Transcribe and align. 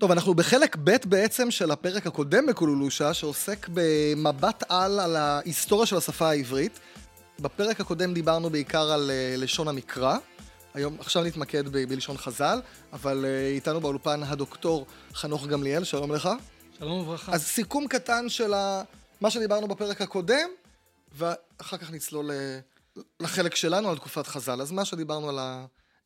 טוב, 0.00 0.10
אנחנו 0.10 0.34
בחלק 0.34 0.76
ב' 0.84 0.96
בעצם 1.04 1.50
של 1.50 1.70
הפרק 1.70 2.06
הקודם 2.06 2.46
בקולולושה, 2.46 3.14
שעוסק 3.14 3.66
במבט 3.74 4.64
על 4.68 5.00
על 5.00 5.16
ההיסטוריה 5.16 5.86
של 5.86 5.96
השפה 5.96 6.28
העברית. 6.30 6.80
בפרק 7.40 7.80
הקודם 7.80 8.14
דיברנו 8.14 8.50
בעיקר 8.50 8.92
על 8.92 9.10
אה, 9.10 9.34
לשון 9.38 9.68
המקרא. 9.68 10.16
היום, 10.74 10.96
עכשיו 11.00 11.22
נתמקד 11.22 11.68
ב- 11.68 11.88
בלשון 11.88 12.16
חז"ל, 12.16 12.60
אבל 12.92 13.24
אה, 13.24 13.46
איתנו 13.48 13.80
באולפן 13.80 14.22
הדוקטור 14.22 14.86
חנוך 15.14 15.46
גמליאל, 15.46 15.84
שלום 15.84 16.12
לך. 16.12 16.28
שלום 16.78 17.00
וברכה. 17.00 17.32
אז 17.32 17.42
סיכום 17.42 17.86
קטן 17.88 18.28
של 18.28 18.54
ה... 18.54 18.82
מה 19.20 19.30
שדיברנו 19.30 19.68
בפרק 19.68 20.00
הקודם, 20.00 20.48
ואחר 21.16 21.76
כך 21.76 21.90
נצלול 21.90 22.30
ל- 22.32 22.58
לחלק 23.20 23.54
שלנו 23.54 23.88
על 23.90 23.96
תקופת 23.96 24.26
חז"ל. 24.26 24.60
אז 24.60 24.72
מה 24.72 24.84
שדיברנו 24.84 25.28
על 25.28 25.38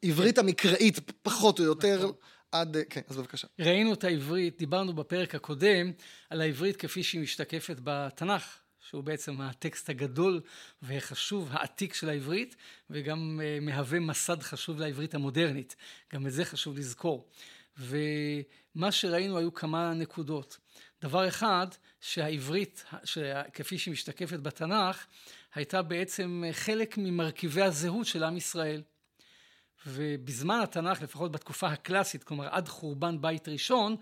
העברית 0.02 0.39
המקראית, 0.39 0.98
פחות 1.23 1.59
או 1.59 1.64
יותר, 1.64 1.98
נכון. 1.98 2.12
עד... 2.53 2.77
אה, 2.77 2.85
כן, 2.85 3.01
אז 3.09 3.17
בבקשה. 3.17 3.49
ראינו 3.59 3.93
את 3.93 4.05
העברית, 4.05 4.59
דיברנו 4.59 4.93
בפרק 4.93 5.35
הקודם 5.35 5.93
על 6.30 6.41
העברית 6.41 6.77
כפי 6.77 7.02
שהיא 7.02 7.20
משתקפת 7.20 7.77
בתנ"ך, 7.84 8.59
שהוא 8.80 9.05
בעצם 9.05 9.41
הטקסט 9.41 9.91
הגדול 9.91 10.41
והחשוב, 10.83 11.48
העתיק 11.53 11.95
של 11.95 12.09
העברית, 12.09 12.56
וגם 12.91 13.41
uh, 13.41 13.65
מהווה 13.65 14.01
מסד 14.01 14.42
חשוב 14.42 14.80
לעברית 14.80 15.15
המודרנית. 15.15 15.77
גם 16.15 16.27
את 16.27 16.33
זה 16.33 16.45
חשוב 16.45 16.79
לזכור. 16.79 17.29
ומה 17.79 18.92
שראינו 18.92 19.39
היו 19.39 19.55
כמה 19.55 19.95
נקודות. 19.95 20.59
דבר 21.03 21.28
אחד, 21.28 21.67
שהעברית, 22.01 22.84
כפי 23.55 23.78
שהיא 23.78 23.92
משתקפת 23.92 24.41
בתנ"ך, 24.41 25.06
הייתה 25.55 25.83
בעצם 25.83 26.45
חלק 26.53 26.98
ממרכיבי 26.98 27.62
הזהות 27.62 28.06
של 28.06 28.25
עם 28.25 28.37
ישראל. 28.37 28.83
ובזמן 29.88 30.60
התנ"ך, 30.62 31.02
לפחות 31.02 31.33
בתקופה 31.33 31.69
הקלאסית, 31.69 32.24
כלומר 32.24 32.48
עד 32.51 32.69
חורבן 32.69 33.20
בית 33.20 33.48
ראשון, 33.48 33.97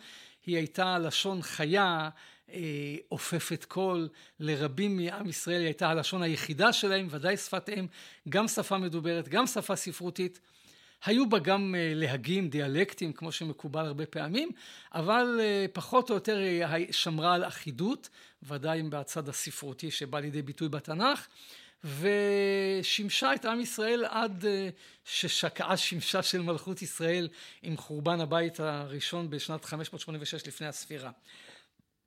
היא 0.46 0.56
הייתה 0.56 0.98
לשון 0.98 1.42
חיה, 1.42 2.08
אה, 2.52 2.96
אופפת 3.10 3.64
קול, 3.64 4.08
לרבים 4.40 4.96
מעם 4.96 5.28
ישראל 5.28 5.58
היא 5.58 5.66
הייתה 5.66 5.88
הלשון 5.88 6.22
היחידה 6.22 6.72
שלהם, 6.72 7.06
ודאי 7.10 7.36
שפת 7.36 7.68
אם, 7.68 7.86
גם 8.28 8.48
שפה 8.48 8.78
מדוברת, 8.78 9.28
גם 9.28 9.46
שפה 9.46 9.76
ספרותית. 9.76 10.40
היו 11.04 11.28
בה 11.28 11.38
גם 11.38 11.74
אה, 11.78 11.92
להגים, 11.94 12.48
דיאלקטים, 12.48 13.12
כמו 13.12 13.32
שמקובל 13.32 13.86
הרבה 13.86 14.06
פעמים, 14.06 14.50
אבל 14.94 15.38
אה, 15.40 15.66
פחות 15.72 16.10
או 16.10 16.14
יותר 16.14 16.36
היא 16.36 16.92
שמרה 16.92 17.34
על 17.34 17.44
אחידות, 17.44 18.08
ודאי 18.42 18.82
בצד 18.82 19.28
הספרותי 19.28 19.90
שבא 19.90 20.20
לידי 20.20 20.42
ביטוי 20.42 20.68
בתנ"ך. 20.68 21.26
ושימשה 21.84 23.34
את 23.34 23.44
עם 23.44 23.60
ישראל 23.60 24.04
עד 24.08 24.44
אה, 24.44 24.68
ששקעה 25.04 25.76
שמשה 25.76 26.22
של 26.22 26.42
מלכות 26.42 26.82
ישראל 26.82 27.28
עם 27.62 27.76
חורבן 27.76 28.20
הבית 28.20 28.60
הראשון 28.60 29.30
בשנת 29.30 29.64
586 29.64 30.46
לפני 30.46 30.66
הספירה. 30.66 31.10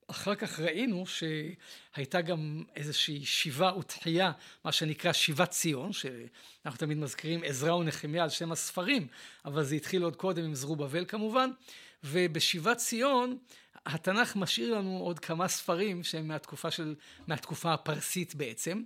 אחר 0.07 0.35
כך 0.35 0.59
ראינו 0.59 1.03
שהייתה 1.05 2.21
גם 2.21 2.63
איזושהי 2.75 3.25
שיבה 3.25 3.73
ותחייה, 3.79 4.31
מה 4.65 4.71
שנקרא 4.71 5.13
שיבת 5.13 5.49
ציון, 5.49 5.93
שאנחנו 5.93 6.77
תמיד 6.77 6.97
מזכירים 6.97 7.41
עזרא 7.45 7.73
ונחמיה 7.73 8.23
על 8.23 8.29
שם 8.29 8.51
הספרים, 8.51 9.07
אבל 9.45 9.63
זה 9.63 9.75
התחיל 9.75 10.03
עוד 10.03 10.15
קודם 10.15 10.43
עם 10.43 10.55
זרובבל 10.55 11.05
כמובן, 11.05 11.49
ובשיבת 12.03 12.77
ציון 12.77 13.37
התנ"ך 13.85 14.35
משאיר 14.35 14.77
לנו 14.77 14.97
עוד 14.97 15.19
כמה 15.19 15.47
ספרים 15.47 16.03
שהם 16.03 16.27
מהתקופה, 16.27 16.71
של, 16.71 16.95
מהתקופה 17.27 17.73
הפרסית 17.73 18.35
בעצם. 18.35 18.83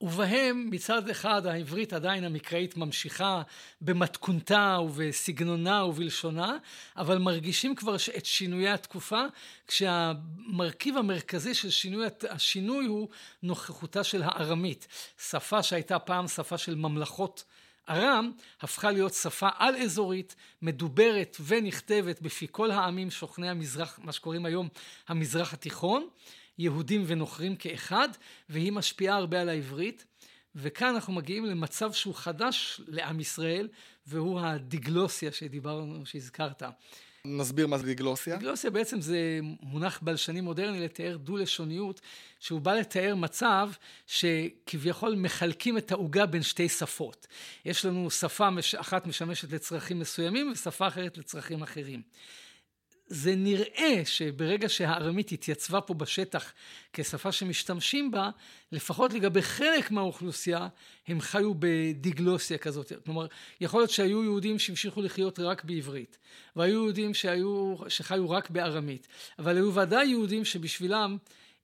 ובהם 0.00 0.68
מצד 0.70 1.08
אחד 1.08 1.46
העברית 1.46 1.92
עדיין 1.92 2.24
המקראית 2.24 2.76
ממשיכה 2.76 3.42
במתכונתה 3.80 4.78
ובסגנונה 4.84 5.84
ובלשונה, 5.84 6.56
אבל 6.96 7.18
מרגישים 7.18 7.74
כבר 7.74 7.96
את 8.16 8.26
שינויי 8.26 8.68
התקופה, 8.68 9.22
כשהמרכיב 9.66 10.96
המרכזי 10.96 11.54
של 11.54 11.70
שינוי, 11.70 12.06
השינוי 12.30 12.86
הוא 12.86 13.08
נוכחותה 13.42 14.04
של 14.04 14.22
הארמית. 14.22 14.88
שפה 15.28 15.62
שהייתה 15.62 15.98
פעם 15.98 16.28
שפה 16.28 16.58
של 16.58 16.74
ממלכות 16.74 17.44
ארם, 17.88 18.32
הפכה 18.60 18.90
להיות 18.90 19.14
שפה 19.14 19.48
על-אזורית, 19.58 20.34
מדוברת 20.62 21.36
ונכתבת 21.46 22.20
בפי 22.20 22.46
כל 22.50 22.70
העמים 22.70 23.10
שוכני 23.10 23.48
המזרח, 23.48 23.98
מה 24.02 24.12
שקוראים 24.12 24.46
היום 24.46 24.68
המזרח 25.08 25.52
התיכון. 25.52 26.08
יהודים 26.58 27.04
ונוכרים 27.06 27.56
כאחד, 27.56 28.08
והיא 28.48 28.72
משפיעה 28.72 29.16
הרבה 29.16 29.40
על 29.40 29.48
העברית. 29.48 30.04
וכאן 30.54 30.88
אנחנו 30.94 31.12
מגיעים 31.12 31.44
למצב 31.44 31.92
שהוא 31.92 32.14
חדש 32.14 32.80
לעם 32.88 33.20
ישראל, 33.20 33.68
והוא 34.06 34.40
הדיגלוסיה 34.40 35.32
שדיברנו, 35.32 36.06
שהזכרת. 36.06 36.62
נסביר 37.26 37.66
מה 37.66 37.78
זה 37.78 37.86
דיגלוסיה. 37.86 38.36
דיגלוסיה 38.36 38.70
בעצם 38.70 39.00
זה 39.00 39.40
מונח 39.62 39.98
בלשני 40.02 40.40
מודרני 40.40 40.80
לתאר 40.80 41.16
דו-לשוניות, 41.16 42.00
שהוא 42.40 42.60
בא 42.60 42.74
לתאר 42.74 43.14
מצב 43.14 43.70
שכביכול 44.06 45.14
מחלקים 45.14 45.78
את 45.78 45.92
העוגה 45.92 46.26
בין 46.26 46.42
שתי 46.42 46.68
שפות. 46.68 47.26
יש 47.64 47.84
לנו 47.84 48.10
שפה 48.10 48.48
אחת 48.76 49.06
משמשת 49.06 49.52
לצרכים 49.52 49.98
מסוימים 49.98 50.52
ושפה 50.52 50.88
אחרת 50.88 51.18
לצרכים 51.18 51.62
אחרים. 51.62 52.02
זה 53.06 53.34
נראה 53.36 54.02
שברגע 54.04 54.68
שהארמית 54.68 55.32
התייצבה 55.32 55.80
פה 55.80 55.94
בשטח 55.94 56.52
כשפה 56.92 57.32
שמשתמשים 57.32 58.10
בה, 58.10 58.30
לפחות 58.72 59.12
לגבי 59.12 59.42
חלק 59.42 59.90
מהאוכלוסייה, 59.90 60.68
הם 61.08 61.20
חיו 61.20 61.52
בדיגלוסיה 61.58 62.58
כזאת. 62.58 62.92
כלומר, 63.04 63.26
יכול 63.60 63.80
להיות 63.80 63.90
שהיו 63.90 64.24
יהודים 64.24 64.58
שהמשיכו 64.58 65.02
לחיות 65.02 65.38
רק 65.38 65.64
בעברית, 65.64 66.18
והיו 66.56 66.72
יהודים 66.72 67.14
שהיו, 67.14 67.74
שחיו 67.88 68.30
רק 68.30 68.50
בארמית, 68.50 69.08
אבל 69.38 69.56
היו 69.56 69.74
ודאי 69.74 70.06
יהודים 70.06 70.44
שבשבילם 70.44 71.16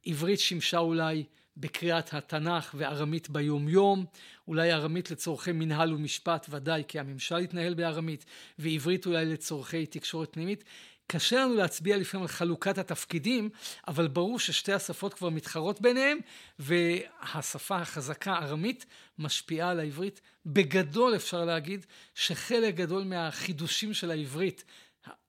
עברית 0.07 0.41
שימשה 0.41 0.79
אולי 0.79 1.25
בקריאת 1.57 2.15
התנ"ך 2.15 2.75
וארמית 2.79 3.31
ביומיום, 3.31 4.05
אולי 4.49 4.73
ארמית 4.73 5.11
לצורכי 5.11 5.53
מנהל 5.53 5.95
ומשפט 5.95 6.47
ודאי 6.51 6.83
כי 6.89 6.99
הממשל 6.99 7.37
התנהל 7.37 7.75
בארמית, 7.75 8.25
ועברית 8.59 9.07
אולי 9.07 9.25
לצורכי 9.25 9.87
תקשורת 9.87 10.33
פנימית. 10.33 10.65
קשה 11.13 11.37
לנו 11.37 11.55
להצביע 11.55 11.97
לפעמים 11.97 12.23
על 12.23 12.29
חלוקת 12.29 12.79
התפקידים, 12.79 13.51
אבל 13.89 14.09
ברור 14.09 14.39
ששתי 14.39 14.73
השפות 14.73 15.15
כבר 15.15 15.29
מתחרות 15.29 15.81
ביניהם, 15.81 16.19
והשפה 16.59 17.77
החזקה 17.77 18.35
ארמית 18.35 18.87
משפיעה 19.19 19.71
על 19.71 19.81
העברית. 19.81 20.21
בגדול 20.47 21.17
אפשר 21.17 21.45
להגיד 21.45 21.87
שחלק 22.15 22.75
גדול 22.75 23.05
מהחידושים 23.05 23.95
של 23.95 24.11
העברית 24.11 24.65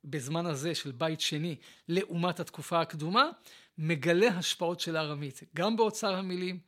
בזמן 0.04 0.46
הזה 0.46 0.76
של 0.76 0.92
בית 0.92 1.22
שני 1.22 1.56
לעומת 1.88 2.40
התקופה 2.40 2.82
הקדומה, 2.82 3.30
מגלה 3.78 4.28
השפעות 4.28 4.80
של 4.80 4.96
הארמית, 4.96 5.44
גם 5.56 5.78
באוצר 5.78 6.16
המילים, 6.16 6.60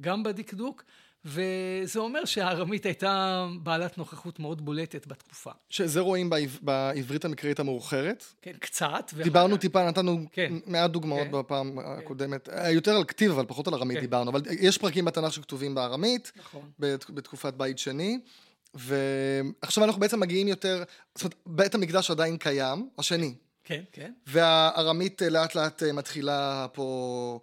גם 0.00 0.22
בדקדוק, 0.22 0.84
וזה 1.24 1.98
אומר 1.98 2.24
שהארמית 2.24 2.86
הייתה 2.86 3.46
בעלת 3.62 3.98
נוכחות 3.98 4.40
מאוד 4.40 4.64
בולטת 4.64 5.06
בתקופה. 5.06 5.50
שזה 5.70 6.00
רואים 6.00 6.30
בעב... 6.30 6.58
בעברית 6.62 7.24
המקראית 7.24 7.60
המאוחרת. 7.60 8.24
כן, 8.42 8.52
קצת. 8.60 9.12
דיברנו 9.22 9.50
ואחר... 9.50 9.60
טיפה, 9.60 9.88
נתנו 9.88 10.26
כן. 10.32 10.52
מעט 10.66 10.90
דוגמאות 10.90 11.26
כן. 11.26 11.32
בפעם 11.32 11.72
כן. 11.72 11.86
הקודמת. 11.86 12.48
יותר 12.70 12.96
על 12.96 13.04
כתיב, 13.04 13.30
אבל 13.30 13.44
פחות 13.46 13.68
על 13.68 13.74
ארמית 13.74 13.96
כן. 13.96 14.00
דיברנו. 14.00 14.30
אבל 14.30 14.42
יש 14.60 14.78
פרקים 14.78 15.04
בתנ"ך 15.04 15.32
שכתובים 15.32 15.74
בארמית, 15.74 16.32
נכון. 16.36 16.70
בת... 16.78 17.10
בתקופת 17.10 17.54
בית 17.54 17.78
שני. 17.78 18.20
ועכשיו 18.74 19.84
אנחנו 19.84 20.00
בעצם 20.00 20.20
מגיעים 20.20 20.48
יותר, 20.48 20.82
זאת 21.14 21.22
אומרת, 21.22 21.34
בית 21.46 21.74
המקדש 21.74 22.10
עדיין 22.10 22.36
קיים, 22.36 22.88
השני. 22.98 23.34
כן, 23.64 23.82
כן. 23.92 24.12
והארמית 24.26 25.22
לאט 25.22 25.54
לאט 25.54 25.82
מתחילה 25.82 26.66
פה... 26.72 27.40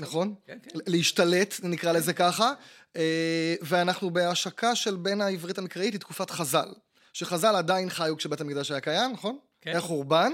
נכון? 0.00 0.34
כן, 0.46 0.58
כן. 0.62 0.78
להשתלט, 0.86 1.54
נקרא 1.62 1.92
לזה 1.92 2.12
ככה, 2.12 2.52
אה, 2.96 3.54
ואנחנו 3.62 4.10
בהשקה 4.10 4.74
של 4.74 4.96
בין 4.96 5.20
העברית 5.20 5.58
המקראית 5.58 5.92
היא 5.92 6.00
תקופת 6.00 6.30
חז"ל, 6.30 6.68
שחז"ל 7.12 7.56
עדיין 7.56 7.90
חיו 7.90 8.16
כשבית 8.16 8.40
המקדש 8.40 8.70
היה 8.70 8.80
קיים, 8.80 9.12
נכון? 9.12 9.38
כן. 9.60 9.70
היה 9.70 9.80
חורבן, 9.80 10.32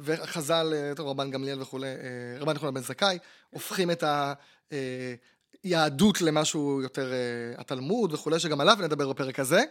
וחז"ל, 0.00 0.72
אה, 0.74 0.92
טוב, 0.96 1.08
רבן 1.08 1.30
גמליאל 1.30 1.62
וכולי, 1.62 1.86
אה, 1.86 2.40
רבן 2.40 2.54
יוחנן 2.54 2.74
בן 2.74 2.80
זכאי, 2.80 3.18
הופכים 3.50 3.90
את 3.90 4.04
היהדות 5.64 6.20
למשהו 6.20 6.80
יותר 6.82 7.12
התלמוד 7.56 8.12
וכולי, 8.12 8.40
שגם 8.40 8.60
עליו 8.60 8.76
נדבר 8.80 9.12
בפרק 9.12 9.40
הזה. 9.40 9.62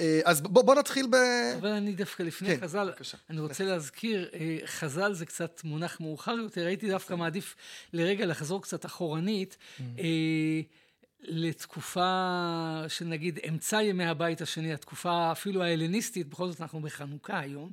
אה, 0.00 0.20
אז 0.24 0.40
בוא, 0.40 0.62
בוא 0.62 0.74
נתחיל 0.74 1.06
ב... 1.06 1.14
אבל 1.58 1.68
אני 1.68 1.92
דווקא 1.92 2.22
לפני 2.22 2.48
כן, 2.48 2.60
חז"ל, 2.60 2.90
בבקשה. 2.90 3.18
אני 3.30 3.40
רוצה 3.40 3.64
להזכיר, 3.64 4.28
אה, 4.34 4.58
חז"ל 4.66 5.12
זה 5.12 5.26
קצת 5.26 5.60
מונח 5.64 6.00
מאוחר 6.00 6.32
יותר, 6.32 6.66
הייתי 6.66 6.88
דווקא 6.88 7.14
מעדיף 7.14 7.56
לרגע 7.92 8.26
לחזור 8.26 8.62
קצת 8.62 8.86
אחורנית, 8.86 9.56
mm. 9.56 9.82
אה, 9.98 10.60
לתקופה 11.20 12.82
של 12.88 13.04
נגיד 13.04 13.38
אמצע 13.48 13.82
ימי 13.82 14.04
הבית 14.04 14.40
השני, 14.40 14.72
התקופה 14.72 15.32
אפילו 15.32 15.62
ההלניסטית, 15.62 16.28
בכל 16.28 16.50
זאת 16.50 16.60
אנחנו 16.60 16.80
בחנוכה 16.80 17.38
היום. 17.38 17.70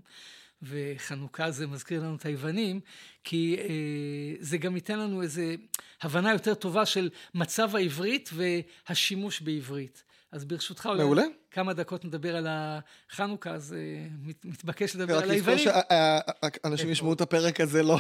וחנוכה 0.64 1.52
זה 1.52 1.68
מזכיר 1.68 2.02
לנו 2.02 2.16
את 2.16 2.26
היוונים, 2.26 2.80
כי 3.24 3.58
אה, 3.60 4.36
זה 4.40 4.58
גם 4.58 4.76
ייתן 4.76 5.00
לנו 5.00 5.22
איזו 5.22 5.42
הבנה 6.02 6.31
יותר 6.31 6.54
טובה 6.54 6.86
של 6.86 7.10
מצב 7.34 7.76
העברית 7.76 8.30
והשימוש 8.34 9.42
בעברית. 9.42 10.04
אז 10.33 10.45
ברשותך, 10.45 10.85
אולי 10.85 11.03
מעולה. 11.03 11.24
כמה 11.51 11.74
דקות 11.74 12.06
נדבר 12.06 12.35
על 12.35 12.47
החנוכה, 12.50 13.50
אז 13.50 13.75
uh, 13.75 14.30
מתבקש 14.44 14.95
לדבר 14.95 15.18
על 15.18 15.31
היוונים. 15.31 15.68
רק 15.68 15.75
לזכור 15.75 16.50
שאנשים 16.63 16.89
ישמעו 16.89 17.13
את 17.13 17.21
הפרק 17.21 17.59
הזה 17.59 17.83
לא 17.83 17.97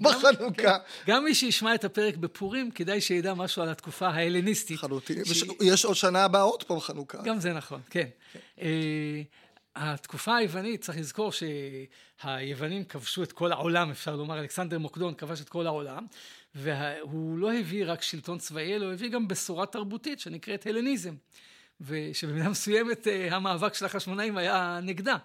בחנוכה. 0.00 0.52
כן. 0.52 1.12
גם 1.12 1.24
מי 1.24 1.34
שישמע 1.34 1.74
את 1.74 1.84
הפרק 1.84 2.16
בפורים, 2.16 2.70
כדאי 2.70 3.00
שידע 3.00 3.34
משהו 3.34 3.62
על 3.62 3.68
התקופה 3.68 4.08
ההלניסטית. 4.08 4.78
חלוטין. 4.78 5.22
יש 5.60 5.84
עוד 5.84 5.96
שנה 5.96 6.24
הבאה 6.24 6.42
עוד 6.42 6.62
פעם 6.62 6.80
חנוכה. 6.80 7.22
גם 7.22 7.40
זה 7.40 7.52
נכון, 7.52 7.80
כן. 7.90 8.08
כן. 8.32 8.64
התקופה 9.76 10.36
היוונית, 10.36 10.80
צריך 10.80 10.98
לזכור 10.98 11.30
שהיוונים 11.32 12.84
כבשו 12.84 13.22
את 13.22 13.32
כל 13.32 13.52
העולם, 13.52 13.90
אפשר 13.90 14.16
לומר, 14.16 14.40
אלכסנדר 14.40 14.78
מוקדון 14.78 15.14
כבש 15.14 15.40
את 15.40 15.48
כל 15.48 15.66
העולם, 15.66 16.06
והוא 16.54 17.38
לא 17.38 17.52
הביא 17.52 17.84
רק 17.86 18.02
שלטון 18.02 18.38
צבאי, 18.38 18.74
אלא 18.74 18.84
הוא 18.84 18.92
הביא 18.92 19.08
גם 19.08 19.28
בשורה 19.28 19.66
תרבותית 19.66 20.20
שנקראת 20.20 20.66
הלניזם, 20.66 21.14
ושבמידה 21.82 22.48
מסוימת 22.48 23.08
אה, 23.08 23.36
המאבק 23.36 23.74
של 23.74 23.84
החשמונאים 23.84 24.36
היה 24.36 24.80
נגדה. 24.82 25.16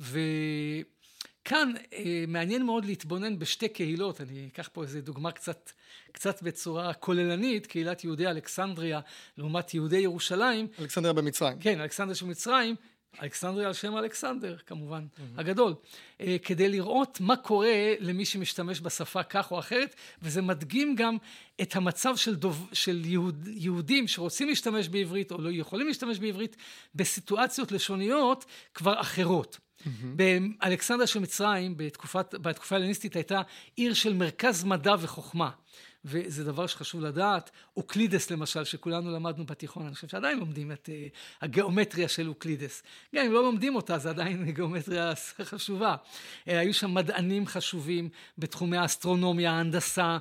וכאן 0.00 1.72
אה, 1.92 2.24
מעניין 2.28 2.66
מאוד 2.66 2.84
להתבונן 2.84 3.38
בשתי 3.38 3.68
קהילות, 3.68 4.20
אני 4.20 4.48
אקח 4.52 4.68
פה 4.72 4.82
איזה 4.82 5.00
דוגמה 5.00 5.32
קצת, 5.32 5.70
קצת 6.12 6.42
בצורה 6.42 6.92
כוללנית, 6.92 7.66
קהילת 7.66 8.04
יהודי 8.04 8.26
אלכסנדריה 8.26 9.00
לעומת 9.38 9.74
יהודי 9.74 9.98
ירושלים. 9.98 10.66
אלכסנדריה 10.80 11.12
במצרים. 11.12 11.58
כן, 11.60 11.80
אלכסנדריה 11.80 12.14
של 12.14 12.26
מצרים. 12.26 12.76
אלכסנדריה 13.22 13.66
על 13.66 13.72
שם 13.72 13.96
אלכסנדר, 13.96 14.56
כמובן, 14.66 15.04
mm-hmm. 15.04 15.40
הגדול, 15.40 15.74
אה, 16.20 16.36
כדי 16.42 16.68
לראות 16.68 17.20
מה 17.20 17.36
קורה 17.36 17.94
למי 18.00 18.24
שמשתמש 18.24 18.80
בשפה 18.80 19.22
כך 19.22 19.50
או 19.50 19.58
אחרת, 19.58 19.94
וזה 20.22 20.42
מדגים 20.42 20.94
גם 20.94 21.16
את 21.62 21.76
המצב 21.76 22.16
של, 22.16 22.34
דוב, 22.34 22.68
של 22.72 23.02
יהוד, 23.04 23.48
יהודים 23.52 24.08
שרוצים 24.08 24.48
להשתמש 24.48 24.88
בעברית 24.88 25.32
או 25.32 25.40
לא 25.40 25.50
יכולים 25.52 25.86
להשתמש 25.86 26.18
בעברית 26.18 26.56
בסיטואציות 26.94 27.72
לשוניות 27.72 28.44
כבר 28.74 29.00
אחרות. 29.00 29.58
Mm-hmm. 29.58 29.86
באלכסנדר 30.16 31.06
של 31.06 31.20
מצרים, 31.20 31.76
בתקופת, 31.76 32.34
בתקופה 32.34 32.76
ההלניסטית, 32.76 33.16
הייתה 33.16 33.42
עיר 33.76 33.94
של 33.94 34.12
מרכז 34.12 34.64
מדע 34.64 34.94
וחוכמה. 35.00 35.50
וזה 36.04 36.44
דבר 36.44 36.66
שחשוב 36.66 37.00
לדעת. 37.00 37.50
אוקלידס 37.76 38.30
למשל, 38.30 38.64
שכולנו 38.64 39.10
למדנו 39.10 39.46
בתיכון, 39.46 39.86
אני 39.86 39.94
חושב 39.94 40.08
שעדיין 40.08 40.38
לומדים 40.38 40.72
את 40.72 40.88
uh, 40.88 41.16
הגיאומטריה 41.42 42.08
של 42.08 42.28
אוקלידס. 42.28 42.82
גם 43.14 43.26
אם 43.26 43.32
לא 43.32 43.42
לומדים 43.42 43.76
אותה, 43.76 43.98
זה 43.98 44.10
עדיין 44.10 44.44
גיאומטריה 44.56 45.12
חשובה. 45.42 45.94
Uh, 45.94 46.50
היו 46.50 46.74
שם 46.74 46.94
מדענים 46.94 47.46
חשובים 47.46 48.08
בתחומי 48.38 48.76
האסטרונומיה, 48.76 49.52
ההנדסה, 49.52 50.18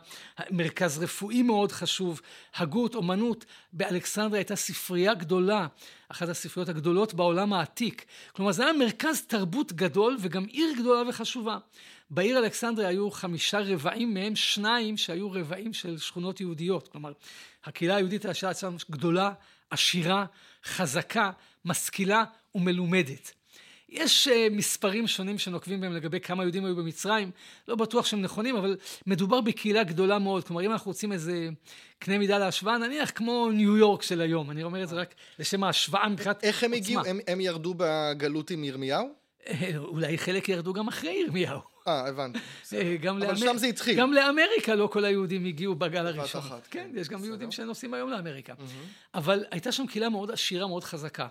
מרכז 0.52 1.04
רפואי 1.04 1.42
מאוד 1.42 1.72
חשוב, 1.72 2.22
הגות, 2.56 2.96
אומנות. 2.96 3.46
באלכסנדריה 3.74 4.40
הייתה 4.40 4.56
ספרייה 4.56 5.14
גדולה. 5.14 5.68
אחת 6.10 6.30
הספריות 6.30 6.70
הגדולות 6.70 7.14
בעולם 7.14 7.54
העתיק. 7.54 8.06
כלומר, 8.32 8.52
זה 8.52 8.64
היה 8.64 8.74
מרכז 8.74 9.22
תרבות 9.22 9.74
גדול 9.74 10.18
וגם 10.20 10.46
עיר 10.46 10.74
גדולה 10.80 11.10
וחשובה. 11.10 11.58
בעיר 12.10 12.40
אלכסנדריה 12.40 12.88
היו 12.88 13.12
חמישה 13.12 13.60
רבעים, 13.60 14.14
מהם 14.14 14.36
שניים 14.36 14.98
שהיו 14.98 15.32
רבעים 15.32 15.74
של 15.74 15.98
שכונות 15.98 16.42
יהודיות. 16.42 16.88
כלומר, 16.88 17.12
הקהילה 17.64 17.96
היהודית 17.96 18.26
הייתה 18.26 18.54
שם 18.54 18.76
גדולה, 18.92 19.32
עשירה, 19.70 20.26
חזקה, 20.66 21.32
משכילה 21.66 22.24
ומלומדת. 22.56 23.32
יש 23.90 24.28
uh, 24.28 24.54
מספרים 24.54 25.08
שונים 25.08 25.38
שנוקבים 25.38 25.82
בהם 25.82 25.94
לגבי 25.94 26.20
כמה 26.20 26.44
יהודים 26.44 26.66
היו 26.66 26.76
במצרים, 26.76 27.32
לא 27.68 27.76
בטוח 27.76 28.06
שהם 28.06 28.22
נכונים, 28.22 28.56
אבל 28.56 28.78
מדובר 29.08 29.42
בקהילה 29.42 29.84
גדולה 29.84 30.20
מאוד. 30.20 30.44
כלומר, 30.44 30.66
אם 30.66 30.72
אנחנו 30.72 30.92
רוצים 30.92 31.12
איזה 31.12 31.50
קנה 32.00 32.18
מידה 32.18 32.38
להשוואה, 32.38 32.78
נניח 32.78 33.12
כמו 33.16 33.50
ניו 33.54 33.78
יורק 33.78 34.02
של 34.02 34.22
היום, 34.22 34.52
אני 34.52 34.64
אומר 34.64 34.84
את 34.84 34.90
זה 34.90 34.96
רק 34.96 35.16
לשם 35.40 35.64
ההשוואה 35.64 36.10
מבחינת 36.10 36.36
עוצמה. 36.36 36.50
איך 36.50 36.64
הם 36.64 36.74
הגיעו? 36.74 37.02
הם, 37.06 37.20
הם 37.28 37.42
ירדו 37.42 37.74
בגלות 37.78 38.52
עם 38.52 38.64
ירמיהו? 38.64 39.10
אה, 39.48 39.78
אולי 39.78 40.18
חלק 40.18 40.50
ירדו 40.50 40.74
גם 40.74 40.88
אחרי 40.88 41.24
ירמיהו. 41.26 41.60
אה, 41.90 42.08
הבנתי. 42.08 42.40
אבל. 43.30 43.36
שם 43.36 43.58
זה 43.58 43.68
התחיל. 43.68 44.00
גם 44.00 44.14
לאמריקה 44.14 44.76
לא 44.76 44.88
כל 44.88 45.06
היהודים 45.06 45.46
הגיעו 45.46 45.76
בגל 45.76 46.08
הראשון. 46.08 46.42
כן, 46.42 46.58
כן, 46.72 46.90
יש 46.96 47.10
גם 47.10 47.24
יהודים 47.24 47.52
שנוסעים 47.52 47.94
היום 47.94 48.10
לאמריקה. 48.10 48.54
אבל 49.14 49.46
הייתה 49.52 49.72
שם 49.72 49.88
קהילה 49.88 50.10
מאוד 50.10 50.32
עשירה, 50.32 50.68
מאוד 50.68 50.84
חזקה. 50.84 51.28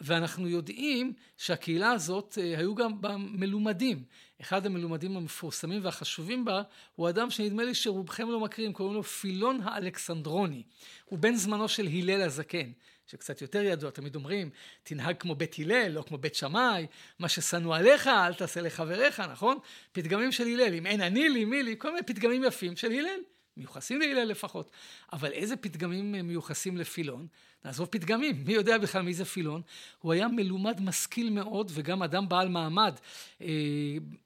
ואנחנו 0.00 0.48
יודעים 0.48 1.12
שהקהילה 1.36 1.90
הזאת, 1.90 2.38
אה, 2.40 2.58
היו 2.58 2.74
גם 2.74 3.00
בה 3.00 3.16
מלומדים. 3.16 4.02
אחד 4.40 4.66
המלומדים 4.66 5.16
המפורסמים 5.16 5.84
והחשובים 5.84 6.44
בה, 6.44 6.62
הוא 6.94 7.08
אדם 7.08 7.30
שנדמה 7.30 7.64
לי 7.64 7.74
שרובכם 7.74 8.30
לא 8.30 8.40
מכירים, 8.40 8.72
קוראים 8.72 8.94
לו 8.94 9.02
פילון 9.02 9.60
האלכסנדרוני. 9.64 10.62
הוא 11.04 11.18
בן 11.18 11.34
זמנו 11.34 11.68
של 11.68 11.86
הלל 11.86 12.22
הזקן. 12.22 12.70
שקצת 13.10 13.42
יותר 13.42 13.62
ידוע, 13.62 13.90
תמיד 13.90 14.14
אומרים, 14.14 14.50
תנהג 14.82 15.16
כמו 15.16 15.34
בית 15.34 15.56
הלל, 15.58 15.88
לא 15.88 16.02
כמו 16.02 16.18
בית 16.18 16.34
שמאי, 16.34 16.86
מה 17.18 17.28
ששנוא 17.28 17.76
עליך, 17.76 18.06
אל 18.06 18.34
תעשה 18.34 18.60
לחבריך, 18.60 19.20
נכון? 19.20 19.58
פתגמים 19.92 20.32
של 20.32 20.46
הלל, 20.46 20.74
אם 20.74 20.86
אין 20.86 21.00
אני 21.00 21.28
לי, 21.28 21.44
מי 21.44 21.62
לי, 21.62 21.74
כל 21.78 21.90
מיני 21.92 22.02
פתגמים 22.02 22.44
יפים 22.44 22.76
של 22.76 22.92
הלל, 22.92 23.20
מיוחסים 23.56 24.00
להלל 24.00 24.24
לפחות. 24.24 24.70
אבל 25.12 25.32
איזה 25.32 25.56
פתגמים 25.56 26.12
מיוחסים 26.12 26.76
לפילון? 26.76 27.26
נעזוב 27.64 27.88
פתגמים, 27.90 28.44
מי 28.46 28.52
יודע 28.52 28.78
בכלל 28.78 29.02
מי 29.02 29.14
זה 29.14 29.24
פילון? 29.24 29.62
הוא 30.00 30.12
היה 30.12 30.28
מלומד 30.28 30.80
משכיל 30.80 31.30
מאוד 31.30 31.70
וגם 31.74 32.02
אדם 32.02 32.28
בעל 32.28 32.48
מעמד. 32.48 32.94
אה, 33.42 33.46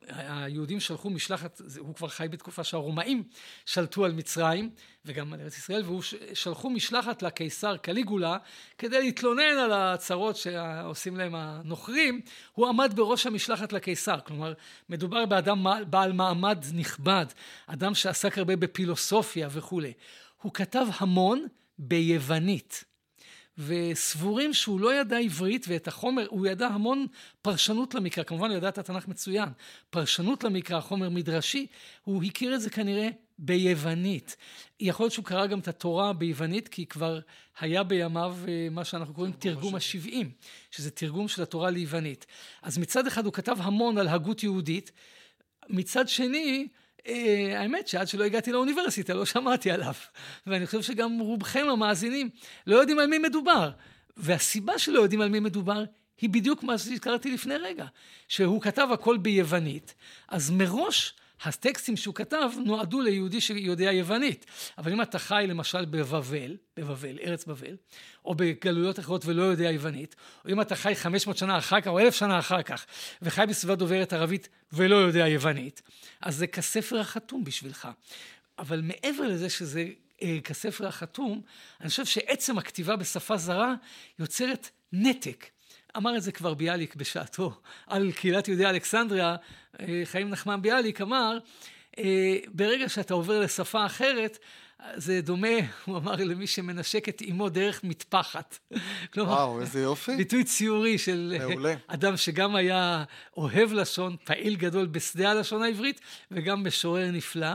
היהודים 0.08 0.80
שלחו 0.80 1.10
משלחת, 1.10 1.60
הוא 1.78 1.94
כבר 1.94 2.08
חי 2.08 2.26
בתקופה 2.30 2.64
שהרומאים 2.64 3.22
שלטו 3.66 4.04
על 4.04 4.12
מצרים 4.12 4.70
וגם 5.04 5.32
על 5.32 5.40
ארץ 5.40 5.58
ישראל, 5.58 5.82
והוא 5.84 6.02
שלחו 6.34 6.70
משלחת 6.70 7.22
לקיסר 7.22 7.76
קליגולה 7.76 8.36
כדי 8.78 9.00
להתלונן 9.00 9.58
על 9.64 9.72
הצרות 9.72 10.36
שעושים 10.36 11.16
להם 11.16 11.34
הנוכרים. 11.34 12.20
הוא 12.52 12.68
עמד 12.68 12.92
בראש 12.96 13.26
המשלחת 13.26 13.72
לקיסר, 13.72 14.20
כלומר 14.20 14.52
מדובר 14.88 15.26
באדם 15.26 15.66
בעל 15.90 16.12
מעמד 16.12 16.64
נכבד, 16.74 17.26
אדם 17.66 17.94
שעסק 17.94 18.38
הרבה 18.38 18.56
בפילוסופיה 18.56 19.48
וכולי. 19.50 19.92
הוא 20.42 20.52
כתב 20.54 20.86
המון 20.98 21.46
ביוונית. 21.78 22.93
וסבורים 23.58 24.54
שהוא 24.54 24.80
לא 24.80 24.94
ידע 25.00 25.18
עברית 25.18 25.66
ואת 25.68 25.88
החומר, 25.88 26.26
הוא 26.28 26.46
ידע 26.46 26.66
המון 26.66 27.06
פרשנות 27.42 27.94
למקרא, 27.94 28.24
כמובן 28.24 28.50
הוא 28.50 28.56
ידע 28.56 28.68
את 28.68 28.78
התנ"ך 28.78 29.08
מצוין, 29.08 29.48
פרשנות 29.90 30.44
למקרא, 30.44 30.80
חומר 30.80 31.08
מדרשי, 31.10 31.66
הוא 32.04 32.24
הכיר 32.24 32.54
את 32.54 32.60
זה 32.60 32.70
כנראה 32.70 33.08
ביוונית. 33.38 34.36
יכול 34.80 35.04
להיות 35.04 35.12
שהוא 35.12 35.24
קרא 35.24 35.46
גם 35.46 35.58
את 35.58 35.68
התורה 35.68 36.12
ביוונית, 36.12 36.68
כי 36.68 36.86
כבר 36.86 37.20
היה 37.60 37.82
בימיו 37.82 38.36
אה, 38.48 38.68
מה 38.70 38.84
שאנחנו 38.84 39.14
קוראים 39.14 39.32
תרגום 39.32 39.74
השבעים, 39.74 40.30
שזה 40.70 40.90
תרגום 40.90 41.28
של 41.28 41.42
התורה 41.42 41.70
ליוונית. 41.70 42.26
אז 42.62 42.78
מצד 42.78 43.06
אחד 43.06 43.24
הוא 43.24 43.32
כתב 43.32 43.56
המון 43.60 43.98
על 43.98 44.08
הגות 44.08 44.42
יהודית, 44.42 44.92
מצד 45.68 46.08
שני, 46.08 46.68
האמת 47.56 47.88
שעד 47.88 48.08
שלא 48.08 48.24
הגעתי 48.24 48.52
לאוניברסיטה 48.52 49.14
לא 49.14 49.26
שמעתי 49.26 49.70
עליו. 49.70 49.94
ואני 50.46 50.66
חושב 50.66 50.82
שגם 50.82 51.18
רובכם 51.18 51.66
המאזינים 51.68 52.30
לא 52.66 52.76
יודעים 52.76 52.98
על 52.98 53.06
מי 53.06 53.18
מדובר. 53.18 53.70
והסיבה 54.16 54.78
שלא 54.78 55.00
יודעים 55.00 55.20
על 55.20 55.28
מי 55.28 55.40
מדובר 55.40 55.84
היא 56.20 56.30
בדיוק 56.30 56.62
מה 56.62 56.78
שהזכרתי 56.78 57.30
לפני 57.30 57.56
רגע, 57.56 57.86
שהוא 58.28 58.62
כתב 58.62 58.88
הכל 58.92 59.16
ביוונית, 59.16 59.94
אז 60.28 60.50
מראש 60.50 61.14
הטקסטים 61.44 61.96
שהוא 61.96 62.14
כתב 62.14 62.50
נועדו 62.64 63.00
ליהודי 63.00 63.40
שיודע 63.40 63.92
יוונית. 63.92 64.46
אבל 64.78 64.92
אם 64.92 65.02
אתה 65.02 65.18
חי 65.18 65.44
למשל 65.48 65.84
בבבל, 65.84 66.56
בבבל, 66.76 67.18
ארץ 67.22 67.44
בבל, 67.44 67.76
או 68.24 68.34
בגלויות 68.34 68.98
אחרות 68.98 69.26
ולא 69.26 69.42
יודע 69.42 69.70
יוונית, 69.70 70.16
או 70.44 70.50
אם 70.50 70.60
אתה 70.60 70.76
חי 70.76 70.94
500 70.94 71.36
שנה 71.36 71.58
אחר 71.58 71.80
כך 71.80 71.86
או 71.86 72.00
1,000 72.00 72.14
שנה 72.14 72.38
אחר 72.38 72.62
כך, 72.62 72.86
וחי 73.22 73.44
בסביבה 73.48 73.74
דוברת 73.74 74.12
ערבית 74.12 74.48
ולא 74.72 74.96
יודע 74.96 75.28
יוונית, 75.28 75.82
אז 76.20 76.36
זה 76.36 76.46
כספר 76.46 77.00
החתום 77.00 77.44
בשבילך. 77.44 77.88
אבל 78.58 78.80
מעבר 78.80 79.28
לזה 79.28 79.50
שזה 79.50 79.88
אה, 80.22 80.38
כספר 80.44 80.86
החתום, 80.86 81.42
אני 81.80 81.88
חושב 81.88 82.04
שעצם 82.04 82.58
הכתיבה 82.58 82.96
בשפה 82.96 83.36
זרה 83.36 83.74
יוצרת 84.18 84.70
נתק. 84.92 85.53
אמר 85.96 86.16
את 86.16 86.22
זה 86.22 86.32
כבר 86.32 86.54
ביאליק 86.54 86.94
בשעתו 86.94 87.52
על 87.86 88.12
קהילת 88.12 88.48
יהודי 88.48 88.66
אלכסנדריה, 88.66 89.36
אה, 89.80 90.02
חיים 90.04 90.30
נחמן 90.30 90.62
ביאליק 90.62 91.00
אמר, 91.00 91.38
אה, 91.98 92.36
ברגע 92.48 92.88
שאתה 92.88 93.14
עובר 93.14 93.40
לשפה 93.40 93.86
אחרת, 93.86 94.38
זה 94.94 95.20
דומה, 95.20 95.48
הוא 95.84 95.96
אמר, 95.96 96.16
למי 96.16 96.46
שמנשק 96.46 97.08
את 97.08 97.22
אמו 97.30 97.48
דרך 97.48 97.84
מטפחת. 97.84 98.58
כלומר, 99.12 99.32
וואו, 99.32 99.60
איזה 99.60 99.80
יופי. 99.80 100.16
ביטוי 100.20 100.44
ציורי 100.44 100.98
של 100.98 101.36
מעולה. 101.38 101.74
אדם 101.86 102.16
שגם 102.16 102.56
היה 102.56 103.04
אוהב 103.36 103.72
לשון, 103.72 104.16
פעיל 104.24 104.56
גדול 104.56 104.86
בשדה 104.86 105.30
הלשון 105.30 105.62
העברית, 105.62 106.00
וגם 106.30 106.64
משורר 106.64 107.10
נפלא, 107.10 107.52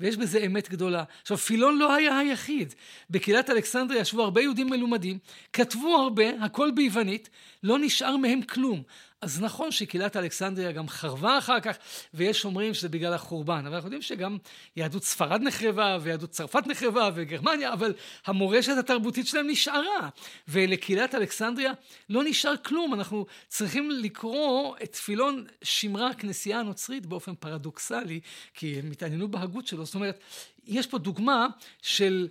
ויש 0.00 0.16
בזה 0.16 0.38
אמת 0.38 0.68
גדולה. 0.70 1.04
עכשיו, 1.22 1.36
פילון 1.36 1.78
לא 1.78 1.94
היה 1.94 2.18
היחיד. 2.18 2.74
בקהילת 3.10 3.50
אלכסנדריה 3.50 4.00
ישבו 4.00 4.22
הרבה 4.22 4.40
יהודים 4.40 4.70
מלומדים, 4.70 5.18
כתבו 5.52 5.96
הרבה, 5.96 6.44
הכל 6.44 6.70
ביוונית, 6.74 7.28
לא 7.62 7.78
נשאר 7.78 8.16
מהם 8.16 8.42
כלום. 8.42 8.82
אז 9.22 9.40
נכון 9.40 9.70
שקהילת 9.70 10.16
אלכסנדריה 10.16 10.72
גם 10.72 10.88
חרבה 10.88 11.38
אחר 11.38 11.60
כך, 11.60 11.76
ויש 12.14 12.44
אומרים 12.44 12.74
שזה 12.74 12.88
בגלל 12.88 13.14
החורבן, 13.14 13.66
אבל 13.66 13.74
אנחנו 13.74 13.86
יודעים 13.86 14.02
שגם 14.02 14.38
יהדות 14.76 15.04
ספרד 15.04 15.42
נחרבה, 15.42 15.98
ויהדות 16.02 16.30
צרפת 16.30 16.66
נחרבה, 16.66 17.10
וגרמניה, 17.14 17.72
אבל 17.72 17.94
המורשת 18.26 18.76
התרבותית 18.78 19.26
שלהם 19.26 19.46
נשארה. 19.48 20.08
ולקהילת 20.48 21.14
אלכסנדריה 21.14 21.72
לא 22.08 22.22
נשאר 22.24 22.56
כלום, 22.56 22.94
אנחנו 22.94 23.26
צריכים 23.48 23.90
לקרוא 23.90 24.76
את 24.82 24.92
תפילון 24.92 25.44
שמרה 25.62 26.10
הכנסייה 26.10 26.60
הנוצרית 26.60 27.06
באופן 27.06 27.34
פרדוקסלי, 27.34 28.20
כי 28.54 28.78
הם 28.78 28.90
התעניינו 28.90 29.28
בהגות 29.28 29.66
שלו, 29.66 29.84
זאת 29.84 29.94
אומרת, 29.94 30.18
יש 30.66 30.86
פה 30.86 30.98
דוגמה 30.98 31.46
של 31.82 32.28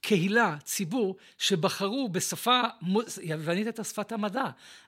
קהילה, 0.00 0.56
ציבור, 0.64 1.16
שבחרו 1.38 2.08
בשפה 2.08 2.60
יוונית 3.22 3.68
את 3.68 3.78
השפת 3.78 4.12
המדע. 4.12 4.44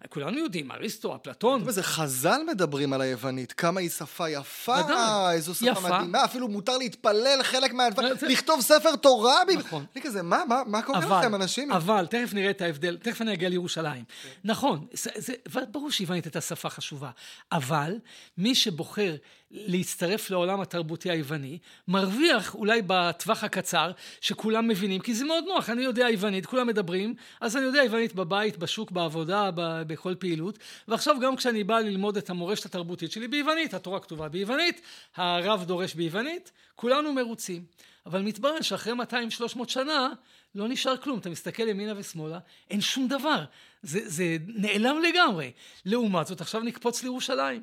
כולנו 0.09 0.39
יודעים, 0.39 0.73
אריסטו, 0.73 1.17
אפלטון. 1.17 1.71
זה 1.71 1.83
חז"ל 1.83 2.41
מדברים 2.47 2.93
על 2.93 3.01
היוונית, 3.01 3.53
כמה 3.53 3.81
היא 3.81 3.91
שפה 3.91 4.29
יפה, 4.31 4.77
ודאי, 4.85 5.35
איזו 5.35 5.55
שפה 5.55 5.67
יפה. 5.67 5.81
מדהימה, 5.81 6.25
אפילו 6.25 6.49
מותר 6.49 6.79
להתפלל 6.79 7.41
חלק 7.43 7.73
מהדברים, 7.73 8.17
זה... 8.17 8.29
לכתוב 8.29 8.61
ספר 8.61 8.97
תורה. 8.97 9.37
נכון. 9.59 9.85
אני 9.95 10.03
כזה, 10.03 10.23
מה, 10.23 10.43
מה, 10.49 10.63
מה 10.67 10.83
קורה 10.83 10.99
אבל, 10.99 11.19
לכם, 11.19 11.35
אנשים? 11.35 11.73
אבל, 11.73 12.07
תכף 12.07 12.35
נראה 12.35 12.51
את 12.51 12.61
ההבדל, 12.61 12.97
תכף 12.97 13.23
אני 13.23 13.33
אגיע 13.33 13.49
לירושלים. 13.49 14.05
נכון, 14.45 14.87
זה, 14.93 15.11
זה, 15.17 15.33
ברור 15.71 15.91
שיוונית 15.91 16.25
הייתה 16.25 16.41
שפה 16.41 16.71
חשובה, 16.71 17.11
אבל 17.53 17.99
מי 18.39 18.55
שבוחר 18.55 19.17
להצטרף 19.51 20.31
לעולם 20.31 20.61
התרבותי 20.61 21.11
היווני, 21.11 21.59
מרוויח 21.89 22.55
אולי 22.55 22.83
בטווח 22.87 23.45
הקצר, 23.45 23.93
שכולם 24.21 24.69
מבינים, 24.69 25.01
כי 25.01 25.15
זה 25.15 25.25
מאוד 25.25 25.45
נוח, 25.45 25.71
אני 25.71 25.83
יודע 25.83 26.09
יוונית, 26.11 26.47
כולם 26.47 26.67
מדברים, 26.67 27.15
אז 27.41 27.57
אני 27.57 27.65
יודע 27.65 27.83
יוונית 27.85 28.15
בבית, 28.15 28.57
בשוק, 28.57 28.91
בעבודה, 28.91 29.51
ב- 29.55 29.83
בכל 29.83 30.15
פעילות, 30.19 30.59
ועכשיו 30.89 31.17
גם 31.21 31.37
כשאני 31.37 31.65
בא 31.65 31.79
ללמוד 31.79 32.17
את 32.17 32.31
המורשת 32.31 32.65
התרבותית 32.65 33.13
שלי 33.13 33.29
ביוונית, 33.29 33.75
התורה 33.75 34.01
כתובה 34.01 34.29
ביוונית, 34.29 34.81
הרב 35.17 35.65
דורש 35.65 35.95
ביוונית, 35.95 36.53
כולנו 36.75 37.13
מרוצים. 37.13 37.65
אבל 38.07 38.23
מתברר 38.23 38.61
שאחרי 38.61 38.93
200-300 38.93 39.69
שנה 39.69 40.09
לא 40.55 40.69
נשאר 40.69 40.97
כלום. 40.97 41.19
אתה 41.19 41.31
מסתכל 41.31 41.69
ימינה 41.69 41.93
ושמאלה, 41.97 42.39
אין 42.71 42.81
שום 42.81 43.09
דבר. 43.09 43.45
זה, 43.83 44.01
זה 44.05 44.37
נעלם 44.47 45.03
לגמרי. 45.03 45.53
לעומת 45.85 46.27
זאת, 46.27 46.41
עכשיו 46.41 46.61
נקפוץ 46.61 47.03
לירושלים. 47.03 47.63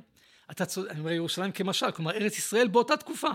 אתה 0.51 0.65
צודק, 0.65 0.91
אני 0.91 0.99
אומר 0.99 1.11
ירושלים 1.11 1.51
כמשל, 1.51 1.91
כלומר 1.91 2.11
ארץ 2.11 2.37
ישראל 2.37 2.67
באותה 2.67 2.97
תקופה. 2.97 3.29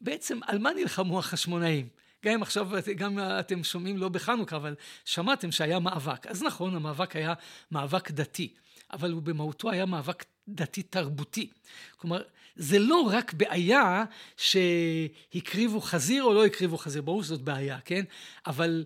בעצם 0.00 0.38
על 0.46 0.58
מה 0.58 0.70
נלחמו 0.72 1.18
החשמונאים? 1.18 1.88
גם 2.24 2.32
אם 2.32 2.42
עכשיו 2.42 2.68
גם 2.96 3.18
אתם 3.40 3.64
שומעים 3.64 3.96
לא 3.96 4.08
בחנוכה, 4.08 4.56
אבל 4.56 4.74
שמעתם 5.04 5.52
שהיה 5.52 5.78
מאבק. 5.78 6.26
אז 6.26 6.42
נכון, 6.42 6.76
המאבק 6.76 7.16
היה 7.16 7.34
מאבק 7.70 8.10
דתי, 8.10 8.54
אבל 8.92 9.12
הוא 9.12 9.22
במהותו 9.22 9.70
היה 9.70 9.86
מאבק 9.86 10.24
דתי 10.48 10.82
תרבותי. 10.82 11.50
כלומר, 11.96 12.22
זה 12.56 12.78
לא 12.78 13.10
רק 13.12 13.32
בעיה 13.32 14.04
שהקריבו 14.36 15.80
חזיר 15.80 16.24
או 16.24 16.34
לא 16.34 16.46
הקריבו 16.46 16.78
חזיר, 16.78 17.02
ברור 17.02 17.22
שזאת 17.22 17.42
בעיה, 17.42 17.78
כן? 17.84 18.04
אבל 18.46 18.84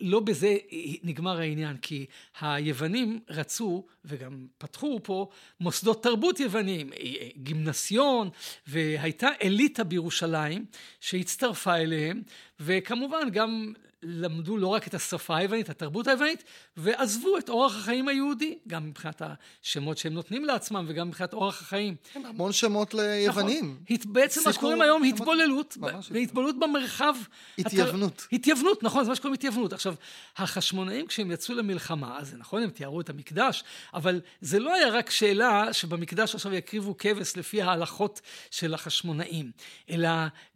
לא 0.00 0.20
בזה 0.20 0.56
נגמר 1.02 1.38
העניין, 1.38 1.76
כי 1.76 2.06
היוונים 2.40 3.20
רצו, 3.28 3.86
וגם 4.04 4.46
פתחו 4.58 5.00
פה, 5.02 5.28
מוסדות 5.60 6.02
תרבות 6.02 6.40
יוונים, 6.40 6.90
גימנסיון, 7.36 8.30
והייתה 8.66 9.28
אליטה 9.42 9.84
בירושלים 9.84 10.64
שהצטרפה 11.00 11.76
אליהם, 11.76 12.22
וכמובן 12.60 13.30
גם 13.32 13.72
למדו 14.08 14.56
לא 14.56 14.66
רק 14.66 14.86
את 14.86 14.94
השפה 14.94 15.36
היוונית, 15.36 15.70
התרבות 15.70 16.06
היוונית, 16.06 16.44
ועזבו 16.76 17.38
את 17.38 17.48
אורח 17.48 17.76
החיים 17.76 18.08
היהודי, 18.08 18.58
גם 18.68 18.88
מבחינת 18.88 19.22
השמות 19.62 19.98
שהם 19.98 20.14
נותנים 20.14 20.44
לעצמם 20.44 20.84
וגם 20.88 21.08
מבחינת 21.08 21.32
אורח 21.32 21.62
החיים. 21.62 21.96
כן, 22.12 22.26
המון 22.26 22.52
שמות 22.52 22.94
ליוונים. 22.94 23.78
נכון. 23.90 24.12
בעצם 24.12 24.40
מה 24.46 24.52
שקוראים 24.52 24.80
היום 24.80 25.04
התבוללות, 25.04 25.78
והתבוללות 26.10 26.58
במרחב. 26.58 27.14
התייוונות. 27.58 28.26
הת... 28.26 28.32
התייוונות, 28.32 28.82
נכון, 28.82 29.04
זה 29.04 29.08
מה 29.10 29.16
שקוראים 29.16 29.34
התייוונות. 29.34 29.72
עכשיו, 29.72 29.94
החשמונאים 30.36 31.06
כשהם 31.06 31.30
יצאו 31.30 31.54
למלחמה, 31.54 32.18
אז 32.18 32.34
נכון, 32.38 32.62
הם 32.62 32.70
תיארו 32.70 33.00
את 33.00 33.10
המקדש, 33.10 33.64
אבל 33.94 34.20
זה 34.40 34.58
לא 34.58 34.74
היה 34.74 34.88
רק 34.88 35.10
שאלה 35.10 35.72
שבמקדש 35.72 36.34
עכשיו 36.34 36.54
יקריבו 36.54 36.96
כבש 36.98 37.36
לפי 37.36 37.62
ההלכות 37.62 38.20
של 38.50 38.74
החשמונאים, 38.74 39.50
אלא 39.90 40.08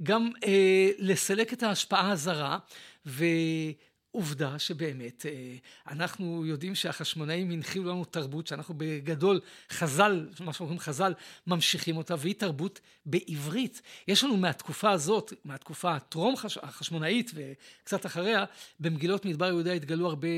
גם 0.03 0.31
אה, 0.45 0.91
לסלק 0.99 1.53
את 1.53 1.63
ההשפעה 1.63 2.11
הזרה. 2.11 2.59
ועובדה 3.07 4.59
שבאמת 4.59 5.27
אה, 5.27 5.57
אנחנו 5.89 6.47
יודעים 6.47 6.75
שהחשמונאים 6.75 7.51
הנחילו 7.51 7.91
לנו 7.91 8.05
תרבות 8.05 8.47
שאנחנו 8.47 8.75
בגדול 8.77 9.41
חז"ל, 9.71 10.29
מה 10.41 10.53
שאומרים 10.53 10.79
חז"ל, 10.79 11.15
ממשיכים 11.47 11.97
אותה 11.97 12.15
והיא 12.19 12.35
תרבות 12.35 12.81
בעברית. 13.07 13.83
יש 14.09 14.25
לנו 14.25 14.37
מהתקופה 14.37 14.91
הזאת, 14.91 15.33
מהתקופה 15.45 15.95
הטרום 15.95 16.35
החשמונאית 16.63 17.31
וקצת 17.35 18.07
אחריה, 18.07 18.45
במגילות 18.81 19.25
מדבר 19.25 19.47
יהודה 19.47 19.73
התגלו 19.73 20.07
הרבה 20.07 20.29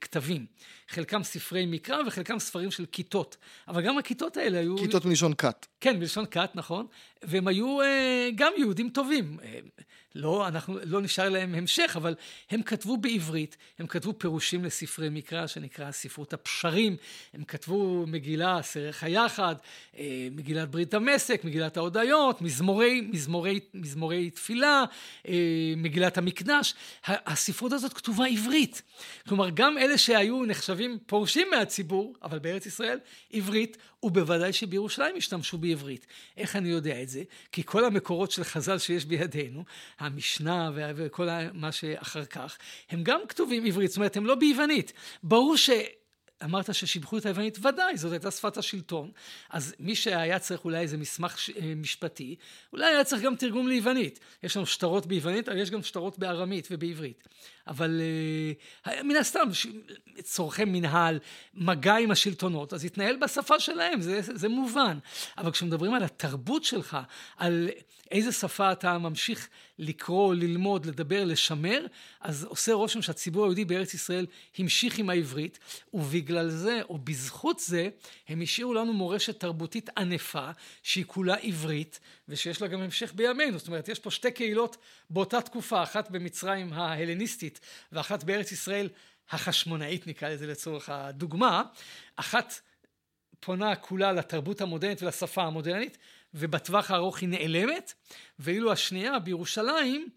כתבים. 0.00 0.46
חלקם 0.88 1.22
ספרי 1.22 1.66
מקרא 1.66 1.98
וחלקם 2.06 2.38
ספרים 2.38 2.70
של 2.70 2.86
כיתות. 2.86 3.36
אבל 3.68 3.82
גם 3.82 3.98
הכיתות 3.98 4.36
האלה 4.36 4.58
היו... 4.58 4.78
כיתות 4.78 5.04
מלשון 5.04 5.34
כת. 5.34 5.66
כן, 5.80 5.98
מלשון 5.98 6.24
כת, 6.30 6.50
נכון. 6.54 6.86
והם 7.22 7.48
היו 7.48 7.80
אה, 7.80 8.28
גם 8.34 8.52
יהודים 8.58 8.90
טובים. 8.90 9.38
אה, 9.42 9.58
לא, 10.14 10.48
אנחנו, 10.48 10.78
לא 10.84 11.00
נשאר 11.00 11.28
להם 11.28 11.54
המשך, 11.54 11.92
אבל 11.96 12.14
הם 12.50 12.62
כתבו 12.62 12.96
בעברית, 12.96 13.56
הם 13.78 13.86
כתבו 13.86 14.14
פירושים 14.18 14.64
לספרי 14.64 15.08
מקרא 15.08 15.46
שנקרא 15.46 15.90
ספרות 15.90 16.32
הפשרים, 16.32 16.96
הם 17.34 17.44
כתבו 17.44 18.04
מגילה, 18.06 18.62
סרך 18.62 19.04
היחד, 19.04 19.54
אה, 19.98 20.28
מגילת 20.30 20.70
ברית 20.70 20.90
דמשק, 20.94 21.44
מגילת 21.44 21.76
ההודיות, 21.76 22.42
מזמורי, 22.42 23.00
מזמורי, 23.00 23.60
מזמורי 23.74 24.30
תפילה, 24.30 24.84
אה, 25.28 25.34
מגילת 25.76 26.18
המקדש. 26.18 26.74
הספרות 27.06 27.72
הזאת 27.72 27.92
כתובה 27.92 28.26
עברית. 28.26 28.82
כלומר, 29.28 29.50
גם 29.50 29.78
אלה 29.78 29.98
שהיו 29.98 30.44
נחשבים 30.44 30.98
פורשים 31.06 31.48
מהציבור, 31.50 32.14
אבל 32.22 32.38
בארץ 32.38 32.66
ישראל, 32.66 32.98
עברית, 33.32 33.76
ובוודאי 34.02 34.52
שבירושלים 34.52 35.16
השתמשו 35.16 35.58
בעברית. 35.58 35.69
איך 36.36 36.56
אני 36.56 36.68
יודע 36.68 37.02
את 37.02 37.08
זה? 37.08 37.22
כי 37.52 37.62
כל 37.64 37.84
המקורות 37.84 38.30
של 38.30 38.44
חז"ל 38.44 38.78
שיש 38.78 39.04
בידינו, 39.04 39.64
המשנה 39.98 40.70
וכל 40.74 41.28
מה 41.52 41.72
שאחר 41.72 42.24
כך, 42.24 42.58
הם 42.90 43.02
גם 43.02 43.20
כתובים 43.28 43.64
עברית, 43.64 43.90
זאת 43.90 43.96
אומרת, 43.96 44.16
הם 44.16 44.26
לא 44.26 44.34
ביוונית. 44.34 44.92
ברור 45.22 45.56
ש... 45.56 45.70
אמרת 46.44 46.74
ששיבחו 46.74 47.18
את 47.18 47.26
היוונית, 47.26 47.58
ודאי, 47.64 47.96
זאת 47.96 48.12
הייתה 48.12 48.30
שפת 48.30 48.56
השלטון. 48.56 49.10
אז 49.50 49.74
מי 49.78 49.94
שהיה 49.94 50.38
צריך 50.38 50.64
אולי 50.64 50.78
איזה 50.78 50.96
מסמך 50.96 51.38
ש... 51.38 51.50
אה, 51.50 51.74
משפטי, 51.76 52.36
אולי 52.72 52.86
היה 52.86 53.04
צריך 53.04 53.22
גם 53.22 53.36
תרגום 53.36 53.68
ליוונית. 53.68 54.20
יש 54.42 54.56
לנו 54.56 54.66
שטרות 54.66 55.06
ביוונית, 55.06 55.48
אבל 55.48 55.58
יש 55.58 55.70
גם 55.70 55.82
שטרות 55.82 56.18
בארמית 56.18 56.68
ובעברית. 56.70 57.28
אבל 57.66 58.00
uh, 58.86 58.90
מן 59.04 59.16
הסתם, 59.16 59.48
צורכי 60.22 60.64
מנהל, 60.64 61.18
מגע 61.54 61.96
עם 61.96 62.10
השלטונות, 62.10 62.72
אז 62.72 62.84
התנהל 62.84 63.16
בשפה 63.16 63.60
שלהם, 63.60 64.00
זה, 64.00 64.20
זה 64.22 64.48
מובן. 64.48 64.98
אבל 65.38 65.50
כשמדברים 65.50 65.94
על 65.94 66.02
התרבות 66.02 66.64
שלך, 66.64 66.98
על 67.36 67.68
איזה 68.10 68.32
שפה 68.32 68.72
אתה 68.72 68.98
ממשיך 68.98 69.48
לקרוא, 69.78 70.34
ללמוד, 70.34 70.86
לדבר, 70.86 71.24
לשמר, 71.24 71.86
אז 72.20 72.44
עושה 72.44 72.72
רושם 72.72 73.02
שהציבור 73.02 73.44
היהודי 73.44 73.64
בארץ 73.64 73.94
ישראל 73.94 74.26
המשיך 74.58 74.98
עם 74.98 75.10
העברית, 75.10 75.58
ובגלל 75.94 76.48
זה, 76.48 76.80
או 76.88 76.98
בזכות 76.98 77.58
זה, 77.58 77.88
הם 78.28 78.40
השאירו 78.40 78.74
לנו 78.74 78.92
מורשת 78.92 79.40
תרבותית 79.40 79.90
ענפה, 79.98 80.50
שהיא 80.82 81.04
כולה 81.06 81.34
עברית, 81.34 82.00
ושיש 82.28 82.62
לה 82.62 82.68
גם 82.68 82.80
המשך 82.80 83.12
בימינו. 83.14 83.58
זאת 83.58 83.68
אומרת, 83.68 83.88
יש 83.88 83.98
פה 83.98 84.10
שתי 84.10 84.30
קהילות 84.30 84.76
באותה 85.10 85.40
תקופה, 85.40 85.82
אחת 85.82 86.10
במצרים 86.10 86.72
ההלניסטית, 86.72 87.59
ואחת 87.92 88.24
בארץ 88.24 88.52
ישראל 88.52 88.88
החשמונאית, 89.30 90.06
נקרא 90.06 90.28
לזה 90.28 90.46
לצורך 90.46 90.88
הדוגמה. 90.88 91.62
אחת 92.16 92.60
פונה 93.40 93.76
כולה 93.76 94.12
לתרבות 94.12 94.60
המודרנית 94.60 95.02
ולשפה 95.02 95.42
המודרנית, 95.42 95.98
ובטווח 96.34 96.90
הארוך 96.90 97.18
היא 97.18 97.28
נעלמת, 97.28 97.92
ואילו 98.38 98.72
השנייה 98.72 99.18
בירושלים, 99.18 100.08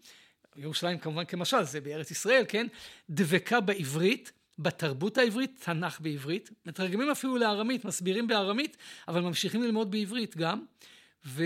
ירושלים 0.56 0.98
כמובן 0.98 1.24
כמשל, 1.24 1.62
זה 1.62 1.80
בארץ 1.80 2.10
ישראל, 2.10 2.44
כן? 2.48 2.66
דבקה 3.10 3.60
בעברית, 3.60 4.32
בתרבות 4.58 5.18
העברית, 5.18 5.60
תנ"ך 5.64 6.00
בעברית, 6.00 6.50
מתרגמים 6.66 7.10
אפילו 7.10 7.36
לארמית, 7.36 7.84
מסבירים 7.84 8.26
בארמית, 8.26 8.76
אבל 9.08 9.20
ממשיכים 9.20 9.62
ללמוד 9.62 9.90
בעברית 9.90 10.36
גם, 10.36 10.64
ו... 11.26 11.44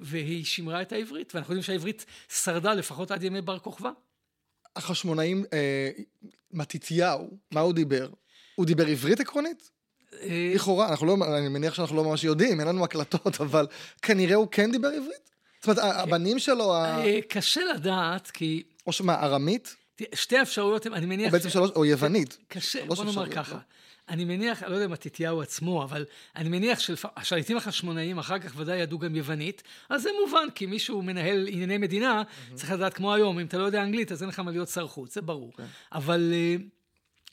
והיא 0.00 0.44
שימרה 0.44 0.82
את 0.82 0.92
העברית, 0.92 1.34
ואנחנו 1.34 1.54
יודעים 1.54 1.62
שהעברית 1.62 2.06
שרדה 2.28 2.74
לפחות 2.74 3.10
עד 3.10 3.22
ימי 3.22 3.40
בר 3.40 3.58
כוכבא. 3.58 3.90
החשמונאים, 4.76 5.44
אה, 5.52 5.90
מתתיהו, 6.52 7.30
מה 7.50 7.60
הוא 7.60 7.72
דיבר? 7.72 8.08
הוא 8.54 8.66
דיבר 8.66 8.86
עברית 8.86 9.20
עקרונית? 9.20 9.70
אה, 10.20 10.52
לכאורה, 10.54 10.88
אנחנו 10.88 11.06
לא, 11.06 11.16
אני 11.38 11.48
מניח 11.48 11.74
שאנחנו 11.74 11.96
לא 11.96 12.04
ממש 12.04 12.24
יודעים, 12.24 12.60
אין 12.60 12.68
לנו 12.68 12.84
הקלטות, 12.84 13.40
אבל 13.46 13.66
כנראה 14.02 14.34
הוא 14.34 14.48
כן 14.50 14.72
דיבר 14.72 14.88
עברית? 14.88 15.30
זאת 15.60 15.78
אומרת, 15.78 15.94
כן. 15.94 16.00
הבנים 16.00 16.38
שלו... 16.38 16.74
אה, 16.74 17.18
קשה 17.28 17.60
לדעת, 17.74 18.30
כי... 18.30 18.62
או 18.86 18.92
שמה, 18.92 19.14
ארמית? 19.14 19.76
שתי 20.14 20.38
האפשרויות, 20.38 20.86
אני 20.86 21.06
מניח... 21.06 21.26
או 21.26 21.32
בעצם 21.32 21.50
שלוש, 21.50 21.70
או 21.70 21.84
יוונית. 21.84 22.38
קשה, 22.48 22.86
בוא 22.86 23.04
נאמר 23.04 23.30
ככה. 23.30 23.58
אני 24.10 24.24
מניח, 24.24 24.62
אני 24.62 24.70
לא 24.70 24.76
יודע 24.76 24.86
אם 24.86 24.90
מתתיהו 24.90 25.42
עצמו, 25.42 25.82
אבל 25.82 26.04
אני 26.36 26.48
מניח 26.48 26.78
שהשליטים 26.80 27.56
החשמונאיים 27.56 28.18
אחר 28.18 28.38
כך 28.38 28.52
ודאי 28.56 28.78
ידעו 28.78 28.98
גם 28.98 29.16
יוונית, 29.16 29.62
אז 29.88 30.02
זה 30.02 30.10
מובן, 30.24 30.46
כי 30.54 30.66
מישהו 30.66 31.02
מנהל 31.02 31.48
ענייני 31.48 31.78
מדינה, 31.78 32.22
mm-hmm. 32.22 32.54
צריך 32.54 32.72
לדעת 32.72 32.94
כמו 32.94 33.14
היום, 33.14 33.38
אם 33.38 33.46
אתה 33.46 33.58
לא 33.58 33.64
יודע 33.64 33.82
אנגלית, 33.82 34.12
אז 34.12 34.22
אין 34.22 34.28
לך 34.28 34.38
מה 34.38 34.50
להיות 34.50 34.68
שר 34.68 34.86
חוץ, 34.86 35.14
זה 35.14 35.20
ברור. 35.20 35.52
Okay. 35.54 35.56
כן. 35.56 35.66
אבל 35.92 36.32
אה, 36.32 36.56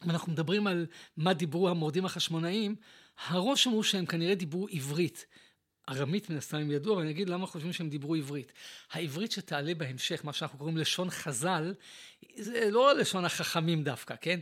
אם 0.05 0.09
אנחנו 0.09 0.31
מדברים 0.31 0.67
על 0.67 0.85
מה 1.17 1.33
דיברו 1.33 1.69
המורדים 1.69 2.05
החשמונאיים, 2.05 2.75
הרושם 3.27 3.69
הוא 3.69 3.83
שהם 3.83 4.05
כנראה 4.05 4.35
דיברו 4.35 4.67
עברית. 4.71 5.25
ארמית 5.89 6.29
מן 6.29 6.37
הסתם 6.37 6.57
הם 6.57 6.71
ידעו, 6.71 6.93
אבל 6.93 7.01
אני 7.01 7.11
אגיד 7.11 7.29
למה 7.29 7.47
חושבים 7.47 7.73
שהם 7.73 7.89
דיברו 7.89 8.15
עברית. 8.15 8.53
העברית 8.91 9.31
שתעלה 9.31 9.75
בהמשך, 9.75 10.25
מה 10.25 10.33
שאנחנו 10.33 10.57
קוראים 10.57 10.77
לשון 10.77 11.09
חז"ל, 11.09 11.73
זה 12.39 12.69
לא 12.71 12.95
לשון 12.95 13.25
החכמים 13.25 13.83
דווקא, 13.83 14.15
כן? 14.21 14.39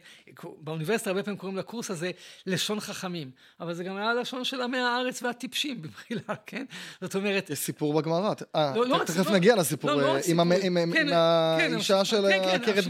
באוניברסיטה 0.60 1.10
הרבה 1.10 1.24
פעמים 1.24 1.38
קוראים 1.38 1.58
לקורס 1.58 1.92
הזה 1.92 2.12
לשון 2.46 2.80
חכמים, 2.80 3.32
אבל 3.60 3.74
זה 3.74 3.84
גם 3.84 3.98
היה 3.98 4.14
לשון 4.14 4.44
של 4.44 4.62
עמי 4.62 4.78
הארץ 4.78 5.24
והטיפשים 5.24 5.82
במחילה, 5.82 6.36
כן? 6.48 6.66
זאת 7.02 7.16
אומרת... 7.16 7.50
יש 7.50 7.60
סיפור 7.60 7.94
בגמרא, 7.94 8.34
אה, 8.56 8.74
לא, 8.76 8.88
לא 8.88 9.02
תכף 9.06 9.32
נגיע 9.32 9.56
לסיפור, 9.56 9.92
אה, 10.02 10.20
עם, 10.26 10.40
האישה 11.14 12.06
של 12.06 12.26
כן, 12.30 12.58
כן, 12.66 12.82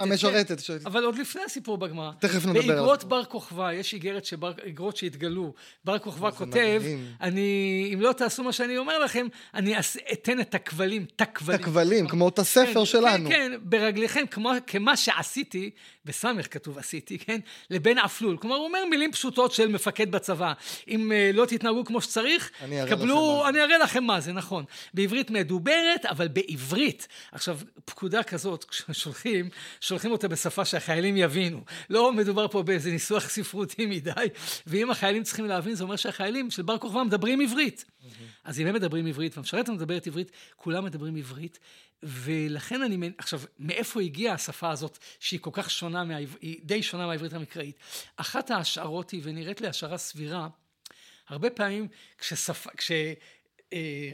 המשרתת. 0.00 0.60
כן. 0.60 0.76
אבל 0.86 1.04
עוד 1.04 1.18
לפני 1.18 1.42
הסיפור 1.42 1.78
בגמרא. 1.78 2.10
תכף 2.18 2.46
נדבר 2.46 2.60
על 2.60 2.66
זה. 2.66 2.72
באגרות 2.72 3.04
בר 3.04 3.24
כוכבא, 3.24 3.72
יש 3.72 3.94
איגרת, 3.94 4.26
איגרות 4.64 4.96
שהתגלו, 4.96 5.52
בר 5.84 5.98
כוכבא 5.98 6.30
כותב, 6.30 6.82
אני, 7.20 7.90
אם 7.94 8.00
לא 8.00 8.12
תעשו 8.12 8.44
מה 8.44 8.52
שאני 8.52 8.78
אומר 8.78 8.98
לכם, 8.98 9.26
אני 9.54 9.74
אתן 10.12 10.40
את 10.40 10.54
הכבלים, 10.54 11.06
תכבלים. 11.16 11.58
תכבלים, 11.58 12.08
כמו 12.08 12.28
את 12.28 12.38
הספר 12.38 12.84
שלנו. 12.84 13.28
כן, 13.28 13.34
כן, 13.34 13.52
ברגליכם. 13.62 14.21
כן, 14.22 14.26
כמו, 14.26 14.52
כמה 14.66 14.96
שעשיתי, 14.96 15.70
בסמך 16.04 16.54
כתוב 16.54 16.78
עשיתי, 16.78 17.18
כן? 17.18 17.40
לבן 17.70 17.98
עפלול. 17.98 18.36
כלומר, 18.36 18.56
הוא 18.56 18.64
אומר 18.64 18.78
מילים 18.90 19.12
פשוטות 19.12 19.52
של 19.52 19.68
מפקד 19.68 20.10
בצבא. 20.10 20.52
אם 20.88 21.12
uh, 21.12 21.36
לא 21.36 21.46
תתנהגו 21.46 21.84
כמו 21.84 22.00
שצריך, 22.00 22.50
אני 22.60 22.76
קבלו, 22.90 23.48
אני 23.48 23.60
אראה 23.60 23.78
לכם 23.78 24.04
מה 24.04 24.20
זה, 24.20 24.32
נכון. 24.32 24.64
בעברית 24.94 25.30
מדוברת, 25.30 26.06
אבל 26.06 26.28
בעברית. 26.28 27.08
עכשיו, 27.32 27.58
פקודה 27.84 28.22
כזאת, 28.22 28.64
כששולחים, 28.64 29.48
שולחים 29.80 30.12
אותה 30.12 30.28
בשפה 30.28 30.64
שהחיילים 30.64 31.16
יבינו. 31.16 31.60
לא 31.90 32.12
מדובר 32.12 32.48
פה 32.48 32.62
באיזה 32.62 32.90
ניסוח 32.90 33.28
ספרותי 33.28 33.86
מדי, 33.86 34.26
ואם 34.66 34.90
החיילים 34.90 35.22
צריכים 35.22 35.44
להבין, 35.44 35.74
זה 35.74 35.84
אומר 35.84 35.96
שהחיילים 35.96 36.50
של 36.50 36.62
בר 36.62 36.78
כוכבא 36.78 37.02
מדברים 37.02 37.40
עברית. 37.40 37.84
אז 38.44 38.60
אם 38.60 38.66
הם 38.66 38.74
מדברים 38.74 39.06
עברית, 39.06 39.36
והמשרתת 39.36 39.68
מדברת 39.68 40.06
עברית, 40.06 40.30
כולם 40.56 40.84
מדברים 40.84 41.16
עברית, 41.16 41.58
ולכן 42.02 42.82
אני, 42.82 43.10
עכשיו, 43.18 43.40
מאיפה 43.58 44.00
הגיעה 44.00 44.34
השפה 44.34 44.70
הזאת 44.70 44.98
שהיא 45.20 45.40
כל 45.40 45.50
כך 45.52 45.70
שונה, 45.70 46.04
מה, 46.04 46.16
היא 46.16 46.60
די 46.62 46.82
שונה 46.82 47.06
מהעברית 47.06 47.32
המקראית? 47.32 47.76
אחת 48.16 48.50
ההשערות 48.50 49.10
היא, 49.10 49.20
ונראית 49.24 49.60
לי 49.60 49.68
השערה 49.68 49.98
סבירה, 49.98 50.48
הרבה 51.28 51.50
פעמים 51.50 51.88
כששפה, 52.18 52.70
כש... 52.76 52.92
אה, 53.72 54.12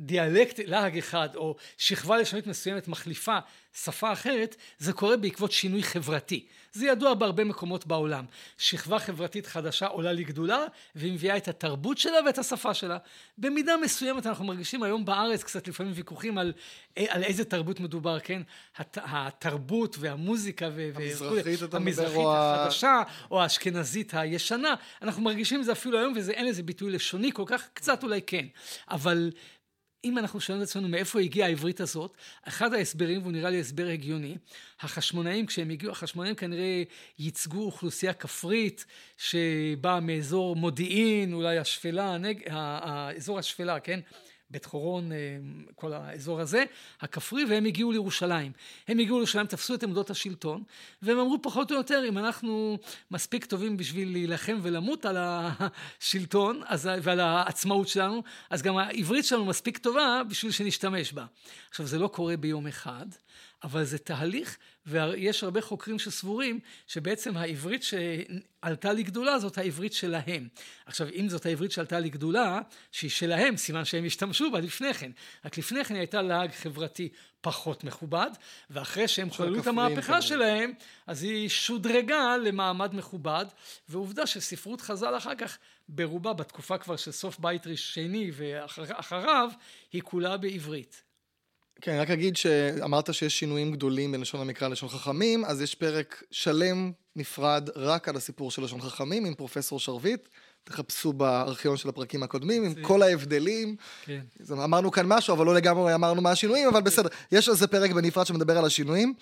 דיאלקט 0.00 0.60
להג 0.60 0.98
אחד 0.98 1.28
או 1.36 1.56
שכבה 1.78 2.16
לשונית 2.16 2.46
מסוימת 2.46 2.88
מחליפה 2.88 3.38
שפה 3.82 4.12
אחרת, 4.12 4.56
זה 4.78 4.92
קורה 4.92 5.16
בעקבות 5.16 5.52
שינוי 5.52 5.82
חברתי. 5.82 6.46
זה 6.78 6.86
ידוע 6.86 7.14
בהרבה 7.14 7.44
מקומות 7.44 7.86
בעולם. 7.86 8.24
שכבה 8.58 8.98
חברתית 8.98 9.46
חדשה 9.46 9.86
עולה 9.86 10.12
לגדולה 10.12 10.64
והיא 10.94 11.12
מביאה 11.12 11.36
את 11.36 11.48
התרבות 11.48 11.98
שלה 11.98 12.16
ואת 12.26 12.38
השפה 12.38 12.74
שלה. 12.74 12.98
במידה 13.38 13.76
מסוימת 13.76 14.26
אנחנו 14.26 14.44
מרגישים 14.44 14.82
היום 14.82 15.04
בארץ 15.04 15.42
קצת 15.42 15.68
לפעמים 15.68 15.92
ויכוחים 15.96 16.38
על, 16.38 16.52
על 17.08 17.22
איזה 17.22 17.44
תרבות 17.44 17.80
מדובר, 17.80 18.20
כן? 18.20 18.42
הת, 18.76 18.98
התרבות 19.02 19.96
והמוזיקה 20.00 20.68
ו... 20.74 20.90
המזרחית, 20.94 21.62
אתה 21.62 21.76
המזרחית 21.76 22.16
או 22.16 22.36
החדשה 22.36 23.02
או 23.30 23.42
האשכנזית 23.42 24.14
הישנה. 24.14 24.74
אנחנו 25.02 25.22
מרגישים 25.22 25.60
את 25.60 25.64
זה 25.64 25.72
אפילו 25.72 25.98
היום 25.98 26.14
ואין 26.26 26.46
לזה 26.46 26.62
ביטוי 26.62 26.92
לשוני 26.92 27.32
כל 27.32 27.44
כך, 27.46 27.68
קצת 27.74 28.02
אולי 28.02 28.22
כן. 28.22 28.46
אבל 28.90 29.30
אם 30.04 30.18
אנחנו 30.18 30.40
שואלים 30.40 30.62
את 30.62 30.68
עצמנו 30.68 30.88
מאיפה 30.88 31.20
הגיעה 31.20 31.48
העברית 31.48 31.80
הזאת, 31.80 32.16
אחד 32.42 32.74
ההסברים, 32.74 33.20
והוא 33.22 33.32
נראה 33.32 33.50
לי 33.50 33.60
הסבר 33.60 33.86
הגיוני, 33.86 34.36
החשמונאים, 34.80 35.46
כשהם 35.46 35.70
הגיעו, 35.70 35.92
החשמונאים 35.92 36.34
כנראה 36.34 36.82
ייצגו 37.18 37.64
אוכלוסייה 37.64 38.12
כפרית 38.12 38.84
שבאה 39.16 40.00
מאזור 40.00 40.56
מודיעין, 40.56 41.32
אולי 41.32 41.58
השפלה, 41.58 42.14
הנג... 42.14 42.42
האזור 42.50 43.38
השפלה, 43.38 43.80
כן? 43.80 44.00
בית 44.50 44.64
חורון, 44.64 45.12
אה, 45.12 45.16
כל 45.74 45.92
האזור 45.92 46.40
הזה, 46.40 46.64
הכפרי, 47.00 47.44
והם 47.44 47.64
הגיעו 47.64 47.92
לירושלים. 47.92 48.52
הם 48.88 48.98
הגיעו 48.98 49.16
לירושלים, 49.16 49.46
תפסו 49.46 49.74
את 49.74 49.82
עמדות 49.82 50.10
השלטון, 50.10 50.62
והם 51.02 51.18
אמרו 51.18 51.42
פחות 51.42 51.70
או 51.70 51.76
יותר, 51.76 52.04
אם 52.08 52.18
אנחנו 52.18 52.78
מספיק 53.10 53.44
טובים 53.44 53.76
בשביל 53.76 54.12
להילחם 54.12 54.58
ולמות 54.62 55.06
על 55.06 55.16
השלטון 55.18 56.62
אז, 56.66 56.88
ועל 57.02 57.20
העצמאות 57.20 57.88
שלנו, 57.88 58.22
אז 58.50 58.62
גם 58.62 58.76
העברית 58.76 59.24
שלנו 59.24 59.44
מספיק 59.44 59.78
טובה 59.78 60.22
בשביל 60.28 60.52
שנשתמש 60.52 61.12
בה. 61.12 61.26
עכשיו, 61.70 61.86
זה 61.86 61.98
לא 61.98 62.08
קורה 62.08 62.36
ביום 62.36 62.66
אחד. 62.66 63.06
אבל 63.64 63.84
זה 63.84 63.98
תהליך, 63.98 64.56
ויש 64.88 65.44
הרבה 65.44 65.60
חוקרים 65.60 65.98
שסבורים 65.98 66.60
שבעצם 66.86 67.36
העברית 67.36 67.82
שעלתה 67.82 68.92
לגדולה 68.92 69.38
זאת 69.38 69.58
העברית 69.58 69.92
שלהם. 69.92 70.48
עכשיו, 70.86 71.08
אם 71.14 71.28
זאת 71.28 71.46
העברית 71.46 71.72
שעלתה 71.72 72.00
לגדולה, 72.00 72.60
שהיא 72.92 73.10
שלהם, 73.10 73.56
סימן 73.56 73.84
שהם 73.84 74.04
השתמשו 74.04 74.50
בה 74.50 74.60
לפני 74.60 74.94
כן. 74.94 75.10
רק 75.44 75.58
לפני 75.58 75.84
כן 75.84 75.94
היא 75.94 76.00
הייתה 76.00 76.22
להג 76.22 76.50
חברתי 76.52 77.08
פחות 77.40 77.84
מכובד, 77.84 78.30
ואחרי 78.70 79.08
שהם 79.08 79.30
חוללו 79.30 79.60
את 79.60 79.66
המהפכה 79.66 80.02
כמובן. 80.02 80.20
שלהם, 80.20 80.72
אז 81.06 81.22
היא 81.22 81.48
שודרגה 81.48 82.36
למעמד 82.36 82.94
מכובד, 82.94 83.46
ועובדה 83.88 84.26
שספרות 84.26 84.80
חז"ל 84.80 85.16
אחר 85.16 85.34
כך, 85.34 85.58
ברובה, 85.88 86.32
בתקופה 86.32 86.78
כבר 86.78 86.96
של 86.96 87.12
סוף 87.12 87.38
בית 87.38 87.62
שני 87.74 88.30
ואחריו, 88.34 89.50
היא 89.92 90.02
כולה 90.02 90.36
בעברית. 90.36 91.07
כן, 91.80 91.98
רק 92.00 92.10
אגיד 92.10 92.36
שאמרת 92.36 93.14
שיש 93.14 93.38
שינויים 93.38 93.72
גדולים 93.72 94.12
בין 94.12 94.20
לשון 94.20 94.40
המקרא 94.40 94.68
ללשון 94.68 94.88
חכמים, 94.88 95.44
אז 95.44 95.62
יש 95.62 95.74
פרק 95.74 96.22
שלם 96.30 96.92
נפרד 97.16 97.68
רק 97.76 98.08
על 98.08 98.16
הסיפור 98.16 98.50
של 98.50 98.62
לשון 98.64 98.80
חכמים 98.80 99.24
עם 99.24 99.34
פרופסור 99.34 99.80
שרביט. 99.80 100.28
תחפשו 100.64 101.12
בארכיון 101.12 101.76
של 101.76 101.88
הפרקים 101.88 102.22
הקודמים, 102.22 102.64
עם 102.64 102.74
כל 102.82 103.02
ההבדלים. 103.02 103.76
כן. 104.04 104.20
אמרנו 104.52 104.90
כאן 104.90 105.06
משהו, 105.06 105.34
אבל 105.34 105.46
לא 105.46 105.54
לגמרי 105.54 105.94
אמרנו 105.94 106.22
מה 106.22 106.30
השינויים, 106.30 106.68
אבל 106.68 106.80
בסדר. 106.80 107.08
יש 107.32 107.48
על 107.48 107.56
זה 107.56 107.66
פרק 107.66 107.90
בנפרד 107.90 108.26
שמדבר 108.26 108.58
על 108.58 108.64
השינויים. 108.64 109.14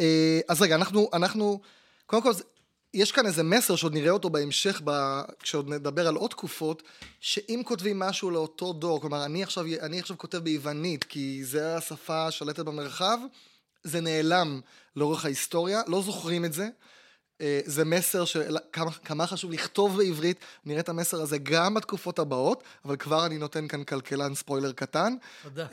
אה, 0.00 0.40
אז 0.48 0.62
רגע, 0.62 0.74
אנחנו, 0.74 1.10
אנחנו, 1.12 1.60
קודם 2.06 2.22
כל, 2.22 2.32
יש 2.94 3.12
כאן 3.12 3.26
איזה 3.26 3.42
מסר 3.42 3.76
שעוד 3.76 3.94
נראה 3.94 4.10
אותו 4.10 4.30
בהמשך, 4.30 4.80
ב... 4.84 5.20
כשעוד 5.40 5.68
נדבר 5.68 6.08
על 6.08 6.14
עוד 6.14 6.30
תקופות, 6.30 6.82
שאם 7.20 7.62
כותבים 7.64 7.98
משהו 7.98 8.30
לאותו 8.30 8.72
דור, 8.72 9.00
כלומר 9.00 9.24
אני 9.24 9.42
עכשיו, 9.42 9.64
אני 9.80 10.00
עכשיו 10.00 10.18
כותב 10.18 10.38
ביוונית 10.38 11.04
כי 11.04 11.44
זה 11.44 11.76
השפה 11.76 12.26
השלטת 12.26 12.64
במרחב, 12.64 13.18
זה 13.84 14.00
נעלם 14.00 14.60
לאורך 14.96 15.24
ההיסטוריה, 15.24 15.82
לא 15.86 16.02
זוכרים 16.02 16.44
את 16.44 16.52
זה. 16.52 16.68
אה, 17.40 17.60
זה 17.64 17.84
מסר 17.84 18.24
שכמה 18.24 19.26
חשוב 19.26 19.52
לכתוב 19.52 19.96
בעברית, 19.96 20.38
נראה 20.64 20.80
את 20.80 20.88
המסר 20.88 21.22
הזה 21.22 21.38
גם 21.38 21.74
בתקופות 21.74 22.18
הבאות, 22.18 22.64
אבל 22.84 22.96
כבר 22.96 23.26
אני 23.26 23.38
נותן 23.38 23.68
כאן 23.68 23.84
כלכלן 23.84 24.34
ספוילר 24.34 24.72
קטן. 24.72 25.14
תודה. 25.42 25.66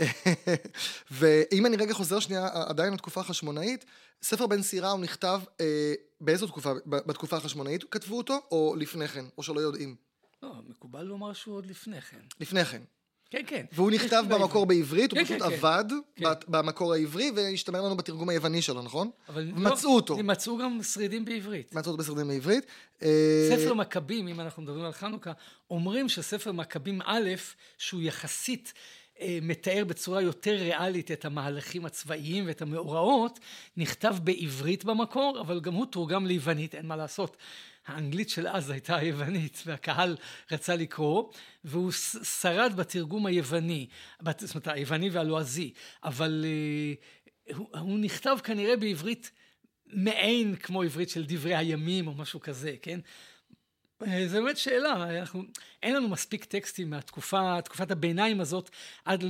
ואם 1.12 1.66
אני 1.66 1.78
רגע 1.78 1.94
חוזר 1.94 2.20
שנייה 2.20 2.50
עדיין 2.54 2.94
לתקופה 2.94 3.22
החשמונאית, 3.22 3.86
ספר 4.26 4.48
בן 4.48 4.62
סירה 4.62 4.92
הוא 4.92 5.00
נכתב 5.00 5.42
אה, 5.62 5.94
באיזו 6.22 6.48
תקופה, 6.48 6.72
בתקופה 6.86 7.38
החשמונאית 7.38 7.84
כתבו 7.92 8.18
אותו, 8.18 8.40
או 8.52 8.76
לפני 8.78 9.08
כן, 9.08 9.26
או 9.38 9.44
שלא 9.44 9.60
יודעים? 9.60 9.96
לא, 10.44 10.52
מקובל 10.68 11.04
לומר 11.04 11.34
שהוא 11.34 11.56
עוד 11.56 11.66
לפני 11.66 12.02
כן. 12.02 12.18
לפני 12.40 12.66
כן. 12.66 12.82
כן, 13.30 13.42
כן. 13.48 13.66
והוא 13.72 13.92
נכתב 13.92 14.24
במקור 14.30 14.66
בעברית, 14.66 15.12
הוא 15.12 15.20
כן, 15.20 15.26
פשוט 15.26 15.42
כן, 15.42 15.50
כן. 15.50 15.56
עבד 15.56 15.86
כן. 16.16 16.26
במקור 16.48 16.94
העברי, 16.94 17.32
והשתמר 17.36 17.82
לנו 17.82 17.98
בתרגום 17.98 18.30
היווני 18.30 18.62
שלו, 18.62 18.82
נכון? 18.82 19.10
אבל 19.30 19.52
מצאו 19.52 19.90
לא, 19.90 19.96
אותו. 19.96 20.18
מצאו 20.18 20.58
גם 20.58 20.84
שרידים 20.84 21.26
בעברית. 21.26 21.74
מצאו 21.74 21.92
אותו 21.92 22.04
בשרידים 22.04 22.28
בעברית. 22.28 22.66
אה, 23.04 23.50
ספר 23.50 23.74
מכבים, 23.74 24.28
אם 24.28 24.40
אנחנו 24.40 24.64
מדברים 24.64 24.86
על 24.86 24.92
חנוכה, 24.92 25.32
אומרים 25.70 26.10
שספר 26.10 26.52
מכבים 26.52 27.02
א', 27.06 27.30
שהוא 27.78 28.02
יחסית... 28.02 28.74
אה, 29.22 29.40
מתאר 29.42 29.84
בצורה 29.88 30.22
יותר 30.22 30.56
ריאלית 30.56 31.12
את 31.12 31.26
המהלכים 31.26 31.86
הצבאיים 31.86 32.48
ואת 32.48 32.62
המאורעות, 32.62 33.40
נכתב 33.78 34.16
בעברית 34.24 34.86
במקור, 34.86 35.38
אבל 35.42 35.60
גם 35.60 35.74
הוא 35.74 35.86
תורגם 35.86 36.26
ליוונית, 36.26 36.76
אין 36.76 36.86
מה 36.86 36.96
לעשות. 36.96 37.38
האנגלית 37.88 38.30
של 38.30 38.48
אז 38.48 38.70
הייתה 38.70 38.96
היוונית, 38.96 39.64
והקהל 39.66 40.18
רצה 40.52 40.76
לקרוא, 40.76 41.32
והוא 41.64 41.92
שרד 42.42 42.74
בתרגום 42.76 43.26
היווני, 43.26 43.88
זאת 44.38 44.56
אומרת, 44.56 44.68
היווני 44.68 45.10
והלועזי, 45.10 45.74
אבל 46.04 46.46
uh, 46.46 47.56
הוא, 47.56 47.68
הוא 47.80 48.00
נכתב 48.00 48.38
כנראה 48.44 48.78
בעברית 48.78 49.32
מעין 49.88 50.56
כמו 50.56 50.82
עברית 50.82 51.10
של 51.10 51.26
דברי 51.28 51.56
הימים 51.56 52.08
או 52.08 52.14
משהו 52.14 52.40
כזה, 52.40 52.76
כן? 52.82 53.00
אה, 54.04 54.28
זו 54.28 54.38
באמת 54.44 54.58
שאלה, 54.58 55.20
אנחנו, 55.20 55.44
אין 55.84 55.96
לנו 55.96 56.10
מספיק 56.10 56.46
טקסטים 56.46 56.90
מהתקופה, 56.90 57.62
תקופת 57.62 57.92
הביניים 57.92 58.42
הזאת 58.42 58.70
עד 59.06 59.24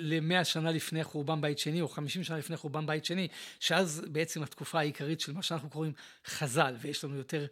למאה 0.00 0.44
שנה 0.44 0.70
לפני 0.70 1.04
חורבן 1.04 1.40
בית 1.40 1.58
שני 1.58 1.80
או 1.80 1.88
חמישים 1.88 2.24
שנה 2.24 2.38
לפני 2.38 2.56
חורבן 2.56 2.86
בית 2.86 3.04
שני, 3.04 3.28
שאז 3.60 4.02
בעצם 4.08 4.42
התקופה 4.42 4.78
העיקרית 4.78 5.20
של 5.20 5.32
מה 5.32 5.42
שאנחנו 5.42 5.70
קוראים 5.70 5.92
חז"ל, 6.26 6.74
ויש 6.80 7.04
לנו 7.04 7.16
יותר 7.16 7.46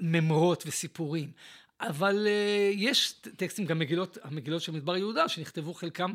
ממרות 0.00 0.62
וסיפורים. 0.66 1.30
אבל 1.80 2.26
uh, 2.26 2.74
יש 2.76 3.12
טקסטים, 3.36 3.66
גם 3.66 3.78
מגילות, 3.78 4.18
המגילות 4.22 4.62
של 4.62 4.72
מדבר 4.72 4.96
יהודה, 4.96 5.28
שנכתבו 5.28 5.74
חלקם 5.74 6.14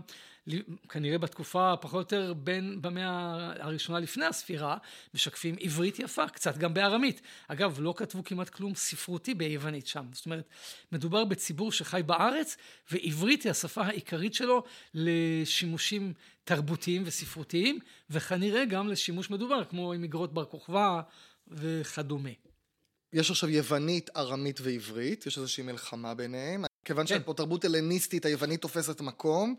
כנראה 0.90 1.18
בתקופה 1.18 1.74
פחות 1.82 2.14
או 2.14 2.18
יותר 2.20 2.34
בין 2.34 2.82
במאה 2.82 3.52
הראשונה 3.60 4.00
לפני 4.00 4.26
הספירה, 4.26 4.78
משקפים 5.14 5.56
עברית 5.60 6.00
יפה, 6.00 6.28
קצת 6.28 6.58
גם 6.58 6.74
בארמית. 6.74 7.22
אגב, 7.48 7.78
לא 7.80 7.94
כתבו 7.98 8.24
כמעט 8.24 8.50
כלום 8.50 8.76
ספרותי 8.76 9.34
ביוונית 9.34 9.88
שם. 9.88 10.06
זאת 10.14 10.26
אומרת, 10.26 10.50
מדובר 10.92 11.26
בציבור 11.26 11.72
שחי 11.72 12.02
בארץ, 12.06 12.58
ועברית 12.92 13.44
היא 13.44 13.52
השפה 13.52 13.82
העיקרית 13.82 14.34
שלו 14.34 14.64
לשימושים 14.94 16.14
תרבותיים 16.44 17.04
וספרותיים, 17.06 17.80
וכנראה 18.10 18.66
גם 18.66 18.88
לשימוש 18.88 19.30
מדובר, 19.30 19.64
כמו 19.64 19.94
עם 19.94 20.04
איגרות 20.04 20.34
בר 20.34 20.46
כוכבא 20.46 21.02
וכדומה. 21.48 22.30
יש 23.14 23.30
עכשיו 23.30 23.50
יוונית, 23.50 24.10
ארמית 24.16 24.60
ועברית, 24.62 25.26
יש 25.26 25.38
איזושהי 25.38 25.64
מלחמה 25.64 26.14
ביניהם. 26.14 26.66
כיוון 26.86 27.08
כן. 27.08 27.20
שפה 27.20 27.34
תרבות 27.34 27.66
הלניסטית, 27.66 28.26
היוונית 28.26 28.62
תופסת 28.62 29.02
מקום. 29.02 29.56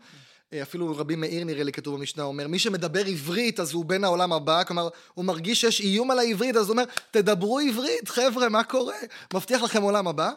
אפילו 0.53 0.97
רבי 0.97 1.15
מאיר 1.15 1.43
נראה 1.43 1.63
לי 1.63 1.71
כתוב 1.71 1.95
במשנה 1.95 2.23
אומר, 2.23 2.47
מי 2.47 2.59
שמדבר 2.59 3.05
עברית 3.05 3.59
אז 3.59 3.73
הוא 3.73 3.85
בן 3.85 4.03
העולם 4.03 4.33
הבא, 4.33 4.63
כלומר 4.63 4.89
הוא 5.13 5.25
מרגיש 5.25 5.61
שיש 5.61 5.81
איום 5.81 6.11
על 6.11 6.19
העברית, 6.19 6.55
אז 6.55 6.65
הוא 6.65 6.71
אומר, 6.71 6.83
תדברו 7.11 7.59
עברית, 7.59 8.09
חבר'ה, 8.09 8.49
מה 8.49 8.63
קורה? 8.63 8.95
מבטיח 9.33 9.63
לכם 9.63 9.81
עולם 9.81 10.07
הבא. 10.07 10.31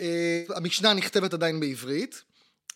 אה, 0.00 0.42
המשנה 0.56 0.94
נכתבת 0.94 1.34
עדיין 1.34 1.60
בעברית. 1.60 2.22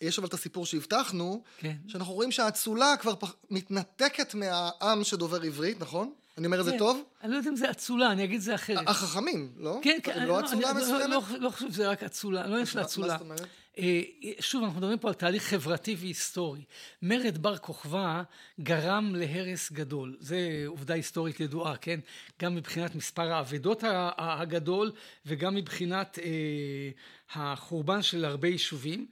יש 0.01 0.18
אבל 0.18 0.29
את 0.29 0.35
הסיפור 0.35 0.66
שהבטחנו, 0.66 1.42
כן. 1.59 1.77
שאנחנו 1.88 2.14
רואים 2.14 2.31
שהאצולה 2.33 2.95
כבר 3.01 3.14
פח... 3.14 3.35
מתנתקת 3.51 4.35
מהעם 4.35 5.05
שדובר 5.05 5.42
עברית, 5.42 5.81
נכון? 5.81 6.12
אני 6.38 6.47
אומר 6.47 6.61
את 6.61 6.64
זה 6.64 6.71
כן. 6.71 6.79
טוב? 6.79 7.03
אני 7.23 7.33
לא 7.33 7.37
יודע 7.37 7.51
אם 7.51 7.57
זה 7.57 7.71
אצולה, 7.71 8.12
אני 8.12 8.25
אגיד 8.25 8.37
את 8.37 8.42
זה 8.42 8.55
אחרת. 8.55 8.88
החכמים, 8.88 9.53
לא? 9.57 9.79
כן, 9.83 9.99
כן. 10.03 10.27
לא 10.27 10.40
אצולה 10.40 10.73
מסוימת? 10.73 11.11
לא, 11.11 11.23
לא 11.38 11.51
חושב 11.51 11.73
שזה 11.73 11.88
רק 11.88 12.03
אצולה, 12.03 12.47
לא 12.47 12.61
יש 12.61 12.77
לה 12.77 12.83
אצולה. 12.83 13.07
מה 13.07 13.12
זאת 13.12 13.21
אומרת? 13.21 13.47
אה, 13.79 14.03
שוב, 14.41 14.65
אנחנו 14.65 14.79
מדברים 14.79 14.99
פה 14.99 15.09
על 15.09 15.15
תהליך 15.15 15.43
חברתי 15.43 15.95
והיסטורי. 15.99 16.65
מרד 17.03 17.39
בר 17.39 17.57
כוכבא 17.57 18.23
גרם 18.61 19.15
להרס 19.15 19.73
גדול. 19.73 20.17
זו 20.21 20.37
עובדה 20.67 20.95
היסטורית 20.95 21.41
ידועה, 21.41 21.77
כן? 21.77 22.01
גם 22.43 22.55
מבחינת 22.55 22.95
מספר 22.95 23.33
האבדות 23.33 23.85
הגדול 24.19 24.93
וגם 25.27 25.55
מבחינת 25.55 26.19
אה, 26.19 26.91
החורבן 27.35 28.03
של 28.03 28.25
הרבה 28.25 28.49
יישובים. 28.49 29.07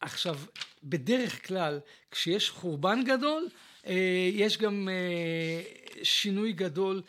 עכשיו, 0.00 0.38
בדרך 0.84 1.46
כלל, 1.46 1.80
כשיש 2.10 2.50
חורבן 2.50 3.04
גדול, 3.04 3.48
אה, 3.86 4.28
יש 4.32 4.58
גם 4.58 4.88
אה, 4.92 5.62
שינוי 6.02 6.52
גדול 6.52 7.02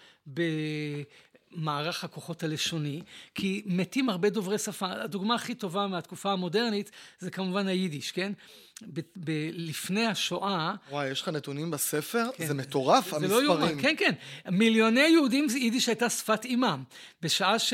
במערך 1.51 2.03
הכוחות 2.03 2.43
הלשוני, 2.43 3.01
כי 3.35 3.61
מתים 3.65 4.09
הרבה 4.09 4.29
דוברי 4.29 4.57
שפה. 4.57 4.85
הדוגמה 4.91 5.35
הכי 5.35 5.55
טובה 5.55 5.87
מהתקופה 5.87 6.31
המודרנית 6.31 6.91
זה 7.19 7.31
כמובן 7.31 7.67
היידיש, 7.67 8.11
כן? 8.11 8.33
ב- 8.81 8.99
ב- 8.99 9.49
לפני 9.53 10.05
השואה... 10.05 10.73
וואי, 10.91 11.09
יש 11.09 11.21
לך 11.21 11.29
נתונים 11.29 11.71
בספר? 11.71 12.25
כן, 12.35 12.47
זה 12.47 12.53
מטורף, 12.53 13.03
זה, 13.03 13.09
זה 13.09 13.15
המספרים. 13.15 13.45
לא 13.45 13.53
יאומן, 13.53 13.81
כן, 13.81 13.95
כן. 13.97 14.11
מיליוני 14.51 15.01
יהודים 15.01 15.47
יידיש 15.55 15.89
הייתה 15.89 16.09
שפת 16.09 16.45
אימם. 16.45 16.83
בשעה 17.21 17.59
ש... 17.59 17.73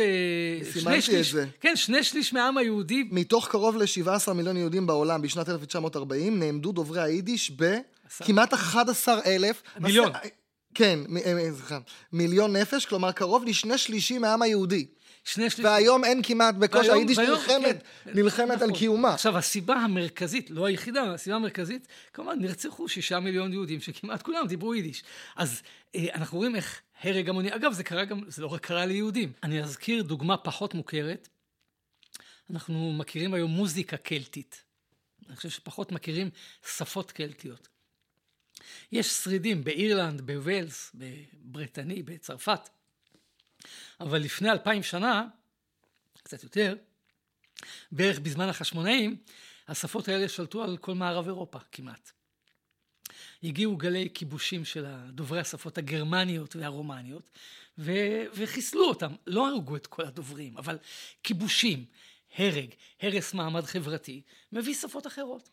סימנתי 0.71 1.19
את 1.19 1.25
זה. 1.25 1.45
כן, 1.61 1.75
שני 1.75 2.03
שליש 2.03 2.33
מהעם 2.33 2.57
היהודי... 2.57 3.03
מתוך 3.11 3.47
קרוב 3.47 3.77
ל-17 3.77 4.33
מיליון 4.33 4.57
יהודים 4.57 4.87
בעולם 4.87 5.21
בשנת 5.21 5.49
1940, 5.49 6.39
נעמדו 6.39 6.71
דוברי 6.71 7.01
היידיש 7.01 7.51
בכמעט 7.51 8.53
11 8.53 9.19
אלף. 9.25 9.63
מיליון. 9.79 10.11
כן, 10.75 10.99
סליחה. 11.55 11.79
מיליון 12.11 12.55
נפש, 12.55 12.85
כלומר 12.85 13.11
קרוב 13.11 13.45
לשני 13.45 13.77
שלישים 13.77 14.21
מהעם 14.21 14.41
היהודי. 14.41 14.85
שני 15.23 15.49
שלישים. 15.49 15.65
והיום 15.65 16.05
אין 16.05 16.21
כמעט, 16.23 16.55
בקושי 16.55 16.91
היידיש 16.91 17.17
נלחמת, 17.17 17.83
כן, 18.03 18.11
נלחמת 18.13 18.55
נכון. 18.55 18.69
על 18.69 18.75
קיומה. 18.75 19.13
עכשיו, 19.13 19.37
הסיבה 19.37 19.75
המרכזית, 19.75 20.49
לא 20.49 20.65
היחידה, 20.65 21.13
הסיבה 21.13 21.35
המרכזית, 21.35 21.87
כמובן, 22.13 22.39
נרצחו 22.39 22.87
שישה 22.87 23.19
מיליון 23.19 23.53
יהודים 23.53 23.81
שכמעט 23.81 24.21
כולם 24.21 24.47
דיברו 24.47 24.75
יידיש. 24.75 25.03
אז 25.35 25.61
אה, 25.95 26.05
אנחנו 26.13 26.37
רואים 26.37 26.55
איך 26.55 26.81
הרג 27.01 27.29
המוני, 27.29 27.55
אגב, 27.55 27.73
זה 27.73 27.83
קרה 27.83 28.05
גם, 28.05 28.21
זה 28.27 28.41
לא 28.41 28.47
רק 28.47 28.65
קרה 28.65 28.85
ליהודים. 28.85 29.31
אני 29.43 29.63
אזכיר 29.63 30.03
דוגמה 30.03 30.37
פחות 30.37 30.73
מוכרת. 30.73 31.29
אנחנו 32.49 32.93
מכירים 32.93 33.33
היום 33.33 33.51
מוזיקה 33.51 33.97
קלטית. 33.97 34.63
אני 35.27 35.35
חושב 35.35 35.49
שפחות 35.49 35.91
מכירים 35.91 36.29
שפות 36.77 37.11
קלטיות. 37.11 37.67
יש 38.91 39.07
שרידים 39.07 39.63
באירלנד, 39.63 40.21
בווילס, 40.21 40.91
בברטני, 40.95 42.03
בצרפת. 42.03 42.69
אבל 43.99 44.17
לפני 44.17 44.51
אלפיים 44.51 44.83
שנה, 44.83 45.27
קצת 46.23 46.43
יותר, 46.43 46.75
בערך 47.91 48.19
בזמן 48.19 48.49
החשמונאים, 48.49 49.17
השפות 49.67 50.07
האלה 50.07 50.29
שלטו 50.29 50.63
על 50.63 50.77
כל 50.77 50.93
מערב 50.93 51.25
אירופה 51.25 51.59
כמעט. 51.71 52.11
הגיעו 53.43 53.77
גלי 53.77 54.09
כיבושים 54.13 54.65
של 54.65 54.85
דוברי 55.09 55.39
השפות 55.39 55.77
הגרמניות 55.77 56.55
והרומניות 56.55 57.29
ו- 57.77 58.23
וחיסלו 58.33 58.85
אותם. 58.85 59.15
לא 59.27 59.49
הרגו 59.49 59.75
את 59.75 59.87
כל 59.87 60.05
הדוברים, 60.05 60.57
אבל 60.57 60.77
כיבושים, 61.23 61.85
הרג, 62.37 62.69
הרס 63.01 63.33
מעמד 63.33 63.63
חברתי, 63.63 64.21
מביא 64.51 64.73
שפות 64.73 65.07
אחרות. 65.07 65.49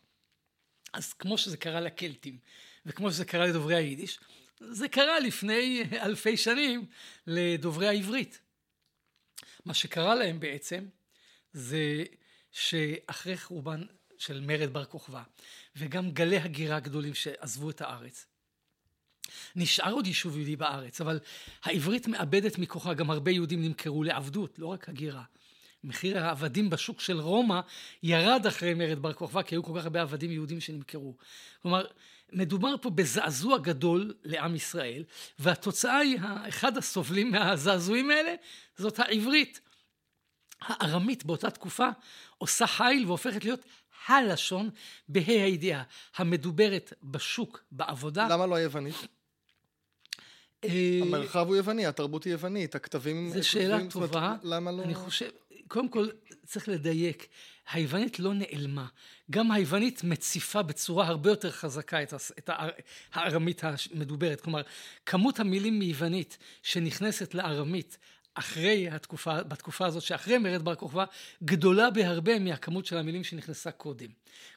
אז 0.93 1.13
כמו 1.13 1.37
שזה 1.37 1.57
קרה 1.57 1.79
לקלטים 1.79 2.37
וכמו 2.85 3.11
שזה 3.11 3.25
קרה 3.25 3.45
לדוברי 3.45 3.75
היידיש, 3.75 4.19
זה 4.59 4.87
קרה 4.87 5.19
לפני 5.19 5.83
אלפי 6.05 6.37
שנים 6.37 6.85
לדוברי 7.27 7.87
העברית. 7.87 8.39
מה 9.65 9.73
שקרה 9.73 10.15
להם 10.15 10.39
בעצם 10.39 10.85
זה 11.53 12.03
שאחרי 12.51 13.37
חורבן 13.37 13.83
של 14.17 14.39
מרד 14.39 14.73
בר 14.73 14.85
כוכבא 14.85 15.23
וגם 15.75 16.11
גלי 16.11 16.37
הגירה 16.37 16.79
גדולים 16.79 17.13
שעזבו 17.13 17.69
את 17.69 17.81
הארץ 17.81 18.25
נשאר 19.55 19.91
עוד 19.91 20.07
יישוב 20.07 20.37
יהודי 20.37 20.55
בארץ, 20.55 21.01
אבל 21.01 21.19
העברית 21.63 22.07
מאבדת 22.07 22.57
מכוחה, 22.57 22.93
גם 22.93 23.11
הרבה 23.11 23.31
יהודים 23.31 23.61
נמכרו 23.61 24.03
לעבדות, 24.03 24.59
לא 24.59 24.67
רק 24.67 24.89
הגירה. 24.89 25.23
מחיר 25.83 26.17
העבדים 26.17 26.69
בשוק 26.69 27.01
של 27.01 27.19
רומא 27.19 27.59
ירד 28.03 28.45
אחרי 28.47 28.73
מרד 28.73 28.99
בר 28.99 29.13
כוכבא, 29.13 29.41
כי 29.41 29.55
היו 29.55 29.63
כל 29.63 29.73
כך 29.79 29.83
הרבה 29.83 30.01
עבדים 30.01 30.31
יהודים 30.31 30.59
שנמכרו. 30.59 31.15
כלומר, 31.61 31.85
מדובר 32.31 32.75
פה 32.81 32.89
בזעזוע 32.89 33.57
גדול 33.57 34.13
לעם 34.23 34.55
ישראל, 34.55 35.03
והתוצאה 35.39 35.97
היא, 35.97 36.19
אחד 36.49 36.77
הסובלים 36.77 37.31
מהזעזועים 37.31 38.11
האלה, 38.11 38.35
זאת 38.77 38.99
העברית. 38.99 39.61
הארמית 40.61 41.25
באותה 41.25 41.49
תקופה 41.49 41.87
עושה 42.37 42.67
חיל 42.67 43.05
והופכת 43.07 43.43
להיות 43.43 43.65
הלשון 44.07 44.69
בה"א 45.09 45.31
הידיעה, 45.31 45.83
המדוברת 46.15 46.93
בשוק, 47.03 47.63
בעבודה. 47.71 48.27
למה 48.29 48.45
לא 48.45 48.55
היוונית? 48.55 48.95
אה, 50.63 50.99
המרחב 51.01 51.47
הוא 51.47 51.55
יווני, 51.55 51.85
התרבות 51.85 52.23
היא 52.23 52.33
יוונית, 52.33 52.75
הכתבים... 52.75 53.31
זו 53.33 53.47
שאלה 53.47 53.77
טובה. 53.89 54.35
למה 54.43 54.71
לא... 54.71 54.83
אני 54.83 54.95
חושב, 54.95 55.29
קודם 55.67 55.89
כל 55.89 56.07
צריך 56.45 56.69
לדייק, 56.69 57.27
היוונית 57.71 58.19
לא 58.19 58.33
נעלמה, 58.33 58.87
גם 59.31 59.51
היוונית 59.51 60.03
מציפה 60.03 60.61
בצורה 60.61 61.07
הרבה 61.07 61.29
יותר 61.29 61.51
חזקה 61.51 62.03
את, 62.03 62.13
את 62.13 62.49
הארמית 63.13 63.61
המדוברת, 63.63 64.41
כלומר 64.41 64.61
כמות 65.05 65.39
המילים 65.39 65.79
מיוונית 65.79 66.37
שנכנסת 66.63 67.33
לארמית 67.33 67.97
אחרי 68.33 68.89
התקופה, 68.89 69.43
בתקופה 69.43 69.85
הזאת 69.85 70.03
שאחרי 70.03 70.37
מרד 70.37 70.61
בר 70.61 70.75
כוכבא, 70.75 71.05
גדולה 71.43 71.89
בהרבה 71.89 72.39
מהכמות 72.39 72.85
של 72.85 72.97
המילים 72.97 73.23
שנכנסה 73.23 73.71
קודם. 73.71 74.07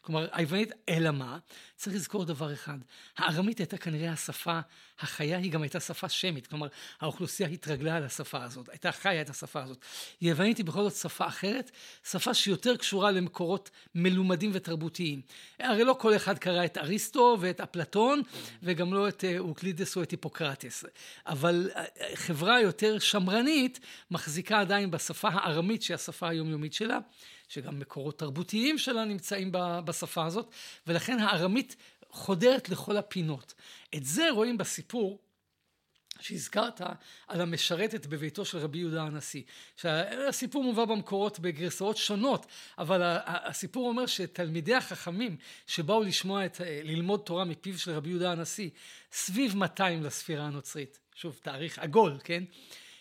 כלומר, 0.02 0.28
היוונית, 0.32 0.72
אלא 0.88 1.10
מה? 1.10 1.38
צריך 1.76 1.96
לזכור 1.96 2.24
דבר 2.24 2.52
אחד, 2.52 2.78
הארמית 3.16 3.58
הייתה 3.58 3.78
כנראה 3.78 4.12
השפה 4.12 4.60
החיה, 4.98 5.38
היא 5.38 5.52
גם 5.52 5.62
הייתה 5.62 5.80
שפה 5.80 6.08
שמית, 6.08 6.46
כלומר, 6.46 6.66
האוכלוסייה 7.00 7.48
התרגלה 7.48 7.96
על 7.96 8.04
השפה 8.04 8.44
הזאת, 8.44 8.68
הייתה 8.68 8.92
חיה 8.92 9.20
את 9.20 9.30
השפה 9.30 9.62
הזאת. 9.62 9.84
יוונית 10.20 10.58
היא 10.58 10.66
בכל 10.66 10.82
זאת 10.82 10.94
שפה 10.94 11.26
אחרת, 11.26 11.70
שפה 12.10 12.34
שיותר 12.34 12.76
קשורה 12.76 13.10
למקורות 13.10 13.70
מלומדים 13.94 14.50
ותרבותיים. 14.54 15.20
הרי 15.58 15.84
לא 15.84 15.96
כל 15.98 16.16
אחד 16.16 16.38
קרא 16.38 16.64
את 16.64 16.78
אריסטו 16.78 17.36
ואת 17.40 17.60
אפלטון, 17.60 18.22
וגם 18.62 18.94
לא 18.94 19.08
את 19.08 19.24
אה, 19.24 19.38
אוקלידס 19.38 19.96
או 19.96 20.02
את 20.02 20.10
היפוקרטס, 20.10 20.84
אבל 21.26 21.70
אה, 21.76 21.84
חברה 22.14 22.60
יותר 22.60 22.98
שמרנית 22.98 23.80
מחזיקה 24.10 24.60
עדיין 24.60 24.90
בשפה 24.90 25.28
הארמית, 25.28 25.82
שהיא 25.82 25.94
השפה 25.94 26.28
היומיומית 26.28 26.72
שלה. 26.72 26.98
שגם 27.48 27.78
מקורות 27.78 28.18
תרבותיים 28.18 28.78
שלה 28.78 29.04
נמצאים 29.04 29.50
בשפה 29.84 30.26
הזאת, 30.26 30.50
ולכן 30.86 31.18
הארמית 31.18 31.76
חודרת 32.10 32.68
לכל 32.68 32.96
הפינות. 32.96 33.54
את 33.94 34.04
זה 34.04 34.30
רואים 34.30 34.58
בסיפור 34.58 35.18
שהזכרת 36.20 36.80
על 37.28 37.40
המשרתת 37.40 38.06
בביתו 38.06 38.44
של 38.44 38.58
רבי 38.58 38.78
יהודה 38.78 39.02
הנשיא. 39.02 39.42
הסיפור 40.28 40.62
מובא 40.62 40.84
במקורות 40.84 41.38
בגרסאות 41.38 41.96
שונות, 41.96 42.46
אבל 42.78 43.00
הסיפור 43.26 43.88
אומר 43.88 44.06
שתלמידי 44.06 44.74
החכמים 44.74 45.36
שבאו 45.66 46.02
לשמוע 46.02 46.46
את, 46.46 46.60
ללמוד 46.84 47.20
תורה 47.24 47.44
מפיו 47.44 47.78
של 47.78 47.90
רבי 47.90 48.10
יהודה 48.10 48.32
הנשיא, 48.32 48.70
סביב 49.12 49.56
200 49.56 50.02
לספירה 50.02 50.46
הנוצרית, 50.46 50.98
שוב 51.14 51.38
תאריך 51.42 51.78
עגול, 51.78 52.18
כן? 52.24 52.44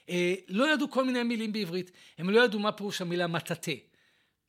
אה, 0.10 0.34
לא 0.48 0.74
ידעו 0.74 0.92
כל 0.92 1.06
מיני 1.06 1.24
מילים 1.24 1.52
בעברית, 1.52 1.92
הם 2.18 2.30
לא 2.30 2.46
ידעו 2.46 2.60
מה 2.60 2.72
פירוש 2.72 3.02
המילה 3.02 3.28
מטאטא. 3.28 3.93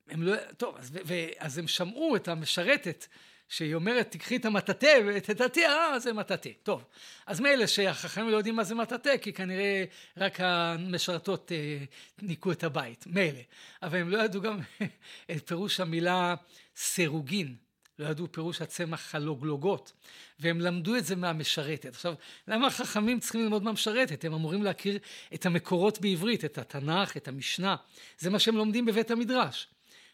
הם 0.09 0.23
לא, 0.23 0.37
טוב, 0.57 0.77
אז, 0.79 0.91
ו, 1.07 1.15
אז 1.39 1.59
הם 1.59 1.69
שמעו 1.69 2.17
את 2.17 2.29
המשרתת 2.29 3.07
שהיא 3.49 3.75
אומרת, 3.75 4.11
תקחי 4.11 4.37
את 4.37 4.45
המטאטא 4.45 5.01
ותטאטא, 5.07 5.61
אה, 5.61 5.99
זה 5.99 6.13
מטאטא. 6.13 6.51
טוב, 6.63 6.85
אז 7.27 7.41
מילא 7.41 7.67
שהחכמים 7.67 8.29
לא 8.29 8.37
יודעים 8.37 8.57
מה 8.57 8.65
זה 8.65 8.75
מטאטא, 8.75 9.17
כי 9.17 9.33
כנראה 9.33 9.85
רק 10.17 10.41
המשרתות 10.41 11.53
אה, 11.53 11.85
ניקו 12.23 12.53
את 12.53 12.65
הבית, 12.65 13.07
מילא. 13.07 13.41
אבל 13.83 13.99
הם 13.99 14.11
לא 14.11 14.19
ידעו 14.19 14.41
גם 14.41 14.59
את 15.31 15.47
פירוש 15.47 15.81
המילה 15.81 16.35
סירוגין. 16.77 17.57
לא 17.99 18.09
ידעו 18.09 18.33
פירוש 18.33 18.63
הצמח 18.63 19.15
הלוגלוגות, 19.15 19.93
והם 20.41 20.61
למדו 20.61 20.97
את 20.97 21.05
זה 21.05 21.17
מהמשרתת. 21.17 21.95
עכשיו, 21.95 22.15
למה 22.49 22.67
החכמים 22.67 23.21
צריכים 23.21 23.43
ללמוד 23.43 23.63
מהמשרתת? 23.63 24.25
הם 24.25 24.35
אמורים 24.35 24.63
להכיר 24.63 24.99
את 25.35 25.47
המקורות 25.47 26.01
בעברית, 26.01 26.45
את 26.45 26.59
התנ"ך, 26.59 27.17
את 27.17 27.29
המשנה. 27.29 27.77
זה 28.19 28.31
מה 28.31 28.39
שהם 28.39 28.57
לומדים 28.57 28.85
בבית 28.87 29.11
המדרש. 29.11 29.69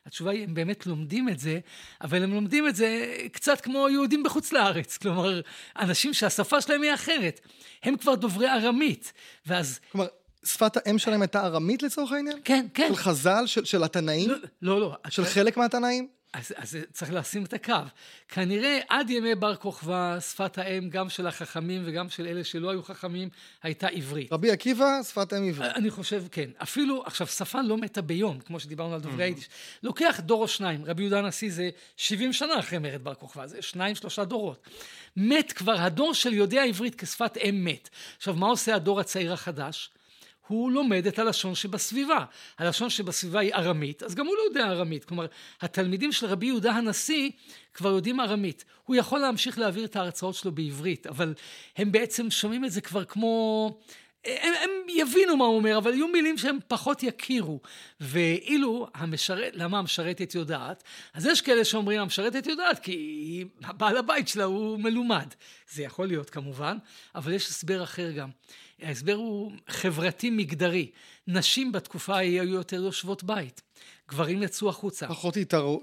התשובה 0.07 0.31
היא, 0.31 0.45
הם 0.45 0.55
באמת 0.55 0.87
לומדים 0.87 1.29
את 1.29 1.39
זה, 1.39 1.61
אבל 2.01 2.23
הם 2.23 2.35
לומדים 2.35 2.69
את 2.69 2.77
זה 2.77 3.17
קצת 3.33 3.61
כמו 3.61 3.89
יהודים 3.89 4.23
בחוץ 4.23 4.53
לארץ. 4.53 4.97
כלומר, 4.97 5.41
אנשים 5.79 6.15
שהשפה 6.15 6.61
שלהם 6.61 6.83
היא 6.83 6.95
אחרת. 6.95 7.41
הם 7.83 7.97
כבר 7.97 8.15
דוברי 8.15 8.51
ארמית, 8.51 9.13
ואז... 9.47 9.81
כלומר, 9.93 10.07
שפת 10.45 10.77
האם 10.77 10.99
שלהם 10.99 11.23
הייתה 11.23 11.47
ארמית 11.47 11.83
לצורך 11.83 12.13
העניין? 12.13 12.39
כן, 12.45 12.67
כן. 12.75 12.89
של 12.89 12.97
חז"ל? 12.97 13.47
של, 13.47 13.65
של 13.65 13.85
התנאים? 13.85 14.31
לא, 14.31 14.37
לא. 14.63 14.81
לא. 14.81 14.97
של 15.09 15.25
חלק 15.25 15.57
מהתנאים? 15.57 16.09
אז, 16.33 16.53
אז 16.57 16.79
צריך 16.93 17.13
לשים 17.13 17.45
את 17.45 17.53
הקו. 17.53 17.75
כנראה 18.29 18.81
עד 18.89 19.11
ימי 19.11 19.35
בר 19.35 19.57
כוכבא 19.57 20.19
שפת 20.21 20.59
האם 20.59 20.89
גם 20.91 21.09
של 21.09 21.27
החכמים 21.27 21.83
וגם 21.85 22.11
של 22.11 22.27
אלה 22.27 22.45
שלא 22.45 22.71
היו 22.71 22.83
חכמים 22.83 23.29
הייתה 23.63 23.87
עברית. 23.87 24.33
רבי 24.33 24.51
עקיבא 24.51 25.03
שפת 25.03 25.33
אם 25.33 25.49
עברית. 25.49 25.73
אני 25.77 25.91
חושב 25.91 26.25
כן. 26.33 26.51
אפילו, 26.63 27.03
עכשיו 27.07 27.27
שפה 27.27 27.63
לא 27.63 27.77
מתה 27.77 28.03
ביום, 28.03 28.41
כמו 28.41 28.61
שדיברנו 28.61 28.95
על 28.95 29.01
דוברי 29.01 29.25
היידיש. 29.25 29.49
לוקח 29.83 30.21
דור 30.23 30.43
או 30.43 30.49
שניים, 30.49 30.85
רבי 30.85 31.03
יהודה 31.03 31.19
הנשיא 31.19 31.53
זה 31.53 31.71
70 31.97 32.33
שנה 32.33 32.59
אחרי 32.59 32.79
מרד 32.79 33.05
בר 33.05 33.15
כוכבא, 33.15 33.47
זה 33.47 33.63
שניים 33.63 33.95
שלושה 33.95 34.25
דורות. 34.25 34.69
מת 35.17 35.53
כבר, 35.53 35.81
הדור 35.81 36.15
של 36.15 36.33
יודע 36.33 36.63
עברית 36.63 36.95
כשפת 36.95 37.37
אם 37.37 37.65
מת. 37.65 37.89
עכשיו 38.17 38.35
מה 38.35 38.47
עושה 38.47 38.75
הדור 38.75 39.01
הצעיר 39.01 39.33
החדש? 39.33 39.91
הוא 40.51 40.73
לומד 40.73 41.07
את 41.07 41.19
הלשון 41.19 41.55
שבסביבה. 41.55 42.25
הלשון 42.59 42.91
שבסביבה 42.91 43.41
היא 43.41 43.55
ארמית, 43.55 44.03
אז 44.03 44.15
גם 44.15 44.27
הוא 44.27 44.37
לא 44.37 44.43
יודע 44.43 44.67
ארמית. 44.67 45.05
כלומר, 45.05 45.27
התלמידים 45.61 46.13
של 46.13 46.27
רבי 46.27 46.47
יהודה 46.47 46.73
הנשיא 46.73 47.31
כבר 47.75 47.91
יודעים 47.91 48.21
ארמית. 48.21 48.65
הוא 48.85 48.97
יכול 48.97 49.19
להמשיך 49.19 49.59
להעביר 49.59 49.85
את 49.85 49.97
ההרצאות 49.97 50.35
שלו 50.35 50.53
בעברית, 50.53 51.07
אבל 51.07 51.35
הם 51.77 51.93
בעצם 51.93 52.31
שומעים 52.31 52.65
את 52.65 52.73
זה 52.73 52.81
כבר 52.81 53.05
כמו... 53.05 53.79
הם, 54.25 54.53
הם 54.63 54.71
יבינו 54.89 55.37
מה 55.37 55.45
הוא 55.45 55.57
אומר, 55.57 55.79
אבל 55.79 55.95
יהיו 55.95 56.09
מילים 56.09 56.39
שהם 56.39 56.59
פחות 56.69 57.03
יכירו. 57.03 57.61
ואילו 58.01 58.87
המשרת, 58.95 59.53
למה 59.55 59.79
המשרתת 59.79 60.35
יודעת? 60.35 60.83
אז 61.15 61.27
יש 61.27 61.41
כאלה 61.41 61.65
שאומרים, 61.65 62.01
המשרתת 62.01 62.47
יודעת 62.47 62.79
כי 62.79 63.45
בעל 63.61 63.97
הבית 63.97 64.29
שלה 64.29 64.45
הוא 64.45 64.81
מלומד. 64.81 65.27
זה 65.71 65.83
יכול 65.83 66.07
להיות 66.07 66.31
כמובן, 66.31 66.77
אבל 67.15 67.33
יש 67.33 67.49
הסבר 67.49 67.83
אחר 67.83 68.11
גם. 68.11 68.29
ההסבר 68.83 69.15
הוא 69.15 69.53
חברתי 69.69 70.31
מגדרי. 70.31 70.91
נשים 71.27 71.73
בתקופה 71.73 72.17
ההיא 72.17 72.41
היו 72.41 72.55
יותר 72.55 72.77
יושבות 72.77 73.25
בית. 73.25 73.63
גברים 74.11 74.43
יצאו 74.43 74.69
החוצה. 74.69 75.07
פחות 75.09 75.37
התערו... 75.37 75.83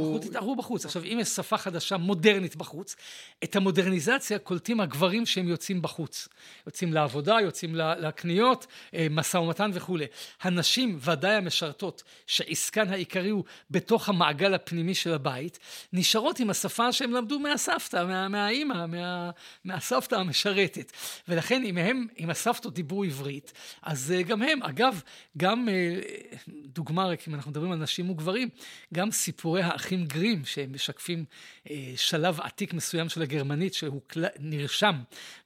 פחות 0.00 0.24
התערו 0.24 0.56
בחוץ. 0.56 0.84
עכשיו, 0.84 1.04
אם 1.04 1.18
יש 1.20 1.28
שפה 1.28 1.56
חדשה 1.56 1.96
מודרנית 1.96 2.56
בחוץ, 2.56 2.96
את 3.44 3.56
המודרניזציה 3.56 4.38
קולטים 4.38 4.80
הגברים 4.80 5.26
שהם 5.26 5.48
יוצאים 5.48 5.82
בחוץ. 5.82 6.28
יוצאים 6.66 6.92
לעבודה, 6.92 7.36
יוצאים 7.42 7.74
לקניות, 7.74 8.66
אה, 8.94 9.06
משא 9.10 9.36
ומתן 9.36 9.70
וכולי. 9.74 10.06
הנשים, 10.42 10.98
ודאי 11.00 11.34
המשרתות, 11.34 12.02
שעסקן 12.26 12.88
העיקרי 12.88 13.30
הוא 13.30 13.44
בתוך 13.70 14.08
המעגל 14.08 14.54
הפנימי 14.54 14.94
של 14.94 15.14
הבית, 15.14 15.58
נשארות 15.92 16.40
עם 16.40 16.50
השפה 16.50 16.92
שהם 16.92 17.12
למדו 17.12 17.38
מהסבתא, 17.38 18.04
מה, 18.04 18.28
מהאימא, 18.28 18.86
מה, 18.86 19.30
מהסבתא 19.64 20.14
המשרתת. 20.14 20.92
ולכן 21.28 21.64
אם 21.64 21.78
הם, 21.78 22.06
אם 22.18 22.30
הסבתות 22.30 22.74
דיברו 22.74 23.04
עברית, 23.04 23.52
אז 23.82 24.12
אה, 24.16 24.22
גם 24.22 24.42
הם, 24.42 24.62
אגב, 24.62 25.02
גם 25.36 25.68
אה, 25.68 26.00
דוגמה 26.48 27.06
רק 27.06 27.28
אם 27.28 27.34
אנחנו 27.34 27.50
מדברים 27.50 27.59
על 27.72 27.78
נשים 27.78 28.10
וגברים, 28.10 28.48
גם 28.94 29.10
סיפורי 29.10 29.62
האחים 29.62 30.04
גרים, 30.04 30.44
שהם 30.44 30.72
משקפים 30.72 31.24
אה, 31.70 31.92
שלב 31.96 32.40
עתיק 32.40 32.74
מסוים 32.74 33.08
של 33.08 33.22
הגרמנית, 33.22 33.74
שהוא 33.74 34.00
נרשם 34.38 34.94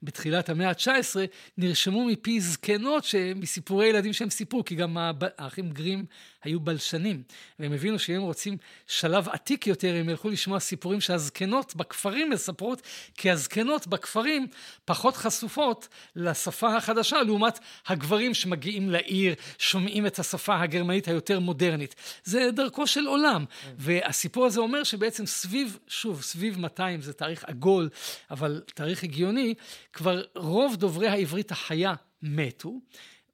בתחילת 0.03 0.49
המאה 0.49 0.69
ה-19, 0.69 1.15
נרשמו 1.57 2.05
מפי 2.05 2.41
זקנות 2.41 3.05
מסיפורי 3.35 3.87
ילדים 3.87 4.13
שהם 4.13 4.29
סיפרו, 4.29 4.65
כי 4.65 4.75
גם 4.75 4.97
האחים 5.37 5.71
גרים 5.71 6.05
היו 6.45 6.59
בלשנים, 6.59 7.23
והם 7.59 7.73
הבינו 7.73 7.99
שאם 7.99 8.15
הם 8.15 8.21
רוצים 8.21 8.57
שלב 8.87 9.29
עתיק 9.29 9.67
יותר, 9.67 9.95
הם 9.95 10.09
ילכו 10.09 10.29
לשמוע 10.29 10.59
סיפורים 10.59 11.01
שהזקנות 11.01 11.75
בכפרים 11.75 12.29
מספרות, 12.29 12.81
כי 13.17 13.31
הזקנות 13.31 13.87
בכפרים 13.87 14.47
פחות 14.85 15.17
חשופות 15.17 15.87
לשפה 16.15 16.75
החדשה, 16.75 17.23
לעומת 17.23 17.59
הגברים 17.87 18.33
שמגיעים 18.33 18.89
לעיר, 18.89 19.35
שומעים 19.57 20.07
את 20.07 20.19
השפה 20.19 20.61
הגרמנית 20.61 21.07
היותר 21.07 21.39
מודרנית. 21.39 21.95
זה 22.23 22.49
דרכו 22.53 22.87
של 22.87 23.05
עולם, 23.07 23.45
והסיפור 23.77 24.45
הזה 24.45 24.59
אומר 24.59 24.83
שבעצם 24.83 25.25
סביב, 25.25 25.77
שוב, 25.87 26.21
סביב 26.21 26.59
200, 26.59 27.01
זה 27.01 27.13
תאריך 27.13 27.43
עגול, 27.47 27.89
אבל 28.31 28.61
תאריך 28.73 29.03
הגיוני, 29.03 29.53
כבר 29.93 30.23
רוב 30.35 30.75
דוברי 30.75 31.07
העברית 31.07 31.51
החיה 31.51 31.93
מתו. 32.21 32.79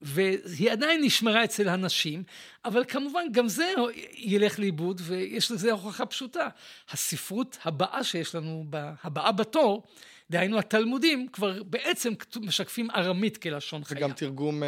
והיא 0.01 0.71
עדיין 0.71 1.03
נשמרה 1.03 1.43
אצל 1.43 1.69
הנשים, 1.69 2.23
אבל 2.65 2.83
כמובן 2.87 3.25
גם 3.31 3.47
זה 3.47 3.73
ילך 4.15 4.59
לאיבוד, 4.59 5.01
ויש 5.03 5.51
לזה 5.51 5.71
הוכחה 5.71 6.05
פשוטה. 6.05 6.47
הספרות 6.89 7.57
הבאה 7.65 8.03
שיש 8.03 8.35
לנו, 8.35 8.65
הבאה 9.03 9.31
בתור, 9.31 9.83
דהיינו 10.31 10.59
התלמודים 10.59 11.27
כבר 11.33 11.63
בעצם 11.63 12.13
משקפים 12.41 12.87
ארמית 12.91 13.37
כלשון 13.37 13.83
חיה. 13.83 13.97
וגם 13.97 14.11
תרגום 14.11 14.63
אה, 14.63 14.67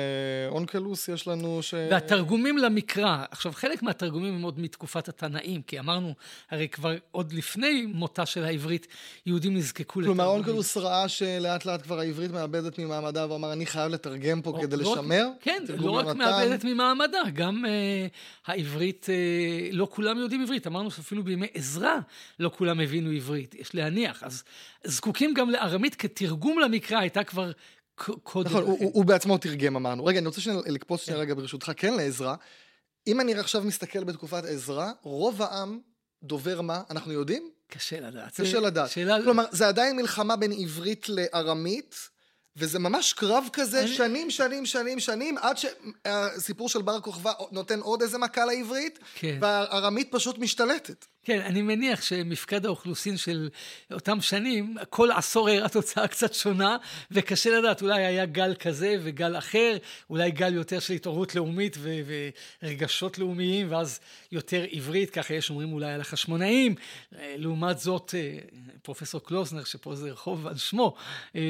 אונקלוס 0.49 1.08
יש 1.08 1.28
לנו 1.28 1.63
ש... 1.63 1.73
והתרגומים 1.73 2.58
למקרא, 2.58 3.23
עכשיו 3.32 3.52
חלק 3.52 3.84
מהתרגומים 3.84 4.34
הם 4.34 4.41
עוד 4.41 4.60
מתקופת 4.60 5.10
התנאים, 5.10 5.62
כי 5.62 5.80
אמרנו, 5.80 6.13
הרי 6.52 6.67
כבר 6.67 6.95
עוד 7.12 7.34
לפני 7.34 7.86
מותה 7.93 8.26
של 8.26 8.43
העברית, 8.43 8.88
יהודים 9.26 9.58
נזקקו 9.58 10.02
לתרגומים. 10.02 10.17
כלומר 10.17 10.36
אונקלוס 10.36 10.78
ראה 10.78 11.08
שלאט 11.08 11.65
לאט 11.65 11.82
כבר 11.82 11.99
העברית 11.99 12.32
מאבדת 12.32 12.80
ממעמדה, 12.80 13.32
ואמר 13.32 13.54
אני 13.54 13.65
חייב 13.65 13.91
לתרגם 13.91 14.41
פה 14.41 14.58
כדי 14.62 14.78
לא 14.78 14.82
לשמר. 14.82 15.28
כן, 15.41 15.63
לא 15.78 15.91
רק 15.91 16.06
למתן. 16.06 16.17
מאבדת 16.17 16.63
ממעמדה, 16.63 17.21
גם 17.34 17.65
אה, 17.65 18.08
העברית, 18.47 19.08
אה, 19.10 19.69
לא 19.71 19.88
כולם 19.91 20.17
יודעים 20.17 20.41
עברית, 20.41 20.67
אמרנו 20.67 20.91
שאפילו 20.91 21.23
בימי 21.23 21.47
עזרא 21.54 21.95
לא 22.39 22.52
כולם 22.58 22.80
הבינו 22.80 23.12
עברית, 23.12 23.56
יש 23.56 23.76
להניח, 23.76 24.23
אז 24.23 24.43
זקוקים 24.84 25.34
גם 25.34 25.53
לארמית 25.54 25.96
כתרגום 25.96 26.60
למקרא 26.60 26.98
הייתה 26.98 27.24
כבר 27.24 27.52
קודם. 27.96 28.50
נכון, 28.50 28.63
הוא, 28.63 28.92
הוא 28.94 29.06
בעצמו 29.06 29.38
תרגם 29.38 29.76
אמרנו. 29.76 30.06
רגע, 30.06 30.20
אני 30.20 30.28
רוצה 30.28 30.42
שנייה 30.42 30.60
לקפוץ 30.66 31.02
שנייה 31.02 31.18
כן. 31.18 31.22
רגע 31.22 31.34
ברשותך, 31.34 31.72
כן 31.78 31.94
לעזרא. 31.94 32.36
אם 33.08 33.22
אני 33.22 33.34
עכשיו 33.34 33.63
מסתכל 33.63 34.04
בתקופת 34.04 34.44
עזרא, 34.46 34.92
רוב 35.02 35.42
העם 35.42 35.80
דובר 36.24 36.62
מה? 36.62 36.82
אנחנו 36.89 37.12
יודעים? 37.12 37.50
קשה 37.68 38.00
לדעת. 38.00 38.42
קשה 38.42 38.60
לדעת. 38.60 38.89
שאלה... 38.89 39.22
כלומר, 39.24 39.46
זה 39.52 39.68
עדיין 39.68 39.96
מלחמה 39.96 40.36
בין 40.36 40.52
עברית 40.52 41.10
לארמית, 41.10 41.96
וזה 42.56 42.80
ממש 42.80 43.13
קרב 43.13 43.46
כזה, 43.54 43.80
אני... 43.80 43.88
שנים, 43.88 44.32
שנים, 44.32 44.66
שנים, 44.66 45.00
שנים, 45.00 45.38
עד 45.38 45.58
שהסיפור 45.58 46.70
של 46.70 46.82
בר 46.82 47.02
כוכבא 47.02 47.32
נותן 47.52 47.80
עוד 47.80 48.02
איזה 48.02 48.18
מכה 48.18 48.46
לעברית, 48.46 49.00
כן. 49.16 49.38
והארמית 49.42 50.12
פשוט 50.12 50.38
משתלטת. 50.38 51.06
כן, 51.26 51.42
אני 51.42 51.62
מניח 51.62 52.02
שמפקד 52.02 52.66
האוכלוסין 52.66 53.18
של 53.18 53.50
אותם 53.92 54.22
שנים, 54.22 54.76
כל 54.90 55.12
עשור 55.12 55.50
הראה 55.50 55.70
תוצאה 55.70 56.08
קצת 56.08 56.34
שונה, 56.34 56.78
וקשה 57.12 57.60
לדעת, 57.60 57.82
אולי 57.82 58.06
היה 58.06 58.26
גל 58.26 58.56
כזה 58.60 58.96
וגל 59.04 59.38
אחר, 59.38 59.78
אולי 60.10 60.32
גל 60.32 60.54
יותר 60.54 60.80
של 60.80 60.94
התעוררות 60.94 61.36
לאומית 61.36 61.78
ו- 61.80 62.30
ורגשות 62.64 63.20
לאומיים, 63.20 63.72
ואז 63.72 64.00
יותר 64.32 64.66
עברית, 64.72 65.10
ככה 65.10 65.34
יש 65.34 65.50
אומרים 65.50 65.74
אולי 65.74 65.94
על 65.94 66.02
החשמונאים. 66.02 66.76
לעומת 67.38 67.80
זאת, 67.80 68.16
אה, 68.18 68.38
פרופסור 68.82 69.22
קלוזנר, 69.24 69.64
שפה 69.64 69.96
זה 69.96 70.12
רחוב 70.12 70.48
על 70.48 70.58
שמו, 70.58 70.96
אה, 71.36 71.42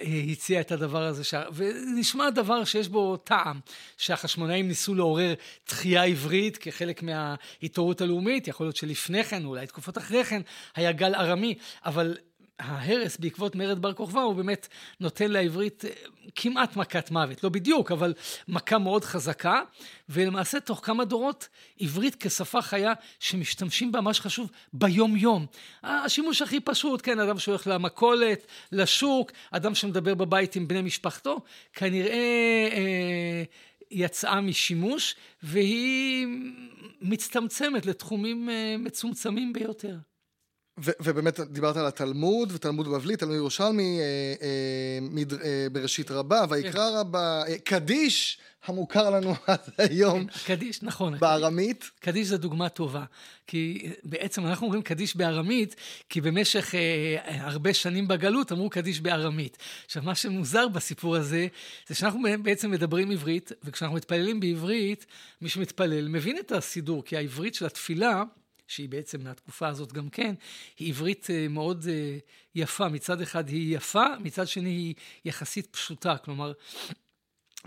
אה, 0.00 0.22
הציע 0.32 0.60
את 0.60 0.72
הדבר 0.72 1.02
הזה, 1.02 1.24
ש... 1.24 1.34
ונשמע 1.54 2.30
דבר 2.30 2.64
שיש 2.64 2.88
בו 2.88 3.16
טעם, 3.16 3.60
שהחשמונאים 3.96 4.68
ניסו 4.68 4.94
לעורר 4.94 5.34
תחייה 5.64 6.04
עברית 6.04 6.56
כחלק 6.56 7.02
מההתעוררות 7.02 8.00
הלאומית, 8.00 8.48
יכול 8.48 8.66
שלפני 8.76 9.24
כן, 9.24 9.44
אולי 9.44 9.66
תקופות 9.66 9.98
אחרי 9.98 10.24
כן, 10.24 10.42
היה 10.76 10.92
גל 10.92 11.14
ארמי, 11.14 11.54
אבל 11.84 12.16
ההרס 12.62 13.16
בעקבות 13.16 13.54
מרד 13.54 13.82
בר 13.82 13.92
כוכבא 13.92 14.20
הוא 14.20 14.34
באמת 14.34 14.68
נותן 15.00 15.30
לעברית 15.30 15.84
אה, 15.84 15.90
כמעט 16.34 16.76
מכת 16.76 17.10
מוות, 17.10 17.44
לא 17.44 17.50
בדיוק, 17.50 17.92
אבל 17.92 18.14
מכה 18.48 18.78
מאוד 18.78 19.04
חזקה, 19.04 19.60
ולמעשה 20.08 20.60
תוך 20.60 20.80
כמה 20.82 21.04
דורות 21.04 21.48
עברית 21.80 22.16
כשפה 22.20 22.62
חיה 22.62 22.92
שמשתמשים 23.20 23.92
בה, 23.92 24.00
מה 24.00 24.14
שחשוב, 24.14 24.50
ביום 24.72 25.16
יום. 25.16 25.46
השימוש 25.82 26.42
הכי 26.42 26.60
פשוט, 26.60 27.00
כן, 27.04 27.18
אדם 27.18 27.38
שהולך 27.38 27.66
למכולת, 27.66 28.46
לשוק, 28.72 29.32
אדם 29.50 29.74
שמדבר 29.74 30.14
בבית 30.14 30.56
עם 30.56 30.68
בני 30.68 30.82
משפחתו, 30.82 31.40
כנראה 31.72 32.68
אה, 32.72 33.42
יצאה 33.92 34.40
משימוש, 34.40 35.14
והיא 35.42 36.26
מצטמצמת 37.00 37.86
לתחומים 37.86 38.50
אה, 38.50 38.76
מצומצמים 38.78 39.52
ביותר. 39.52 39.96
ו- 40.80 40.90
ובאמת 41.00 41.40
דיברת 41.40 41.76
על 41.76 41.86
התלמוד, 41.86 42.52
ותלמוד 42.54 42.88
בבלי, 42.88 43.16
תלמוד 43.16 43.36
ירושלמי, 43.36 43.98
אה, 44.00 44.04
אה, 44.46 44.48
מד- 45.00 45.32
אה, 45.42 45.66
בראשית 45.72 46.10
רבה, 46.10 46.44
ויקרא 46.50 46.70
כן. 46.72 46.96
רבה, 46.96 47.42
אה, 47.48 47.58
קדיש 47.58 48.38
המוכר 48.64 49.10
לנו 49.10 49.34
עד 49.46 49.58
היום. 49.78 50.26
כן, 50.26 50.38
קדיש, 50.54 50.82
נכון. 50.82 51.18
בארמית. 51.18 51.90
קדיש 52.00 52.28
זה 52.28 52.36
דוגמה 52.38 52.68
טובה. 52.68 53.04
כי 53.46 53.90
בעצם 54.04 54.46
אנחנו 54.46 54.66
אומרים 54.66 54.82
קדיש 54.82 55.16
בארמית, 55.16 55.76
כי 56.08 56.20
במשך 56.20 56.74
אה, 56.74 57.16
הרבה 57.44 57.74
שנים 57.74 58.08
בגלות 58.08 58.52
אמרו 58.52 58.70
קדיש 58.70 59.00
בארמית. 59.00 59.58
עכשיו, 59.86 60.02
מה 60.02 60.14
שמוזר 60.14 60.68
בסיפור 60.68 61.16
הזה, 61.16 61.46
זה 61.88 61.94
שאנחנו 61.94 62.20
בעצם 62.42 62.70
מדברים 62.70 63.10
עברית, 63.10 63.52
וכשאנחנו 63.64 63.96
מתפללים 63.96 64.40
בעברית, 64.40 65.06
מי 65.40 65.48
שמתפלל 65.48 66.08
מבין 66.08 66.38
את 66.38 66.52
הסידור, 66.52 67.04
כי 67.04 67.16
העברית 67.16 67.54
של 67.54 67.66
התפילה, 67.66 68.22
שהיא 68.72 68.88
בעצם 68.88 69.24
מהתקופה 69.24 69.68
הזאת 69.68 69.92
גם 69.92 70.08
כן, 70.08 70.34
היא 70.78 70.88
עברית 70.88 71.26
אה, 71.30 71.48
מאוד 71.48 71.86
אה, 71.88 72.18
יפה. 72.54 72.88
מצד 72.88 73.20
אחד 73.20 73.48
היא 73.48 73.76
יפה, 73.76 74.04
מצד 74.20 74.48
שני 74.48 74.70
היא 74.70 74.94
יחסית 75.24 75.66
פשוטה. 75.66 76.16
כלומר, 76.16 76.52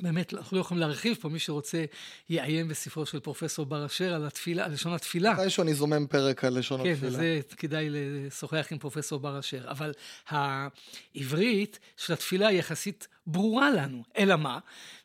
באמת, 0.01 0.33
אנחנו 0.33 0.57
לא 0.57 0.61
יכולים 0.61 0.81
להרחיב 0.81 1.17
פה, 1.21 1.29
מי 1.29 1.39
שרוצה 1.39 1.85
יעיין 2.29 2.67
בספרו 2.67 3.05
של 3.05 3.19
פרופסור 3.19 3.65
בר 3.65 3.85
אשר 3.85 4.13
על 4.13 4.25
התפילה, 4.25 4.65
על 4.65 4.71
לשון 4.71 4.93
התפילה. 4.93 5.33
מתישהו 5.33 5.63
אני 5.63 5.73
זומם 5.73 6.07
פרק 6.07 6.43
על 6.43 6.57
לשון 6.57 6.83
כן, 6.83 6.91
התפילה. 6.91 7.11
כן, 7.11 7.17
זה 7.17 7.39
כדאי 7.57 7.87
לשוחח 7.89 8.67
עם 8.71 8.77
פרופסור 8.77 9.19
בר 9.19 9.39
אשר. 9.39 9.71
אבל 9.71 9.91
העברית 10.27 11.79
של 11.97 12.13
התפילה 12.13 12.47
היא 12.47 12.59
יחסית 12.59 13.07
ברורה 13.27 13.71
לנו. 13.71 14.03
אלא 14.17 14.35
מה? 14.35 14.59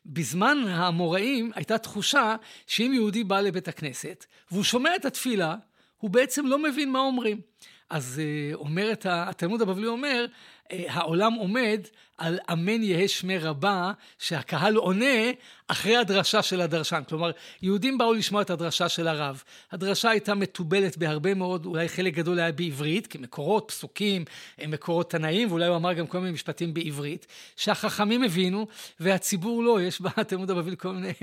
בזמן 0.05 0.57
האמוראים 0.67 1.51
הייתה 1.55 1.77
תחושה 1.77 2.35
שאם 2.67 2.91
יהודי 2.93 3.23
בא 3.23 3.41
לבית 3.41 3.67
הכנסת 3.67 4.25
והוא 4.51 4.63
שומע 4.63 4.95
את 4.95 5.05
התפילה, 5.05 5.55
הוא 6.01 6.09
בעצם 6.09 6.45
לא 6.45 6.59
מבין 6.59 6.91
מה 6.91 6.99
אומרים. 6.99 7.41
אז 7.89 8.21
אה, 8.23 8.55
אומרת, 8.55 9.05
התלמוד 9.09 9.61
הבבלי 9.61 9.87
אומר, 9.87 10.25
העולם 10.71 11.33
עומד 11.33 11.81
על 12.21 12.39
אמן 12.51 12.83
יהא 12.83 13.07
שמי 13.07 13.37
רבה, 13.37 13.91
שהקהל 14.19 14.75
עונה 14.75 15.31
אחרי 15.67 15.97
הדרשה 15.97 16.41
של 16.41 16.61
הדרשן. 16.61 17.01
כלומר, 17.09 17.31
יהודים 17.61 17.97
באו 17.97 18.13
לשמוע 18.13 18.41
את 18.41 18.49
הדרשה 18.49 18.89
של 18.89 19.07
הרב. 19.07 19.43
הדרשה 19.71 20.09
הייתה 20.09 20.35
מתובלת 20.35 20.97
בהרבה 20.97 21.33
מאוד, 21.33 21.65
אולי 21.65 21.89
חלק 21.89 22.13
גדול 22.13 22.39
היה 22.39 22.51
בעברית, 22.51 23.07
כמקורות, 23.07 23.71
פסוקים, 23.71 24.25
אה, 24.61 24.67
מקורות 24.67 25.11
תנאים, 25.11 25.51
ואולי 25.51 25.65
הוא 25.65 25.75
אמר 25.75 25.93
גם 25.93 26.07
כל 26.07 26.19
מיני 26.19 26.31
משפטים 26.31 26.73
בעברית, 26.73 27.27
שהחכמים 27.55 28.23
הבינו, 28.23 28.67
והציבור 28.99 29.63
לא. 29.63 29.81
יש 29.81 30.01
בתלמוד 30.01 30.51
הבבלי 30.51 30.77
כל 30.77 30.91
מיני 30.91 31.13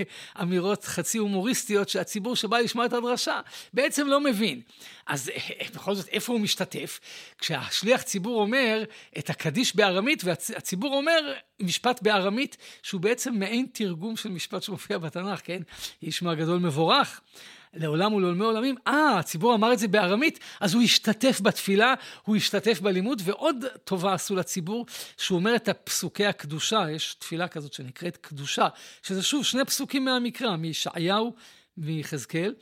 אמירות 0.41 0.83
חצי 0.85 1.17
הומוריסטיות, 1.17 1.89
שהציבור 1.89 2.35
שבא 2.35 2.57
לשמוע 2.57 2.85
את 2.85 2.93
הדרשה 2.93 3.39
בעצם 3.73 4.07
לא 4.07 4.21
מבין. 4.21 4.61
אז 5.07 5.29
אה, 5.29 5.67
בכל 5.75 5.95
זאת, 5.95 6.07
איפה 6.07 6.33
הוא 6.33 6.41
משתתף? 6.41 6.99
כשהשליח 7.37 8.01
ציבור 8.01 8.41
אומר 8.41 8.83
את 9.17 9.29
הקדיש 9.39 9.75
בארמית, 9.75 10.23
והציבור 10.23 10.95
אומר 10.95 11.33
משפט 11.61 12.01
בארמית, 12.01 12.57
שהוא 12.83 13.01
בעצם 13.01 13.33
מעין 13.33 13.65
תרגום 13.73 14.15
של 14.15 14.29
משפט 14.29 14.63
שמופיע 14.63 14.97
בתנ"ך, 14.97 15.41
כן? 15.43 15.61
ישמע 16.01 16.33
גדול 16.33 16.59
מבורך. 16.59 17.21
לעולם 17.73 18.13
ולעולמי 18.13 18.45
עולמים, 18.45 18.75
אה, 18.87 19.19
הציבור 19.19 19.55
אמר 19.55 19.73
את 19.73 19.79
זה 19.79 19.87
בארמית, 19.87 20.39
אז 20.59 20.73
הוא 20.73 20.83
השתתף 20.83 21.41
בתפילה, 21.41 21.93
הוא 22.23 22.35
השתתף 22.35 22.81
בלימוד, 22.81 23.21
ועוד 23.25 23.65
טובה 23.83 24.13
עשו 24.13 24.35
לציבור, 24.35 24.85
שהוא 25.17 25.39
אומר 25.39 25.55
את 25.55 25.67
הפסוקי 25.67 26.25
הקדושה, 26.25 26.85
יש 26.91 27.13
תפילה 27.13 27.47
כזאת 27.47 27.73
שנקראת 27.73 28.17
קדושה, 28.17 28.67
שזה 29.03 29.23
שוב 29.23 29.45
שני 29.45 29.65
פסוקים 29.65 30.05
מהמקרא, 30.05 30.55
מישעיהו 30.55 31.33
ויחזקאל, 31.77 32.53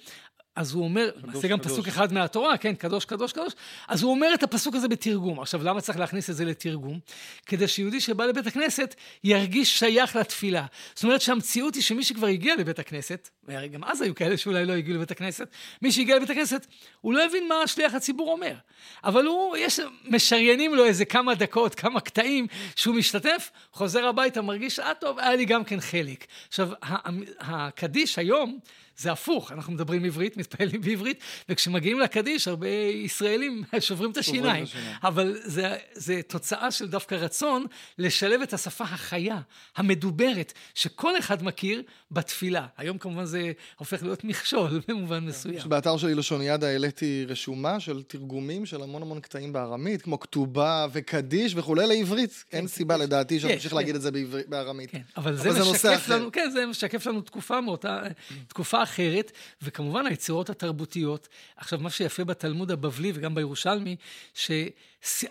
אז 0.58 0.74
הוא 0.74 0.84
אומר, 0.84 1.10
זה 1.34 1.48
גם 1.48 1.60
קדוש. 1.60 1.72
פסוק 1.72 1.88
אחד 1.88 2.14
מהתורה, 2.14 2.58
כן, 2.58 2.76
קדוש, 2.76 3.06
קדוש, 3.06 3.34
קדוש, 3.34 3.54
אז 3.88 4.04
הוא 4.04 4.12
אומר 4.12 4.28
את 4.34 4.44
הפסוק 4.44 4.76
הזה 4.76 4.88
בתרגום. 4.88 5.40
עכשיו, 5.40 5.64
למה 5.64 5.82
צריך 5.82 6.00
להכניס 6.00 6.30
את 6.30 6.36
זה 6.36 6.46
לתרגום? 6.46 7.00
כדי 7.46 7.68
שיהודי 7.68 8.02
שבא 8.02 8.26
לבית 8.26 8.48
הכנסת 8.48 8.96
ירגיש 9.24 9.80
שייך 9.80 10.16
לתפילה. 10.16 10.66
זאת 10.96 11.04
אומרת 11.04 11.22
שהמציאות 11.22 11.76
היא 11.76 11.84
שמי 11.84 12.04
שכבר 12.04 12.28
הגיע 12.28 12.56
לבית 12.56 12.80
הכנסת, 12.80 13.30
והרי 13.48 13.68
גם 13.68 13.84
אז 13.84 14.02
היו 14.02 14.16
כאלה 14.16 14.38
שאולי 14.38 14.66
לא 14.66 14.74
הגיעו 14.74 14.98
לבית 14.98 15.12
הכנסת, 15.12 15.48
מי 15.82 15.92
שהגיע 15.92 16.16
לבית 16.16 16.30
הכנסת, 16.30 16.68
הוא 17.02 17.14
לא 17.14 17.26
הבין 17.26 17.48
מה 17.48 17.68
שליח 17.68 17.94
הציבור 17.94 18.32
אומר. 18.32 18.54
אבל 19.04 19.26
הוא, 19.26 19.58
יש, 19.58 19.80
משריינים 20.06 20.76
לו 20.76 20.86
איזה 20.86 21.06
כמה 21.06 21.36
דקות, 21.36 21.76
כמה 21.76 22.00
קטעים, 22.00 22.48
שהוא 22.76 22.96
משתתף, 22.96 23.52
חוזר 23.72 24.06
הביתה, 24.06 24.42
מרגיש, 24.42 24.80
אה 24.80 24.94
טוב, 24.94 25.20
היה 25.20 25.36
לי 25.36 25.46
גם 25.46 25.64
כן 25.64 25.80
חלק. 25.80 26.26
עכשיו, 26.48 26.70
הקדיש 27.40 28.20
היום, 28.20 28.60
זה 28.98 29.12
הפוך, 29.12 29.52
אנחנו 29.52 29.74
מדברים 29.74 30.06
עברית, 30.06 30.38
מתפעלים 30.38 30.82
בעברית, 30.82 31.24
וכשמגיעים 31.50 32.00
לקדיש, 32.00 32.48
הרבה 32.48 32.68
ישראלים 32.68 33.64
שוברים 33.80 34.12
את 34.12 34.18
השיניים. 34.18 34.66
אבל 35.04 35.38
זה, 35.44 35.78
זה 35.94 36.22
תוצאה 36.28 36.72
של 36.72 36.88
דווקא 36.88 37.16
רצון 37.16 37.66
לשלב 37.98 38.42
את 38.42 38.54
השפה 38.54 38.84
החיה, 38.84 39.40
המדוברת, 39.76 40.54
שכל 40.76 41.20
אחד 41.20 41.44
מכיר 41.44 41.84
בתפילה. 42.12 42.68
היום 42.78 42.98
כמובן 42.98 43.26
זה 43.26 43.37
הופך 43.78 44.04
להיות 44.04 44.24
מכשול 44.24 44.82
במובן 44.88 45.26
מסוים. 45.26 45.70
באתר 45.70 45.98
שלי 45.98 46.16
לשון 46.16 46.42
ידה 46.42 46.68
העליתי 46.68 47.26
רשומה 47.28 47.80
של 47.80 48.04
תרגומים 48.04 48.66
של 48.66 48.84
המון 48.84 49.02
המון 49.02 49.20
קטעים 49.20 49.54
בארמית, 49.54 50.02
כמו 50.02 50.20
כתובה 50.20 50.88
וקדיש 50.92 51.54
וכולי 51.56 51.88
לעברית. 51.88 52.44
כן, 52.50 52.58
אין 52.58 52.68
סיבה 52.68 52.98
לדעתי 52.98 53.40
שנמשיך 53.40 53.74
להגיד 53.74 53.96
את 53.96 54.02
זה 54.02 54.10
בארמית. 54.48 54.92
כן, 54.92 55.02
אבל 55.18 55.36
זה 55.36 55.50
משקף 55.72 56.10
לנו, 56.10 56.32
כן, 56.32 56.50
זה 56.54 56.66
משקף 56.66 57.06
לנו 57.06 57.22
תקופה 57.22 57.62
מאותה, 57.62 58.02
תקופה 58.48 58.84
אחרת, 58.84 59.32
וכמובן 59.62 60.06
היצירות 60.06 60.50
התרבותיות. 60.50 61.28
עכשיו, 61.58 61.80
מה 61.80 61.90
שיפה 61.90 62.24
בתלמוד 62.24 62.72
הבבלי 62.72 63.12
וגם 63.16 63.36
בירושלמי, 63.36 63.96
ש... 64.34 64.52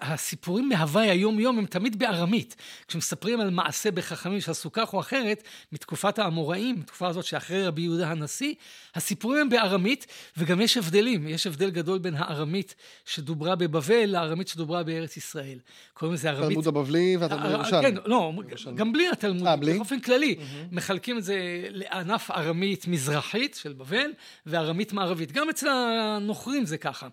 הסיפורים 0.01 0.69
מהוואי 0.69 1.11
היום-יום 1.11 1.59
הם 1.59 1.67
תמיד 1.67 1.99
בארמית. 1.99 2.57
כשמספרים 2.89 3.41
על 3.41 3.51
מעשה 3.51 3.91
בחכמים 3.91 4.41
שעשו 4.41 4.73
כך 4.73 4.93
או 4.93 5.01
אחרת, 5.01 5.43
מתקופת 5.73 6.19
האמוראים, 6.19 6.79
מתקופה 6.79 7.09
הזאת 7.09 7.25
שאחרי 7.25 7.67
רבי 7.67 7.83
יהודה 7.83 7.96
הנשיא, 8.05 8.55
הסיפורים 8.95 9.41
הם 9.41 9.49
בארמית, 9.49 10.07
וגם 10.37 10.61
יש 10.61 10.77
הבדלים. 10.77 11.29
יש 11.29 11.47
הבדל 11.47 11.71
גדול 11.71 11.99
בין 11.99 12.15
הארמית 12.15 12.75
שדוברה 13.05 13.57
בבבל 13.57 14.07
לארמית 14.07 14.49
שדוברה 14.49 14.83
בארץ 14.83 15.17
ישראל. 15.17 15.59
קוראים 15.95 16.15
לזה 16.15 16.31
ארמית... 16.31 16.49
תלמוד 16.49 16.67
הבבלי 16.67 17.17
והתלמוד 17.17 17.45
אה, 17.45 17.51
הירושלמי. 17.51 17.83
כן, 17.83 17.95
לא, 18.05 18.33
גם 18.75 18.93
בלי 18.93 19.09
התלמוד, 19.09 19.47
אה, 19.47 19.57
בלי? 19.57 19.75
באופן 19.75 20.01
כללי. 20.01 20.37
מחלקים 20.73 21.19
את 21.19 21.25
זה 21.25 21.37
לענף 21.71 22.31
ארמית 22.31 22.87
מזרחית 22.87 23.59
של 23.63 23.73
בבל, 23.73 24.11
וארמית 24.47 24.93
מערבית. 24.93 25.33
גם 25.33 25.49
אצל 25.49 25.69
הנוכרים 25.69 26.67
זה 26.67 26.79
ככה. 26.79 27.09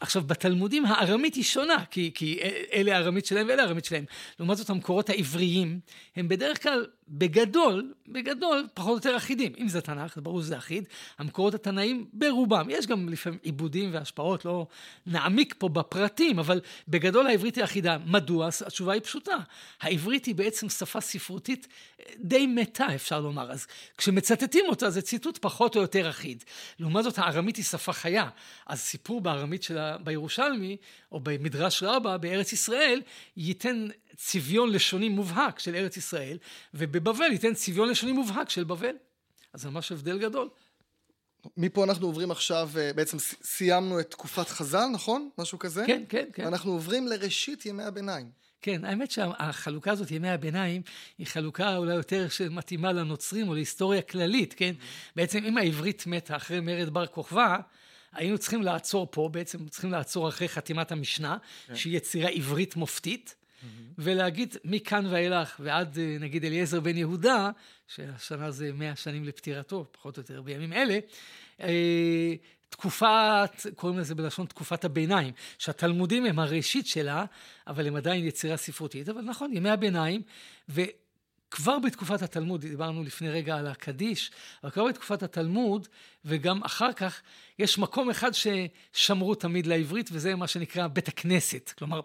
עכשיו, 0.00 0.22
בתלמודים 0.22 0.84
הארמית 0.84 1.34
היא 1.34 1.44
שונה, 1.44 1.84
כי, 1.90 2.10
כי 2.14 2.38
אלה 2.72 2.96
הארמית 2.96 3.26
שלהם 3.26 3.46
ואלה 3.48 3.62
הארמית 3.62 3.84
שלהם. 3.84 4.04
לעומת 4.38 4.56
זאת, 4.56 4.70
המקורות 4.70 5.10
העבריים 5.10 5.80
הם 6.16 6.28
בדרך 6.28 6.62
כלל 6.62 6.86
בגדול, 7.08 7.92
בגדול, 8.08 8.66
פחות 8.74 8.90
או 8.90 8.94
יותר 8.94 9.16
אחידים. 9.16 9.52
אם 9.58 9.68
זה 9.68 9.80
תנ"ך, 9.80 10.14
זה 10.14 10.20
ברור 10.20 10.42
שזה 10.42 10.56
אחיד. 10.56 10.88
המקורות 11.18 11.54
התנאים 11.54 12.06
ברובם, 12.12 12.66
יש 12.70 12.86
גם 12.86 13.08
לפעמים 13.08 13.38
עיבודים 13.42 13.94
והשפעות, 13.94 14.44
לא 14.44 14.66
נעמיק 15.06 15.54
פה 15.58 15.68
בפרטים, 15.68 16.38
אבל 16.38 16.60
בגדול 16.88 17.26
העברית 17.26 17.56
היא 17.56 17.64
אחידה. 17.64 17.98
מדוע? 18.06 18.48
התשובה 18.66 18.92
היא 18.92 19.02
פשוטה. 19.02 19.36
העברית 19.80 20.26
היא 20.26 20.34
בעצם 20.34 20.68
שפה 20.68 21.00
ספרותית 21.00 21.66
אה, 22.00 22.04
די 22.18 22.46
מתה, 22.46 22.94
אפשר 22.94 23.20
לומר. 23.20 23.52
אז 23.52 23.66
כשמצטטים 23.98 24.64
אותה 24.68 24.90
זה 24.90 25.02
ציטוט 25.02 25.38
פחות 25.38 25.76
או 25.76 25.80
יותר 25.80 26.10
אחיד. 26.10 26.44
לעומת 26.78 27.04
זאת, 27.04 27.18
הארמית 27.18 27.56
היא 27.56 27.64
שפה 27.64 27.92
חיה. 27.92 28.28
אז 28.66 28.80
סיפור 28.80 29.20
בארמית 29.20 29.62
שלה, 29.62 29.98
בירושלמי, 29.98 30.76
או 31.12 31.20
במדרש 31.20 31.82
רבה, 31.82 32.18
בארץ 32.18 32.52
ישראל, 32.52 33.02
ייתן 33.36 33.88
צביון 34.16 34.70
לשוני 34.70 35.08
מובהק 35.08 35.58
של 35.58 35.74
ארץ 35.74 35.96
ישראל, 35.96 36.38
ובבבל 36.74 37.32
ייתן 37.32 37.54
צביון 37.54 37.88
לשוני 37.88 38.12
מובהק 38.12 38.50
של 38.50 38.64
בבל. 38.64 38.96
אז 39.52 39.62
זה 39.62 39.70
ממש 39.70 39.92
הבדל 39.92 40.18
גדול. 40.18 40.48
מפה 41.56 41.84
אנחנו 41.84 42.06
עוברים 42.06 42.30
עכשיו, 42.30 42.70
אה, 42.76 42.92
בעצם 42.92 43.16
סיימנו 43.42 44.00
את 44.00 44.10
תקופת 44.10 44.48
חז"ל, 44.48 44.86
נכון? 44.92 45.28
משהו 45.38 45.58
כזה? 45.58 45.84
כן, 45.86 46.04
כן, 46.08 46.24
כן. 46.32 46.46
אנחנו 46.46 46.72
עוברים 46.72 47.08
לראשית 47.08 47.66
ימי 47.66 47.82
הביניים. 47.82 48.30
כן, 48.62 48.84
האמת 48.84 49.10
שהחלוקה 49.10 49.90
הזאת, 49.90 50.10
ימי 50.10 50.30
הביניים, 50.30 50.82
היא 51.18 51.26
חלוקה 51.26 51.76
אולי 51.76 51.94
יותר 51.94 52.28
שמתאימה 52.28 52.92
לנוצרים 52.92 53.48
או 53.48 53.54
להיסטוריה 53.54 54.02
כללית, 54.02 54.54
כן? 54.56 54.74
בעצם 55.16 55.44
אם 55.44 55.58
העברית 55.58 56.06
מתה 56.06 56.36
אחרי 56.36 56.60
מרד 56.60 56.90
בר 56.90 57.06
כוכבא, 57.06 57.56
היינו 58.12 58.38
צריכים 58.38 58.62
לעצור 58.62 59.08
פה, 59.10 59.28
בעצם 59.32 59.68
צריכים 59.68 59.90
לעצור 59.92 60.28
אחרי 60.28 60.48
חתימת 60.48 60.92
המשנה, 60.92 61.36
כן. 61.66 61.76
שהיא 61.76 61.96
יצירה 61.96 62.28
עברית 62.28 62.76
מופתית. 62.76 63.34
ולהגיד 63.98 64.56
מכאן 64.64 65.06
ואילך 65.06 65.60
ועד 65.60 65.98
אה, 65.98 66.16
נגיד 66.20 66.44
אליעזר 66.44 66.80
בן 66.80 66.96
יהודה, 66.96 67.50
שהשנה 67.88 68.50
זה 68.50 68.70
מאה 68.72 68.96
שנים 68.96 69.24
לפטירתו, 69.24 69.86
פחות 69.92 70.16
או 70.16 70.22
יותר 70.22 70.42
בימים 70.42 70.72
אלה, 70.72 70.98
אה, 71.60 72.34
תקופת, 72.68 73.66
קוראים 73.74 73.98
לזה 73.98 74.14
בלשון 74.14 74.46
תקופת 74.46 74.84
הביניים, 74.84 75.32
שהתלמודים 75.58 76.26
הם 76.26 76.38
הראשית 76.38 76.86
שלה, 76.86 77.24
אבל 77.66 77.86
הם 77.86 77.96
עדיין 77.96 78.24
יצירה 78.24 78.56
ספרותית, 78.56 79.08
אבל 79.08 79.22
נכון, 79.22 79.52
ימי 79.52 79.70
הביניים, 79.70 80.22
וכבר 80.68 81.78
בתקופת 81.78 82.22
התלמוד, 82.22 82.60
דיברנו 82.60 83.04
לפני 83.04 83.30
רגע 83.30 83.56
על 83.56 83.66
הקדיש, 83.66 84.30
אבל 84.62 84.70
כבר 84.70 84.84
בתקופת 84.84 85.22
התלמוד, 85.22 85.88
וגם 86.24 86.62
אחר 86.62 86.92
כך, 86.92 87.20
יש 87.58 87.78
מקום 87.78 88.10
אחד 88.10 88.30
ששמרו 88.32 89.34
תמיד 89.34 89.66
לעברית, 89.66 90.08
וזה 90.12 90.34
מה 90.34 90.46
שנקרא 90.46 90.86
בית 90.86 91.08
הכנסת. 91.08 91.72
כלומר, 91.78 92.00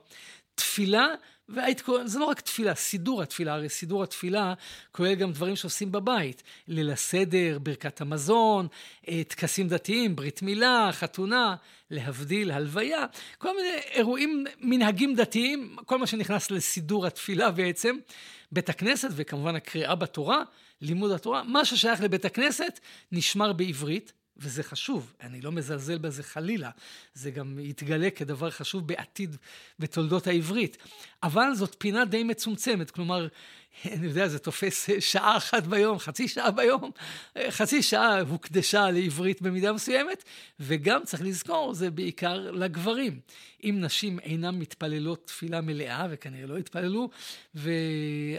תפילה 0.55 1.07
קורא, 1.85 2.07
זה 2.07 2.19
לא 2.19 2.25
רק 2.25 2.39
תפילה, 2.39 2.75
סידור 2.75 3.21
התפילה, 3.21 3.53
הרי 3.53 3.69
סידור 3.69 4.03
התפילה 4.03 4.53
כולל 4.91 5.15
גם 5.15 5.31
דברים 5.31 5.55
שעושים 5.55 5.91
בבית, 5.91 6.43
ליל 6.67 6.91
הסדר, 6.91 7.59
ברכת 7.63 8.01
המזון, 8.01 8.67
אה, 9.07 9.21
טקסים 9.27 9.67
דתיים, 9.67 10.15
ברית 10.15 10.41
מילה, 10.41 10.89
חתונה, 10.91 11.55
להבדיל, 11.91 12.51
הלוויה, 12.51 13.05
כל 13.37 13.55
מיני 13.55 13.77
אירועים, 13.91 14.45
מנהגים 14.59 15.15
דתיים, 15.15 15.75
כל 15.85 15.97
מה 15.97 16.07
שנכנס 16.07 16.51
לסידור 16.51 17.07
התפילה 17.07 17.51
בעצם, 17.51 17.97
בית 18.51 18.69
הכנסת 18.69 19.09
וכמובן 19.11 19.55
הקריאה 19.55 19.95
בתורה, 19.95 20.43
לימוד 20.81 21.11
התורה, 21.11 21.43
מה 21.43 21.65
ששייך 21.65 22.01
לבית 22.01 22.25
הכנסת 22.25 22.79
נשמר 23.11 23.53
בעברית, 23.53 24.13
וזה 24.37 24.63
חשוב, 24.63 25.13
אני 25.21 25.41
לא 25.41 25.51
מזלזל 25.51 25.97
בזה 25.97 26.23
חלילה, 26.23 26.69
זה 27.13 27.31
גם 27.31 27.59
יתגלה 27.59 28.09
כדבר 28.09 28.49
חשוב 28.49 28.87
בעתיד 28.87 29.37
בתולדות 29.79 30.27
העברית. 30.27 30.77
אבל 31.23 31.55
זאת 31.55 31.75
פינה 31.79 32.05
די 32.05 32.23
מצומצמת, 32.23 32.91
כלומר, 32.91 33.27
אני 33.85 34.07
יודע, 34.07 34.27
זה 34.27 34.39
תופס 34.39 34.89
שעה 34.99 35.37
אחת 35.37 35.63
ביום, 35.63 35.99
חצי 35.99 36.27
שעה 36.27 36.51
ביום, 36.51 36.91
חצי 37.49 37.83
שעה 37.83 38.19
הוקדשה 38.19 38.91
לעברית 38.91 39.41
במידה 39.41 39.73
מסוימת, 39.73 40.23
וגם 40.59 41.03
צריך 41.03 41.21
לזכור, 41.21 41.73
זה 41.73 41.91
בעיקר 41.91 42.51
לגברים. 42.51 43.19
אם 43.63 43.77
נשים 43.79 44.19
אינן 44.19 44.55
מתפללות 44.55 45.27
תפילה 45.27 45.61
מלאה, 45.61 46.07
וכנראה 46.09 46.47
לא 46.47 46.57
התפללו, 46.57 47.09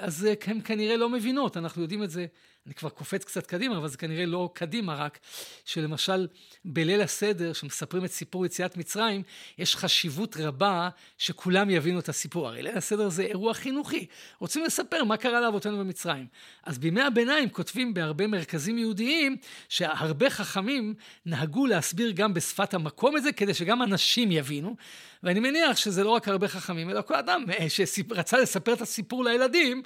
אז 0.01 0.27
הן 0.47 0.61
כנראה 0.65 0.97
לא 0.97 1.09
מבינות, 1.09 1.57
אנחנו 1.57 1.83
יודעים 1.83 2.03
את 2.03 2.11
זה. 2.11 2.27
אני 2.67 2.75
כבר 2.75 2.89
קופץ 2.89 3.25
קצת 3.25 3.47
קדימה, 3.47 3.77
אבל 3.77 3.89
זה 3.89 3.97
כנראה 3.97 4.27
לא 4.27 4.51
קדימה 4.55 4.95
רק, 4.95 5.19
שלמשל 5.65 6.29
בליל 6.65 7.01
הסדר, 7.01 7.53
שמספרים 7.53 8.05
את 8.05 8.11
סיפור 8.11 8.47
יציאת 8.47 8.77
מצרים, 8.77 9.23
יש 9.59 9.77
חשיבות 9.77 10.37
רבה 10.37 10.89
שכולם 11.19 11.71
יבינו 11.71 11.99
את 11.99 12.09
הסיפור. 12.09 12.49
הרי 12.49 12.63
ליל 12.63 12.77
הסדר 12.77 13.09
זה 13.09 13.23
אירוע 13.23 13.55
חינוכי, 13.55 14.07
רוצים 14.39 14.65
לספר 14.65 15.05
מה 15.05 15.17
קרה 15.17 15.41
לאבותינו 15.41 15.79
במצרים. 15.79 16.27
אז 16.65 16.79
בימי 16.79 17.03
הביניים 17.03 17.51
כותבים 17.51 17.95
בהרבה 17.95 18.27
מרכזים 18.27 18.79
יהודיים, 18.79 19.37
שהרבה 19.69 20.31
חכמים 20.31 20.95
נהגו 21.27 21.67
להסביר 21.67 22.11
גם 22.11 22.35
בשפת 22.35 22.75
המקום 22.75 23.17
את 23.17 23.23
זה, 23.23 23.33
כדי 23.33 23.55
שגם 23.55 23.83
אנשים 23.83 24.33
יבינו. 24.33 24.77
ואני 25.23 25.41
מניח 25.41 25.77
שזה 25.77 26.05
לא 26.05 26.11
רק 26.11 26.29
הרבה 26.29 26.49
חכמים, 26.49 26.91
אלא 26.91 27.03
כל 27.03 27.15
אדם 27.15 27.45
אה, 27.59 27.67
שרצה 27.69 28.39
לספר 28.39 28.73
את 28.73 28.81
הסיפור 28.81 29.25
לילדים, 29.25 29.83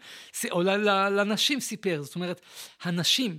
או 0.50 0.62
לנשים 1.10 1.60
סיפר. 1.60 2.02
זאת 2.02 2.14
אומרת, 2.14 2.40
הנשים 2.82 3.38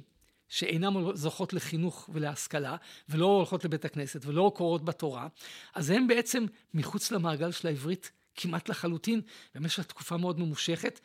שאינן 0.49 0.93
זוכות 1.13 1.53
לחינוך 1.53 2.09
ולהשכלה, 2.13 2.75
ולא 3.09 3.25
הולכות 3.25 3.65
לבית 3.65 3.85
הכנסת, 3.85 4.25
ולא 4.25 4.51
קוראות 4.55 4.85
בתורה, 4.85 5.27
אז 5.75 5.89
הן 5.89 6.07
בעצם 6.07 6.45
מחוץ 6.73 7.11
למעגל 7.11 7.51
של 7.51 7.67
העברית 7.67 8.11
כמעט 8.35 8.69
לחלוטין, 8.69 9.21
במשך 9.55 9.83
תקופה 9.83 10.17
מאוד 10.17 10.39
ממושכת, 10.39 10.99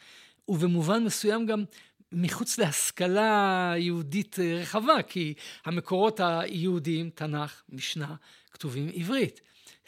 ובמובן 0.49 1.05
מסוים 1.05 1.47
גם 1.47 1.65
מחוץ 2.13 2.59
להשכלה 2.59 3.75
יהודית 3.77 4.39
אה, 4.39 4.59
רחבה, 4.63 5.03
כי 5.03 5.35
המקורות 5.65 6.21
היהודיים, 6.21 7.11
תנ"ך, 7.11 7.63
משנה, 7.69 8.15
כתובים 8.53 8.89
עברית. 8.95 9.41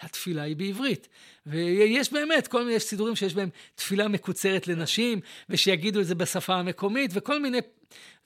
התפילה 0.05 0.42
היא 0.42 0.57
בעברית. 0.57 1.09
ויש 1.46 2.12
באמת 2.12 2.48
כל 2.48 2.64
מיני 2.64 2.80
סידורים 2.80 3.16
שיש 3.16 3.34
בהם 3.34 3.48
תפילה 3.74 4.09
מקוצרת 4.09 4.68
לנשים, 4.68 5.20
ושיגידו 5.48 6.00
את 6.00 6.07
זה 6.07 6.14
בשפה 6.14 6.55
המקומית, 6.55 7.11
וכל 7.14 7.42
מיני 7.42 7.59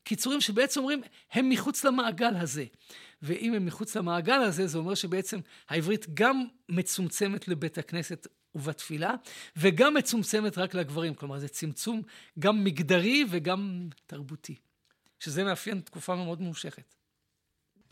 קיצורים 0.03 0.41
שבעצם 0.41 0.81
אומרים, 0.81 1.03
הם 1.33 1.49
מחוץ 1.49 1.85
למעגל 1.85 2.37
הזה. 2.37 2.65
ואם 3.23 3.55
הם 3.55 3.67
מחוץ 3.67 3.97
למעגל 3.97 4.41
הזה, 4.41 4.67
זה 4.67 4.79
אומר 4.79 4.95
שבעצם 4.95 5.41
העברית 5.69 6.07
גם 6.15 6.45
מצומצמת 6.69 7.49
לבית 7.49 7.79
הכנסת 7.79 8.27
ובתפילה, 8.55 9.15
וגם 9.57 9.95
מצומצמת 9.95 10.59
רק 10.59 10.75
לגברים. 10.75 11.15
כלומר, 11.15 11.39
זה 11.39 11.49
צמצום 11.49 12.03
גם 12.39 12.65
מגדרי 12.65 13.25
וגם 13.31 13.89
תרבותי, 14.07 14.55
שזה 15.21 15.45
מאפיין 15.45 15.81
תקופה 15.81 16.15
מאוד 16.15 16.43
ממושכת. 16.43 16.98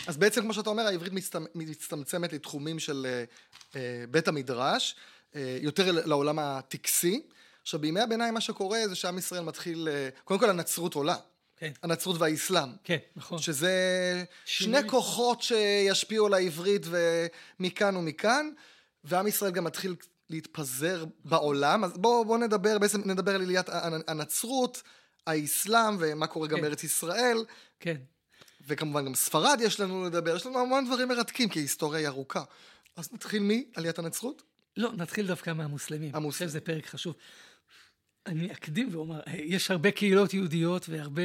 אז 0.06 0.16
בעצם, 0.16 0.40
כמו 0.40 0.54
שאתה 0.54 0.70
אומר, 0.70 0.86
העברית 0.86 1.12
מצטמצמת 1.54 2.32
לתחומים 2.32 2.78
של 2.78 3.06
uh, 3.06 3.72
uh, 3.72 3.76
בית 4.10 4.28
המדרש, 4.28 4.96
uh, 5.32 5.36
יותר 5.60 5.92
לעולם 6.04 6.38
הטקסי. 6.38 7.22
עכשיו, 7.62 7.80
בימי 7.80 8.00
הביניים 8.00 8.34
מה 8.34 8.40
שקורה 8.40 8.88
זה 8.88 8.94
שעם 8.94 9.18
ישראל 9.18 9.42
מתחיל, 9.42 9.88
uh, 9.88 10.20
קודם 10.24 10.40
כל 10.40 10.50
הנצרות 10.50 10.94
עולה. 10.94 11.16
כן. 11.56 11.72
הנצרות 11.82 12.16
והאסלאם. 12.20 12.68
כן, 12.84 12.96
נכון. 13.16 13.38
שזה 13.38 14.24
שני 14.44 14.78
שני 14.78 14.88
כוחות 14.88 15.42
שישפיעו 15.42 16.26
על 16.26 16.34
העברית 16.34 16.82
ומכאן 16.86 17.96
ומכאן, 17.96 18.50
ועם 19.04 19.26
ישראל 19.26 19.50
גם 19.50 19.64
מתחיל 19.64 19.94
להתפזר 20.30 21.04
בעולם. 21.24 21.84
אז 21.84 21.92
בואו 21.98 22.24
בוא 22.24 22.38
נדבר, 22.38 22.78
בעצם 22.78 23.02
נדבר 23.04 23.34
על 23.34 23.42
עליית 23.42 23.66
הנצרות, 24.08 24.82
האסלאם 25.26 25.96
ומה 25.98 26.26
קורה 26.26 26.48
גם 26.48 26.56
כן. 26.56 26.62
בארץ 26.62 26.84
ישראל. 26.84 27.44
כן. 27.80 27.96
וכמובן 28.66 29.04
גם 29.04 29.14
ספרד 29.14 29.58
יש 29.62 29.80
לנו 29.80 30.04
לדבר, 30.04 30.36
יש 30.36 30.46
לנו 30.46 30.58
המון 30.58 30.86
דברים 30.86 31.08
מרתקים, 31.08 31.48
כי 31.48 31.58
ההיסטוריה 31.58 32.00
היא 32.00 32.08
ארוכה. 32.08 32.42
אז 32.96 33.12
נתחיל 33.12 33.42
מעליית 33.42 33.98
הנצרות? 33.98 34.42
לא, 34.76 34.92
נתחיל 34.96 35.26
דווקא 35.26 35.50
מהמוסלמים. 35.50 36.02
המוסלמים. 36.02 36.24
אני 36.24 36.32
חושב 36.32 36.48
שזה 36.48 36.60
פרק 36.60 36.86
חשוב. 36.86 37.14
אני 38.26 38.52
אקדים 38.52 38.88
ואומר, 38.92 39.20
יש 39.34 39.70
הרבה 39.70 39.90
קהילות 39.90 40.34
יהודיות 40.34 40.88
והרבה 40.88 41.22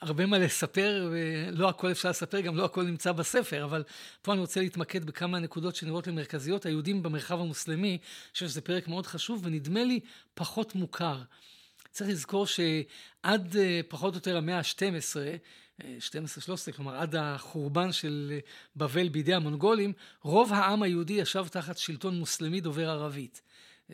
הרבה 0.00 0.26
מה 0.26 0.38
לספר, 0.38 1.10
ולא 1.12 1.68
הכל 1.68 1.90
אפשר 1.90 2.10
לספר, 2.10 2.40
גם 2.40 2.56
לא 2.56 2.64
הכל 2.64 2.82
נמצא 2.82 3.12
בספר, 3.12 3.64
אבל 3.64 3.82
פה 4.22 4.32
אני 4.32 4.40
רוצה 4.40 4.60
להתמקד 4.60 5.04
בכמה 5.04 5.38
נקודות 5.38 5.76
שנראות 5.76 6.06
לי 6.06 6.12
מרכזיות. 6.12 6.66
היהודים 6.66 7.02
במרחב 7.02 7.40
המוסלמי, 7.40 7.88
אני 7.90 7.98
חושב 8.32 8.48
שזה 8.48 8.60
פרק 8.60 8.88
מאוד 8.88 9.06
חשוב, 9.06 9.40
ונדמה 9.44 9.84
לי 9.84 10.00
פחות 10.34 10.74
מוכר. 10.74 11.22
צריך 11.90 12.10
לזכור 12.10 12.46
שעד 12.46 13.56
אה, 13.56 13.80
פחות 13.88 14.14
או 14.14 14.18
יותר 14.18 14.36
המאה 14.36 14.58
ה-12, 14.58 15.16
12-13, 15.80 15.82
כלומר 16.76 16.96
עד 16.96 17.14
החורבן 17.16 17.92
של 17.92 18.38
בבל 18.76 19.08
בידי 19.08 19.34
המונגולים, 19.34 19.92
רוב 20.22 20.52
העם 20.52 20.82
היהודי 20.82 21.12
ישב 21.12 21.46
תחת 21.50 21.78
שלטון 21.78 22.18
מוסלמי 22.18 22.60
דובר 22.60 22.90
ערבית. 22.90 23.42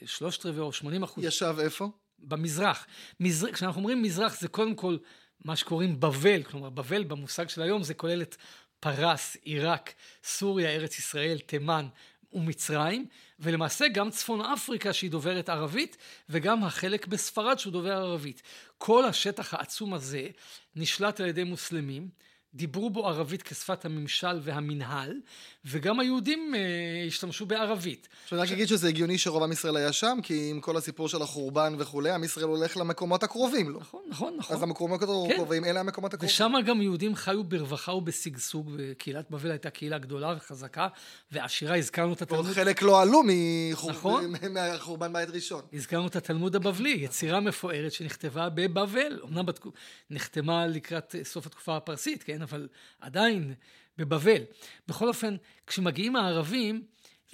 שלושת 0.05 0.47
רבעי 0.47 0.61
או 0.61 0.73
שמונים 0.73 1.03
אחוז. 1.03 1.25
ישב 1.25 1.57
איפה? 1.61 1.91
במזרח. 2.19 2.87
מזר... 3.21 3.53
כשאנחנו 3.53 3.79
אומרים 3.79 4.03
מזרח 4.03 4.41
זה 4.41 4.49
קודם 4.49 4.75
כל 4.75 4.97
מה 5.45 5.57
שקוראים 5.57 6.01
בבל, 6.01 6.43
כלומר 6.43 6.71
בבל 6.71 7.05
במושג 7.05 7.49
של 7.49 7.63
היום 7.63 7.83
זה 7.83 7.95
כולל 7.95 8.23
את 8.23 8.37
פרס, 8.81 9.37
עיראק, 9.43 9.93
סוריה, 10.25 10.71
ארץ 10.71 10.99
ישראל, 10.99 11.39
תימן 11.39 11.89
ומצרים, 12.33 13.07
ולמעשה 13.39 13.89
גם 13.89 14.11
צפון 14.11 14.41
אפריקה 14.41 14.93
שהיא 14.93 15.11
דוברת 15.11 15.49
ערבית, 15.49 15.97
וגם 16.29 16.65
החלק 16.65 17.07
בספרד 17.07 17.59
שהוא 17.59 17.73
דובר 17.73 17.93
ערבית. 17.93 18.43
כל 18.79 19.05
השטח 19.05 19.55
העצום 19.55 19.95
הזה 19.95 20.29
נשלט 20.77 21.21
על 21.21 21.27
ידי 21.27 21.45
מוסלמים. 21.45 22.09
דיברו 22.55 22.91
בו 22.91 23.09
ערבית 23.09 23.43
כשפת 23.43 23.85
הממשל 23.85 24.41
והמנהל, 24.43 25.21
וגם 25.65 26.01
היהודים 26.01 26.55
אה, 26.55 26.61
השתמשו 27.07 27.47
בערבית. 27.47 28.09
עכשיו 28.25 28.41
רק 28.41 28.51
אגיד 28.53 28.69
שזה 28.69 28.89
הגיוני 28.89 29.19
שרוב 29.19 29.43
עם 29.43 29.53
ישראל 29.53 29.77
היה 29.77 29.93
שם, 29.93 30.19
כי 30.23 30.51
עם 30.51 30.61
כל 30.61 30.77
הסיפור 30.77 31.09
של 31.09 31.23
החורבן 31.23 31.75
וכולי, 31.79 32.11
עם 32.11 32.25
ישראל 32.25 32.47
הולך 32.47 32.77
למקומות 32.77 33.23
הקרובים 33.23 33.71
לו. 33.71 33.81
נכון, 33.81 34.03
נכון, 34.09 34.37
נכון. 34.39 34.57
אז 34.57 34.63
המקומות 34.63 35.03
הקרובים, 35.03 35.63
כן. 35.63 35.71
אלה 35.71 35.81
המקומות 35.81 36.15
הקרובים. 36.15 36.35
ושם 36.35 36.53
גם 36.67 36.83
יהודים 36.83 37.15
חיו 37.15 37.45
ברווחה 37.45 37.93
ובשגשוג, 37.93 38.71
וקהילת 38.77 39.31
בבל 39.31 39.51
הייתה 39.51 39.71
קהילה 39.71 39.99
גדולה 39.99 40.35
וחזקה, 40.37 40.89
ועשירה, 41.33 41.77
הזכרנו 41.77 42.13
את 42.13 42.23
התלמוד. 42.23 42.45
ועוד 42.45 42.57
חלק 42.57 42.83
לא 42.83 43.03
עלו 43.03 43.23
מחור... 43.27 43.91
נכון. 43.91 44.33
מהחורבן 44.55 45.13
בית 45.13 45.31
ראשון. 45.31 45.63
הזכרנו 45.73 46.07
את 46.07 46.17
התלמוד 46.17 46.57
הבבלי, 46.57 46.91
יצירה 46.91 47.41
מפוארת 47.41 47.93
שנכתבה 47.93 48.49
בבבל. 48.49 49.21
אמנם 49.25 49.47
בתק... 49.47 49.65
נחתמה 50.11 50.67
לקראת 50.67 51.15
סוף 51.23 51.47
התקופה 51.47 51.77
הפרסית, 51.77 52.23
כן? 52.23 52.40
אבל 52.43 52.69
עדיין 53.01 53.55
בבבל. 53.99 54.43
בכל 54.89 55.09
אופן, 55.09 55.37
כשמגיעים 55.67 56.17
הערבים, 56.17 56.83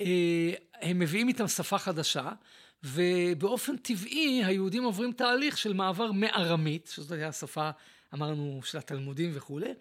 אה, 0.00 0.52
הם 0.80 0.98
מביאים 0.98 1.28
איתם 1.28 1.48
שפה 1.48 1.78
חדשה, 1.78 2.30
ובאופן 2.84 3.76
טבעי 3.76 4.44
היהודים 4.44 4.84
עוברים 4.84 5.12
תהליך 5.12 5.58
של 5.58 5.72
מעבר 5.72 6.12
מארמית, 6.12 6.90
שזאת 6.94 7.10
הייתה 7.10 7.28
השפה, 7.28 7.70
אמרנו, 8.14 8.60
של 8.64 8.78
התלמודים 8.78 9.30
וכולי, 9.34 9.74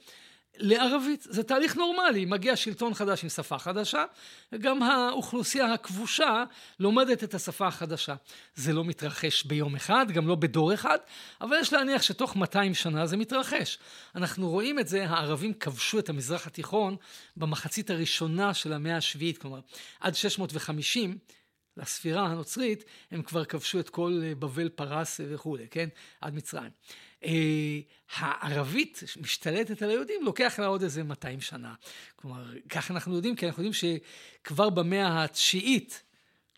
לערבית. 0.57 1.27
זה 1.29 1.43
תהליך 1.43 1.75
נורמלי, 1.75 2.25
מגיע 2.25 2.55
שלטון 2.55 2.93
חדש 2.93 3.23
עם 3.23 3.29
שפה 3.29 3.57
חדשה, 3.57 4.05
וגם 4.51 4.83
האוכלוסייה 4.83 5.73
הכבושה 5.73 6.43
לומדת 6.79 7.23
את 7.23 7.33
השפה 7.33 7.67
החדשה. 7.67 8.15
זה 8.55 8.73
לא 8.73 8.85
מתרחש 8.85 9.43
ביום 9.43 9.75
אחד, 9.75 10.05
גם 10.11 10.27
לא 10.27 10.35
בדור 10.35 10.73
אחד, 10.73 10.97
אבל 11.41 11.57
יש 11.61 11.73
להניח 11.73 12.01
שתוך 12.01 12.35
200 12.35 12.73
שנה 12.73 13.07
זה 13.07 13.17
מתרחש. 13.17 13.77
אנחנו 14.15 14.49
רואים 14.49 14.79
את 14.79 14.87
זה, 14.87 15.05
הערבים 15.09 15.53
כבשו 15.53 15.99
את 15.99 16.09
המזרח 16.09 16.47
התיכון 16.47 16.95
במחצית 17.37 17.89
הראשונה 17.89 18.53
של 18.53 18.73
המאה 18.73 18.97
השביעית, 18.97 19.37
כלומר 19.37 19.59
עד 19.99 20.15
650 20.15 21.17
לספירה 21.77 22.25
הנוצרית, 22.25 22.83
הם 23.11 23.21
כבר 23.21 23.45
כבשו 23.45 23.79
את 23.79 23.89
כל 23.89 24.21
בבל, 24.39 24.69
פרס 24.69 25.19
וכולי, 25.29 25.67
כן? 25.71 25.89
עד 26.21 26.35
מצרים. 26.35 26.71
הערבית 28.15 29.03
משתלטת 29.21 29.81
על 29.81 29.89
היהודים, 29.89 30.23
לוקח 30.23 30.59
לה 30.59 30.65
עוד 30.65 30.83
איזה 30.83 31.03
200 31.03 31.41
שנה. 31.41 31.73
כלומר, 32.15 32.43
כך 32.69 32.91
אנחנו 32.91 33.15
יודעים, 33.15 33.35
כי 33.35 33.47
אנחנו 33.47 33.63
יודעים 33.63 34.01
שכבר 34.43 34.69
במאה 34.69 35.23
התשיעית, 35.23 36.03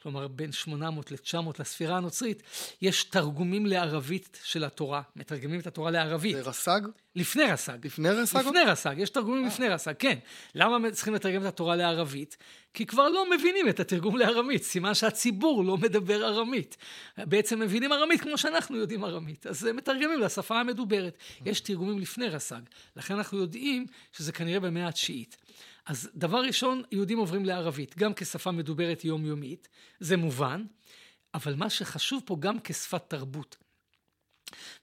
כלומר 0.02 0.28
בין 0.28 0.52
800 0.52 1.12
ל-900 1.12 1.38
לספירה 1.60 1.98
הנוצרית, 1.98 2.44
יש 2.82 3.04
תרגומים 3.04 3.66
לערבית 3.66 4.40
של 4.44 4.64
התורה, 4.64 5.02
מתרגמים 5.16 5.60
את 5.60 5.68
התורה 5.68 5.92
לערבית. 5.92 6.36
זה 6.36 6.42
רס"ג? 6.42 6.82
לפני 7.16 7.44
רס"ג. 7.44 7.86
לפני 7.86 8.10
רס"ג? 8.10 8.38
לפני 8.38 8.60
רס"ג, 8.60 8.96
יש 8.98 9.10
תרגומים 9.10 9.44
אה. 9.44 9.48
לפני 9.48 9.70
רס"ג, 9.70 9.94
כן. 10.00 10.18
למה 10.56 10.92
צריכים 10.92 11.14
לתרגם 11.14 11.42
את 11.42 11.48
התורה 11.48 11.76
לערבית? 11.76 12.38
כי 12.74 12.86
כבר 12.86 13.10
לא 13.10 13.30
מבינים 13.30 13.70
את 13.70 13.80
התרגום 13.80 14.18
לארמית, 14.18 14.64
סימן 14.64 14.94
שהציבור 14.94 15.64
לא 15.64 15.78
מדבר 15.78 16.28
ארמית. 16.28 16.78
בעצם 17.18 17.60
מבינים 17.60 17.94
ארמית 17.94 18.22
כמו 18.22 18.38
שאנחנו 18.38 18.78
יודעים 18.78 19.04
ארמית, 19.06 19.48
אז 19.48 19.64
מתרגמים 19.74 20.20
לשפה 20.20 20.60
המדוברת. 20.60 21.18
יש 21.46 21.60
תרגומים 21.60 22.00
לפני 22.00 22.28
רס"ג, 22.30 22.62
לכן 22.96 23.14
אנחנו 23.14 23.38
יודעים 23.38 23.86
שזה 24.14 24.32
כנראה 24.32 24.60
במאה 24.60 24.88
התשיעית. 24.88 25.38
אז 25.88 26.10
דבר 26.16 26.38
ראשון, 26.38 26.84
יהודים 26.92 27.18
עוברים 27.18 27.46
לערבית, 27.46 27.98
גם 27.98 28.14
כשפה 28.14 28.52
מדוברת 28.52 29.06
יומיומית, 29.06 29.68
זה 30.00 30.18
מובן, 30.18 30.66
אבל 31.34 31.56
מה 31.56 31.70
שחשוב 31.70 32.22
פה 32.26 32.38
גם 32.40 32.58
כשפת 32.64 33.04
תרבות. 33.08 33.58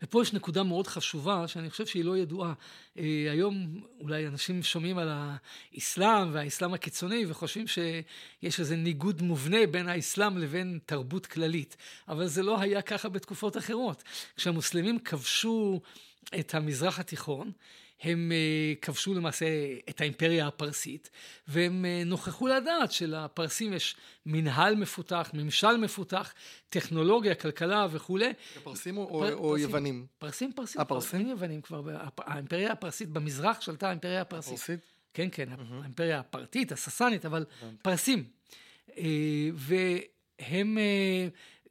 ופה 0.02 0.22
יש 0.22 0.32
נקודה 0.32 0.62
מאוד 0.62 0.86
חשובה 0.86 1.48
שאני 1.48 1.70
חושב 1.70 1.86
שהיא 1.86 2.04
לא 2.04 2.16
ידועה. 2.18 2.52
אה, 2.98 3.26
היום 3.30 3.80
אולי 4.00 4.26
אנשים 4.26 4.62
שומעים 4.62 4.98
על 4.98 5.10
האסלאם 5.12 6.34
והאסלאם 6.34 6.74
הקיצוני 6.74 7.24
וחושבים 7.28 7.66
שיש 7.66 8.60
איזה 8.60 8.76
ניגוד 8.76 9.22
מובנה 9.22 9.66
בין 9.70 9.88
האסלאם 9.88 10.38
לבין 10.38 10.78
תרבות 10.86 11.26
כללית, 11.26 11.76
אבל 12.08 12.26
זה 12.26 12.42
לא 12.42 12.60
היה 12.60 12.82
ככה 12.82 13.08
בתקופות 13.08 13.56
אחרות. 13.56 14.02
כשהמוסלמים 14.36 14.98
כבשו 14.98 15.80
את 16.38 16.54
המזרח 16.54 16.98
התיכון, 16.98 17.52
הם 18.00 18.32
אה, 18.32 18.74
כבשו 18.82 19.14
למעשה 19.14 19.46
את 19.88 20.00
האימפריה 20.00 20.46
הפרסית, 20.46 21.10
והם 21.48 21.84
אה, 21.84 22.02
נוכחו 22.06 22.46
לדעת 22.46 22.92
שלפרסים 22.92 23.72
יש 23.72 23.96
מנהל 24.26 24.76
מפותח, 24.76 25.30
ממשל 25.34 25.76
מפותח, 25.76 26.34
טכנולוגיה, 26.68 27.34
כלכלה 27.34 27.86
וכולי. 27.90 28.32
פרסים 28.62 28.96
או, 28.96 29.20
פר, 29.20 29.34
או 29.34 29.48
פרסים, 29.48 29.62
יוונים? 29.62 30.06
פרסים, 30.18 30.52
פרסים, 30.52 30.80
הפרסים? 30.80 31.10
פרסים 31.10 31.30
יוונים 31.30 31.60
כבר. 31.60 31.82
האימפריה 32.18 32.72
הפרסית 32.72 33.08
במזרח 33.08 33.60
שלטה 33.60 33.88
האימפריה 33.88 34.20
הפרסית. 34.20 34.54
הפרסית? 34.54 34.80
כן, 35.14 35.28
כן, 35.32 35.48
mm-hmm. 35.52 35.74
האימפריה 35.82 36.20
הפרטית, 36.20 36.72
הססנית, 36.72 37.26
אבל 37.26 37.44
פרסים. 37.82 38.24
אה, 38.98 39.04
והם 39.54 40.78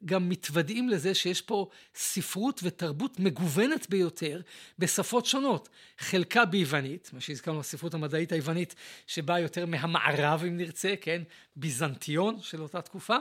גם 0.04 0.28
מתוודעים 0.28 0.88
לזה 0.88 1.14
שיש 1.14 1.40
פה 1.40 1.68
ספרות 1.94 2.60
ותרבות 2.62 3.20
מגוונת 3.20 3.90
ביותר 3.90 4.40
בשפות 4.78 5.26
שונות. 5.26 5.68
חלקה 5.98 6.44
ביוונית, 6.44 7.10
מה 7.12 7.20
שהזכרנו, 7.20 7.60
הספרות 7.60 7.94
המדעית 7.94 8.32
היוונית 8.32 8.74
שבאה 9.06 9.40
יותר 9.40 9.66
מהמערב 9.66 10.44
אם 10.44 10.56
נרצה, 10.56 10.94
כן? 11.00 11.22
ביזנטיון 11.56 12.40
של 12.40 12.62
אותה 12.62 12.82
תקופה. 12.82 13.16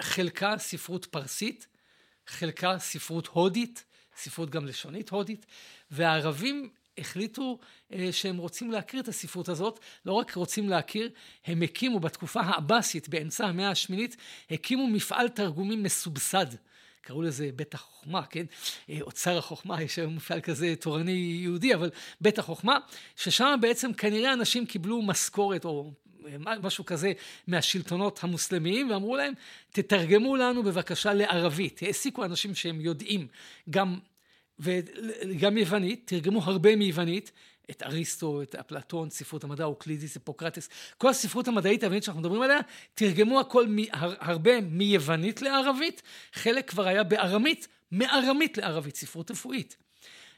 חלקה 0.00 0.58
ספרות 0.58 1.06
פרסית, 1.06 1.66
חלקה 2.26 2.78
ספרות 2.78 3.26
הודית, 3.26 3.84
ספרות 4.16 4.50
גם 4.50 4.66
לשונית 4.66 5.08
הודית, 5.08 5.46
והערבים 5.90 6.70
החליטו 6.98 7.58
אה, 7.92 8.08
שהם 8.12 8.36
רוצים 8.36 8.70
להכיר 8.70 9.00
את 9.00 9.08
הספרות 9.08 9.48
הזאת, 9.48 9.80
לא 10.06 10.12
רק 10.12 10.34
רוצים 10.34 10.68
להכיר, 10.68 11.10
הם 11.46 11.62
הקימו 11.62 12.00
בתקופה 12.00 12.40
העבאסית, 12.40 13.08
באמצע 13.08 13.46
המאה 13.46 13.70
השמינית, 13.70 14.16
הקימו 14.50 14.86
מפעל 14.86 15.28
תרגומים 15.28 15.82
מסובסד. 15.82 16.46
קראו 17.00 17.22
לזה 17.22 17.50
בית 17.56 17.74
החוכמה, 17.74 18.26
כן? 18.26 18.46
אה, 18.90 18.98
אוצר 19.00 19.38
החוכמה, 19.38 19.82
יש 19.82 19.98
היום 19.98 20.16
מפעל 20.16 20.40
כזה 20.40 20.74
תורני 20.80 21.40
יהודי, 21.42 21.74
אבל 21.74 21.90
בית 22.20 22.38
החוכמה, 22.38 22.78
ששם 23.16 23.58
בעצם 23.60 23.92
כנראה 23.92 24.32
אנשים 24.32 24.66
קיבלו 24.66 25.02
משכורת 25.02 25.64
או 25.64 25.92
אה, 26.26 26.58
משהו 26.62 26.84
כזה 26.84 27.12
מהשלטונות 27.46 28.24
המוסלמיים 28.24 28.90
ואמרו 28.90 29.16
להם 29.16 29.32
תתרגמו 29.70 30.36
לנו 30.36 30.62
בבקשה 30.62 31.14
לערבית. 31.14 31.82
העסיקו 31.82 32.24
אנשים 32.24 32.54
שהם 32.54 32.80
יודעים 32.80 33.26
גם 33.70 33.98
וגם 34.58 35.58
יוונית, 35.58 36.02
תרגמו 36.04 36.42
הרבה 36.42 36.76
מיוונית, 36.76 37.32
את 37.70 37.82
אריסטו, 37.82 38.42
את 38.42 38.54
אפלטון, 38.54 39.10
ספרות 39.10 39.44
המדע, 39.44 39.64
אוקלידיס, 39.64 40.14
היפוקרטס, 40.14 40.68
כל 40.98 41.08
הספרות 41.08 41.48
המדעית 41.48 41.82
היוונית 41.82 42.02
שאנחנו 42.02 42.20
מדברים 42.20 42.42
עליה, 42.42 42.58
תרגמו 42.94 43.40
הכל 43.40 43.66
מ, 43.68 43.76
הרבה 43.92 44.60
מיוונית 44.60 45.42
לערבית, 45.42 46.02
חלק 46.32 46.70
כבר 46.70 46.86
היה 46.86 47.04
בארמית, 47.04 47.68
מארמית 47.92 48.58
לערבית, 48.58 48.96
ספרות 48.96 49.30
רפואית. 49.30 49.76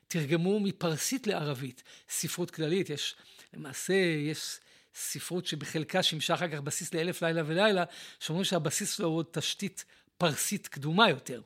תרגמו 0.09 0.61
מפרסית 0.61 1.27
לערבית, 1.27 1.83
ספרות 2.09 2.51
כללית, 2.51 2.91
יש, 2.91 3.16
למעשה 3.55 3.95
יש 4.31 4.59
ספרות 4.95 5.47
שבחלקה 5.47 6.03
שימשה 6.03 6.35
אחר 6.35 6.49
כך 6.49 6.61
בסיס 6.61 6.95
לאלף 6.95 7.23
לילה 7.23 7.43
ולילה, 7.47 7.85
שאומרים 8.21 8.45
שהבסיס 8.45 8.97
שלו 8.97 9.09
הוא 9.09 9.23
תשתית 9.31 9.85
פרסית 10.19 10.69
קדומה 10.69 11.11
יותר. 11.11 11.41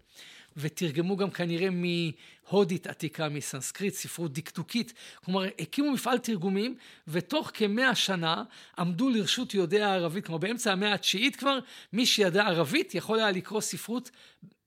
ותרגמו 0.57 1.17
גם 1.17 1.31
כנראה 1.31 1.69
מהודית 1.71 2.87
עתיקה, 2.87 3.29
מסנסקריט, 3.29 3.95
ספרות 3.95 4.33
דקדוקית. 4.33 4.93
כלומר, 5.25 5.45
הקימו 5.59 5.93
מפעל 5.93 6.19
תרגומים, 6.19 6.75
ותוך 7.09 7.51
כמאה 7.55 7.95
שנה 7.95 8.43
עמדו 8.79 9.09
לרשות 9.09 9.55
יהודי 9.55 9.83
הערבית, 9.83 10.27
כלומר 10.27 10.39
באמצע 10.39 10.73
המאה 10.73 10.95
התשיעית 10.95 11.37
כבר, 11.37 11.59
מי 11.93 12.07
שידע 12.07 12.47
ערבית 12.47 12.95
יכול 12.95 13.19
היה 13.19 13.31
לקרוא 13.31 13.61
ספרות 13.61 14.11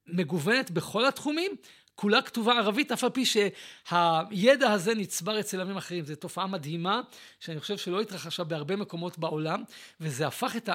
מגוונת 0.06 0.70
בכל 0.70 1.06
התחומים, 1.06 1.52
כולה 1.96 2.22
כתובה 2.22 2.52
ערבית, 2.52 2.92
אף 2.92 3.04
על 3.04 3.10
פי 3.10 3.24
שהידע 3.24 4.70
הזה 4.72 4.94
נצבר 4.94 5.40
אצל 5.40 5.60
עמים 5.60 5.76
אחרים. 5.76 6.04
זו 6.04 6.14
תופעה 6.14 6.46
מדהימה, 6.46 7.00
שאני 7.40 7.60
חושב 7.60 7.78
שלא 7.78 8.00
התרחשה 8.00 8.44
בהרבה 8.44 8.76
מקומות 8.76 9.18
בעולם, 9.18 9.62
וזה 10.00 10.26
הפך 10.26 10.56
את 10.56 10.68
ה... 10.68 10.74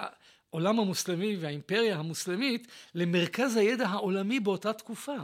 העולם 0.53 0.79
המוסלמי 0.79 1.35
והאימפריה 1.39 1.97
המוסלמית 1.97 2.67
למרכז 2.95 3.55
הידע 3.55 3.87
העולמי 3.87 4.39
באותה 4.39 4.73
תקופה. 4.73 5.15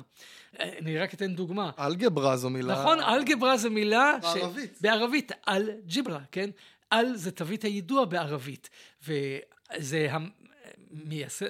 אני 0.59 0.97
רק 0.97 1.13
אתן 1.13 1.36
דוגמה. 1.36 1.71
אלגברה 1.80 2.38
זו 2.38 2.49
מילה... 2.49 2.73
נכון, 2.73 2.99
אלגברה 2.99 3.57
זו 3.57 3.71
מילה... 3.71 4.13
בערבית. 4.21 4.75
ש... 4.78 4.82
בערבית, 4.82 5.32
אל-ג'ברה, 5.47 6.19
כן? 6.32 6.49
אל 6.93 7.15
זה 7.15 7.32
תווית 7.32 7.63
היידוע 7.63 8.05
בערבית. 8.05 8.69
וזה 9.07 10.07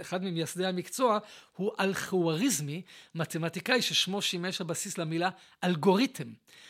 אחד 0.02 0.24
ממייסדי 0.24 0.66
המקצוע 0.66 1.20
הוא 1.56 1.72
אלחואריזמי, 1.80 2.82
מתמטיקאי 3.16 3.82
ששמו 3.82 4.22
שימש 4.22 4.62
הבסיס 4.62 4.98
למילה 4.98 5.30
אלגוריתם. 5.64 6.28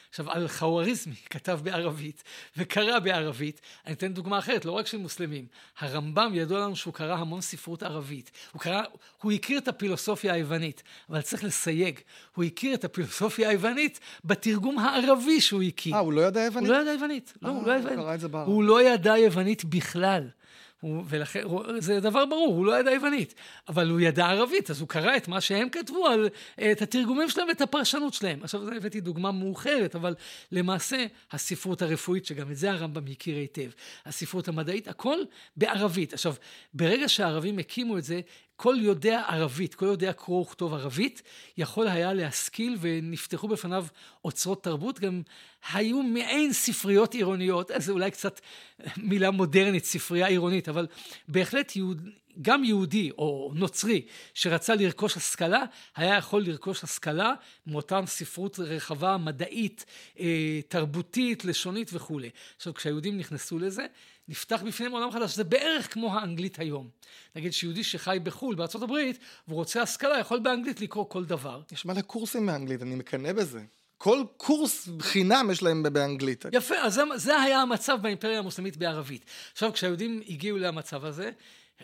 עכשיו, 0.09 0.33
אלחואריזמי 0.33 1.15
כתב 1.29 1.59
בערבית 1.63 2.23
וקרא 2.57 2.99
בערבית. 2.99 3.61
אני 3.85 3.93
אתן 3.93 4.13
דוגמה 4.13 4.39
אחרת, 4.39 4.65
לא 4.65 4.71
רק 4.71 4.87
של 4.87 4.97
מוסלמים. 4.97 5.45
הרמב"ם 5.79 6.31
ידוע 6.33 6.59
לנו 6.59 6.75
שהוא 6.75 6.93
קרא 6.93 7.15
המון 7.15 7.41
ספרות 7.41 7.83
ערבית. 7.83 8.31
הוא 8.51 8.61
קרא, 8.61 8.81
הוא 9.21 9.31
הכיר 9.31 9.57
את 9.57 9.67
הפילוסופיה 9.67 10.33
היוונית, 10.33 10.83
אבל 11.09 11.21
צריך 11.21 11.43
לסייג, 11.43 11.99
הוא 12.35 12.43
הכיר 12.43 12.73
את 12.73 12.83
הפילוסופיה 12.83 13.49
היוונית 13.49 13.99
בתרגום 14.25 14.79
הערבי 14.79 15.41
שהוא 15.41 15.61
הכיר. 15.61 15.93
אה, 15.93 15.99
הוא 15.99 16.13
לא 16.13 16.21
ידע 16.21 16.41
יוונית? 16.41 16.69
הוא 16.69 16.77
לא 16.77 16.81
ידע 16.81 16.91
יוונית. 16.91 17.33
לא, 17.41 17.49
הוא 17.49 17.67
לא 17.67 17.71
ידע 17.71 17.91
יוונית. 17.91 18.23
הוא 18.47 18.63
לא 18.63 18.83
ידע 18.83 19.17
יוונית 19.17 19.65
בכלל. 19.65 20.29
הוא, 20.81 21.03
ולכן, 21.07 21.43
זה 21.79 21.99
דבר 21.99 22.25
ברור, 22.25 22.55
הוא 22.55 22.65
לא 22.65 22.79
ידע 22.79 22.91
יוונית, 22.91 23.33
אבל 23.67 23.89
הוא 23.89 23.99
ידע 23.99 24.25
ערבית, 24.25 24.69
אז 24.69 24.81
הוא 24.81 24.89
קרא 24.89 25.17
את 25.17 25.27
מה 25.27 25.41
שהם 25.41 25.69
כתבו, 25.69 26.07
על, 26.07 26.29
את 26.71 26.81
התרגומים 26.81 27.29
שלהם 27.29 27.47
ואת 27.47 27.61
הפרשנות 27.61 28.13
שלהם. 28.13 28.43
עכשיו, 28.43 28.73
הבאתי 28.73 29.01
דוגמה 29.01 29.31
מאוחרת, 29.31 29.95
אבל 29.95 30.15
למעשה, 30.51 31.05
הספרות 31.31 31.81
הרפואית, 31.81 32.25
שגם 32.25 32.51
את 32.51 32.55
זה 32.55 32.71
הרמב"ם 32.71 33.03
הכיר 33.11 33.37
היטב, 33.37 33.69
הספרות 34.05 34.47
המדעית, 34.47 34.87
הכל 34.87 35.17
בערבית. 35.55 36.13
עכשיו, 36.13 36.35
ברגע 36.73 37.09
שהערבים 37.09 37.59
הקימו 37.59 37.97
את 37.97 38.03
זה, 38.03 38.21
כל 38.57 38.75
יודע 38.79 39.23
ערבית, 39.27 39.75
כל 39.75 39.85
יודע 39.85 40.13
קרוא 40.13 40.41
וכתוב 40.41 40.73
ערבית, 40.73 41.21
יכול 41.57 41.87
היה 41.87 42.13
להשכיל 42.13 42.77
ונפתחו 42.79 43.47
בפניו 43.47 43.85
אוצרות 44.25 44.63
תרבות, 44.63 44.99
גם 44.99 45.21
היו 45.71 46.03
מעין 46.03 46.53
ספריות 46.53 47.13
עירוניות, 47.13 47.71
אז 47.71 47.89
אולי 47.89 48.11
קצת 48.11 48.41
מילה 48.97 49.31
מודרנית, 49.31 49.85
ספרייה 49.85 50.27
עירונית, 50.27 50.69
אבל 50.69 50.87
בהחלט 51.27 51.75
יהוד, 51.75 52.01
גם 52.41 52.63
יהודי 52.63 53.11
או 53.17 53.51
נוצרי 53.55 54.05
שרצה 54.33 54.75
לרכוש 54.75 55.17
השכלה, 55.17 55.63
היה 55.95 56.17
יכול 56.17 56.43
לרכוש 56.45 56.83
השכלה 56.83 57.33
מאותם 57.67 58.03
ספרות 58.07 58.59
רחבה, 58.59 59.17
מדעית, 59.17 59.85
אה, 60.19 60.59
תרבותית, 60.67 61.45
לשונית 61.45 61.89
וכולי. 61.93 62.29
עכשיו, 62.57 62.73
כשהיהודים 62.73 63.17
נכנסו 63.17 63.59
לזה, 63.59 63.85
נפתח 64.27 64.61
בפניהם 64.65 64.91
עולם 64.91 65.11
חדש, 65.11 65.35
זה 65.35 65.43
בערך 65.43 65.93
כמו 65.93 66.15
האנגלית 66.15 66.59
היום. 66.59 66.89
נגיד 67.35 67.53
שיהודי 67.53 67.83
שחי 67.83 68.17
בחו"ל, 68.23 68.55
הברית, 68.81 69.19
והוא 69.47 69.57
רוצה 69.57 69.81
השכלה, 69.81 70.19
יכול 70.19 70.39
באנגלית 70.39 70.81
לקרוא 70.81 71.05
כל 71.09 71.25
דבר. 71.25 71.61
יש 71.71 71.85
מלא 71.85 72.01
קורסים 72.01 72.45
מאנגלית, 72.45 72.81
אני 72.81 72.95
מקנא 72.95 73.33
בזה. 73.33 73.61
כל 73.97 74.23
קורס 74.37 74.89
חינם 75.01 75.49
יש 75.51 75.63
להם 75.63 75.83
באנגלית. 75.83 76.45
יפה, 76.51 76.75
אז 76.75 76.93
זה, 76.93 77.01
זה 77.15 77.41
היה 77.41 77.61
המצב 77.61 77.97
באימפריה 78.01 78.39
המוסלמית 78.39 78.77
בערבית. 78.77 79.25
עכשיו, 79.53 79.73
כשהיהודים 79.73 80.21
הגיעו 80.29 80.57
למצב 80.57 81.05
הזה, 81.05 81.31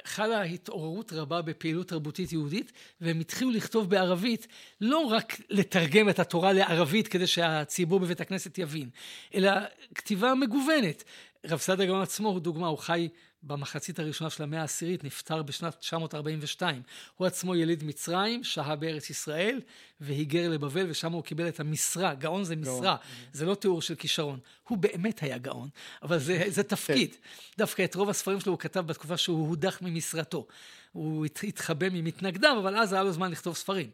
חלה 0.06 0.42
התעוררות 0.42 1.14
רבה 1.14 1.42
בפעילות 1.42 1.88
תרבותית 1.88 2.32
יהודית, 2.32 2.72
והם 3.02 3.20
התחילו 3.20 3.52
לכתוב 3.52 3.90
בערבית, 3.90 4.48
לא 4.82 4.98
רק 4.98 5.38
לתרגם 5.50 6.10
את 6.10 6.20
התורה 6.20 6.54
לערבית 6.54 7.08
כדי 7.08 7.28
שהציבור 7.28 8.00
בבית 8.00 8.22
הכנסת 8.22 8.58
יבין, 8.58 8.90
אלא 9.36 9.52
כתיבה 9.96 10.34
מגוונת. 10.36 11.04
רב 11.48 11.60
סעדיה 11.60 11.86
גאון 11.86 12.02
עצמו 12.02 12.30
הוא 12.30 12.40
דוגמה, 12.40 12.68
הוא 12.68 12.78
חי 12.78 13.10
במחצית 13.44 14.00
הראשונה 14.00 14.30
של 14.30 14.44
המאה 14.44 14.62
העשירית, 14.62 15.04
נפטר 15.04 15.44
בשנת 15.44 15.76
942. 15.80 16.82
הוא 17.18 17.28
עצמו 17.28 17.56
יליד 17.56 17.84
מצרים, 17.84 18.44
שהה 18.44 18.76
בארץ 18.76 19.10
ישראל, 19.10 19.62
והיגר 20.00 20.50
לבבל, 20.50 20.90
ושם 20.90 21.12
הוא 21.12 21.24
קיבל 21.24 21.48
את 21.48 21.60
המשרה. 21.60 22.14
גאון 22.14 22.44
זה 22.44 22.56
משרה, 22.56 22.82
גאון. 22.82 22.98
זה 23.34 23.46
לא 23.46 23.56
תיאור 23.56 23.82
של 23.82 23.96
כישרון. 23.96 24.40
הוא 24.68 24.78
באמת 24.78 25.24
היה 25.24 25.38
גאון, 25.38 25.70
אבל 26.04 26.20
זה, 26.20 26.44
זה 26.56 26.64
תפקיד. 26.64 27.12
כן. 27.12 27.18
דווקא 27.58 27.84
את 27.84 27.96
רוב 27.96 28.10
הספרים 28.10 28.40
שלו 28.40 28.52
הוא 28.52 28.60
כתב 28.60 28.80
בתקופה 28.80 29.18
שהוא 29.18 29.48
הודח 29.48 29.82
ממשרתו. 29.82 30.48
הוא 30.94 31.26
התחבא 31.26 31.90
ממתנגדיו, 31.90 32.60
אבל 32.60 32.78
אז 32.78 32.94
היה 32.94 33.04
לו 33.04 33.12
זמן 33.12 33.32
לכתוב 33.32 33.56
ספרים. 33.56 33.90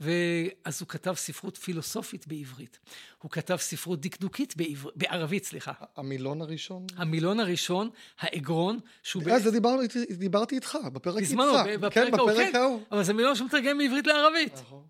ואז 0.00 0.80
הוא 0.80 0.88
כתב 0.88 1.14
ספרות 1.14 1.56
פילוסופית 1.56 2.26
בעברית. 2.26 2.78
הוא 3.18 3.30
כתב 3.30 3.56
ספרות 3.56 4.00
דקדוקית 4.00 4.56
בעבר... 4.56 4.90
בערבית, 4.96 5.44
סליחה. 5.44 5.72
המילון 5.96 6.42
הראשון? 6.42 6.86
המילון 6.96 7.40
הראשון, 7.40 7.90
האגרון, 8.20 8.78
שהוא... 9.02 9.22
אה, 9.30 9.38
זה 9.38 9.50
דיבר, 9.50 9.76
דיברתי 10.10 10.54
איתך, 10.54 10.78
בפרק 10.92 11.16
איתך. 11.16 11.28
בזמנו, 11.28 11.52
בפרק 11.80 11.92
כן, 11.92 12.14
ההוא, 12.14 12.30
כן. 12.36 12.52
ההוא. 12.54 12.80
אבל 12.92 13.02
זה 13.02 13.12
מילון 13.12 13.36
שמתרגם 13.36 13.78
מעברית 13.78 14.06
לערבית. 14.06 14.54
נכון. 14.54 14.82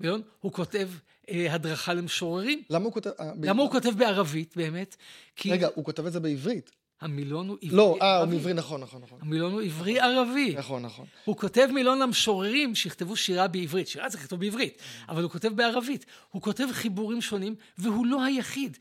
מילון, 0.00 0.22
הוא 0.40 0.52
כותב 0.52 0.88
אה, 1.30 1.54
הדרכה 1.54 1.94
למשוררים. 1.94 2.62
למה 2.70 2.84
הוא 2.84 2.92
כותב... 2.92 3.10
אה, 3.20 3.32
למה 3.42 3.62
הוא 3.62 3.70
כותב 3.70 3.90
בערבית, 3.98 4.56
באמת? 4.56 4.96
כי... 5.36 5.52
רגע, 5.52 5.68
הוא 5.74 5.84
כותב 5.84 6.06
את 6.06 6.12
זה 6.12 6.20
בעברית. 6.20 6.70
המילון 7.00 7.48
הוא 7.48 7.56
עברי 7.62 7.76
לא, 7.76 7.96
אה, 8.02 8.18
הוא 8.18 8.34
עברי, 8.34 8.52
נכון, 8.52 8.80
נכון, 8.80 9.02
נכון. 9.02 9.18
המילון 9.22 9.52
הוא 9.52 9.60
עברי 9.60 10.00
ערבי. 10.00 10.54
נכון, 10.58 10.82
נכון. 10.82 11.06
הוא 11.24 11.36
כותב 11.36 11.68
מילון 11.74 11.98
למשוררים 11.98 12.74
שיכתבו 12.74 13.16
שירה 13.16 13.48
בעברית. 13.48 13.88
שירה 13.88 14.10
צריך 14.10 14.22
לכתוב 14.22 14.40
בעברית, 14.40 14.82
אבל 15.08 15.22
הוא 15.22 15.30
כותב 15.30 15.48
בערבית. 15.48 16.06
הוא 16.30 16.42
כותב 16.42 16.66
חיבורים 16.72 17.20
שונים, 17.20 17.54
והוא 17.78 18.06
לא 18.06 18.24
היחיד. 18.24 18.78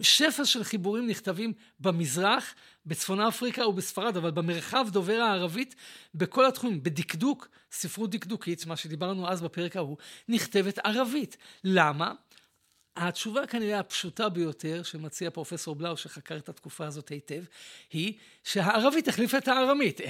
שפע 0.00 0.44
של 0.44 0.64
חיבורים 0.64 1.06
נכתבים 1.06 1.52
במזרח, 1.80 2.54
בצפון 2.86 3.20
אפריקה 3.20 3.66
ובספרד, 3.66 4.16
אבל 4.16 4.30
במרחב 4.30 4.86
דובר 4.90 5.20
הערבית, 5.20 5.74
בכל 6.14 6.46
התחומים, 6.46 6.82
בדקדוק, 6.82 7.48
ספרות 7.72 8.10
דקדוקית, 8.10 8.66
מה 8.66 8.76
שדיברנו 8.76 9.28
אז 9.28 9.42
בפרק 9.42 9.76
ההוא, 9.76 9.96
נכתבת 10.28 10.78
ערבית. 10.78 11.36
למה? 11.64 12.12
התשובה 12.96 13.46
כנראה 13.46 13.78
הפשוטה 13.78 14.28
ביותר 14.28 14.82
שמציע 14.82 15.30
פרופסור 15.30 15.74
בלאו 15.74 15.96
שחקר 15.96 16.36
את 16.36 16.48
התקופה 16.48 16.86
הזאת 16.86 17.08
היטב 17.08 17.42
היא 17.90 18.12
שהערבית 18.44 19.08
החליפה 19.08 19.38
את 19.38 19.48
הארמית. 19.48 20.00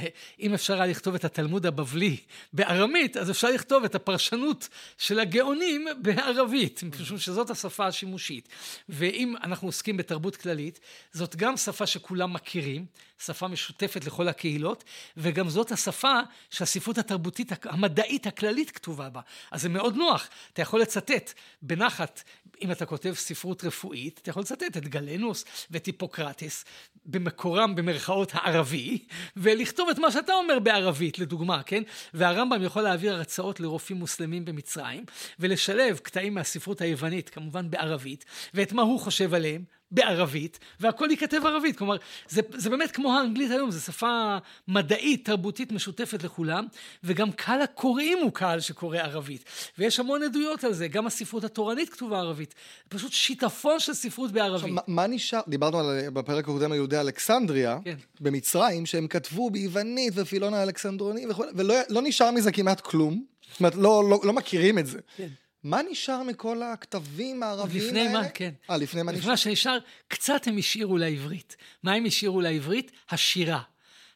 אם 0.41 0.55
אפשר 0.55 0.75
היה 0.75 0.87
לכתוב 0.87 1.15
את 1.15 1.25
התלמוד 1.25 1.67
הבבלי 1.67 2.17
בארמית 2.53 3.17
אז 3.17 3.31
אפשר 3.31 3.51
לכתוב 3.51 3.85
את 3.85 3.95
הפרשנות 3.95 4.69
של 4.99 5.21
הגאונים 5.21 5.87
בערבית 6.03 6.83
משום 7.01 7.19
שזאת 7.19 7.51
השפה 7.51 7.87
השימושית. 7.87 8.49
ואם 8.89 9.35
אנחנו 9.43 9.69
עוסקים 9.69 9.97
בתרבות 9.97 10.37
כללית 10.37 10.81
זאת 11.13 11.37
גם 11.37 11.57
שפה 11.57 11.87
שכולם 11.87 12.33
מכירים 12.33 12.87
שפה 13.19 13.49
משותפת 13.49 14.05
לכל 14.05 14.29
הקהילות 14.29 14.85
וגם 15.17 15.49
זאת 15.49 15.73
השפה 15.73 16.21
שהספרות 16.51 16.99
התרבותית 16.99 17.53
המדעית 17.65 18.27
הכללית 18.27 18.71
כתובה 18.71 19.09
בה. 19.09 19.21
אז 19.51 19.63
זה 19.63 19.69
מאוד 19.69 19.97
נוח. 19.97 20.29
אתה 20.53 20.63
יכול 20.63 20.81
לצטט 20.81 21.33
בנחת 21.63 22.23
אם 22.63 22.72
אתה 22.73 22.87
כותב 22.87 23.15
ספרות 23.15 23.65
רפואית, 23.65 24.21
אתה 24.23 24.31
יכול 24.31 24.43
לצטט 24.43 24.77
את 24.77 24.89
גלנוס 24.89 25.45
ואת 25.71 25.87
היפוקרטס 25.87 26.65
במקורם 27.07 27.75
במרכאות 27.75 28.33
הערבי, 28.35 28.99
ולכתוב 29.37 29.89
את 29.89 29.99
מה 29.99 30.11
שאתה 30.13 30.33
אומר 30.33 30.59
בערבית, 30.59 31.19
לדוגמה, 31.19 31.63
כן? 31.63 31.83
והרמב"ם 32.15 32.63
יכול 32.63 32.83
להעביר 32.83 33.15
הרצאות 33.15 33.61
לרופאים 33.61 33.99
מוסלמים 33.99 34.45
במצרים, 34.45 35.05
ולשלב 35.39 35.99
קטעים 35.99 36.35
מהספרות 36.35 36.81
היוונית, 36.81 37.31
כמובן 37.31 37.71
בערבית, 37.71 38.25
ואת 38.55 38.73
מה 38.73 38.83
הוא 38.83 39.01
חושב 39.01 39.35
עליהם, 39.35 39.65
בערבית, 39.93 40.59
והכל 40.81 41.07
ייכתב 41.11 41.47
ערבית. 41.47 41.79
כלומר, 41.79 41.97
זה, 42.29 42.41
זה 42.55 42.71
באמת 42.71 42.91
כמו 42.91 43.17
האנגלית 43.19 43.51
היום, 43.51 43.71
זו 43.71 43.81
שפה 43.81 44.37
מדעית, 44.69 45.25
תרבותית 45.25 45.73
משותפת 45.73 46.23
לכולם, 46.23 46.67
וגם 47.05 47.33
קהל 47.33 47.63
הקוראים 47.63 48.19
הוא 48.23 48.33
קהל 48.33 48.61
שקורא 48.61 48.99
ערבית. 48.99 49.45
ויש 49.79 50.01
המון 50.01 50.23
עדויות 50.23 50.65
על 50.65 50.73
זה, 50.73 50.89
גם 50.89 51.07
הספרות 51.07 51.45
התורנית 51.45 51.89
כתובה 51.89 52.19
ערבית. 52.19 52.55
פשוט 52.89 53.13
שיטפון 53.13 53.81
של 53.81 53.95
ספרות 53.95 54.33
בערבית. 54.33 54.79
עכשיו, 54.79 54.85
מה, 54.87 55.07
נשאר? 55.07 55.41
דיברנו 55.49 55.79
על, 55.81 56.11
בפרק 56.11 56.45
הקודם 56.45 56.73
על 56.73 56.77
יהודי 56.77 57.01
אלכסנדריה, 57.01 57.79
כן. 57.85 57.97
במצרים, 58.21 58.87
שהם 58.87 59.09
כתבו 59.09 59.51
ביוונית 59.51 60.13
ופילון 60.17 60.55
האלכסנדרוני 60.55 61.27
וכו', 61.27 61.45
ולא 61.55 61.75
לא 61.89 62.03
נשאר 62.03 62.31
מזה 62.31 62.53
כמעט 62.53 62.81
כלום. 62.81 63.25
זאת 63.51 63.61
אומרת, 63.61 63.75
לא, 63.75 64.05
לא, 64.11 64.21
לא 64.25 64.33
מכירים 64.33 64.79
את 64.79 64.87
זה. 64.87 64.99
כן. 65.17 65.29
מה 65.65 65.81
נשאר 65.91 66.23
מכל 66.23 66.63
הכתבים 66.63 67.43
הערביים 67.43 67.85
לפני 67.85 68.01
האלה? 68.01 68.21
מה, 68.21 68.29
כן. 68.29 68.51
אה, 68.71 68.77
לפני 68.77 69.03
מה 69.03 69.13
נשאר? 69.13 69.21
לפני 69.21 69.31
מה 69.31 69.37
שנשאר, 69.37 69.79
קצת 70.09 70.47
הם 70.47 70.59
השאירו 70.59 70.99
לעברית. 70.99 71.57
מה 71.83 71.93
הם 71.93 72.05
השאירו 72.05 72.41
לעברית? 72.41 72.93
השירה. 73.11 73.63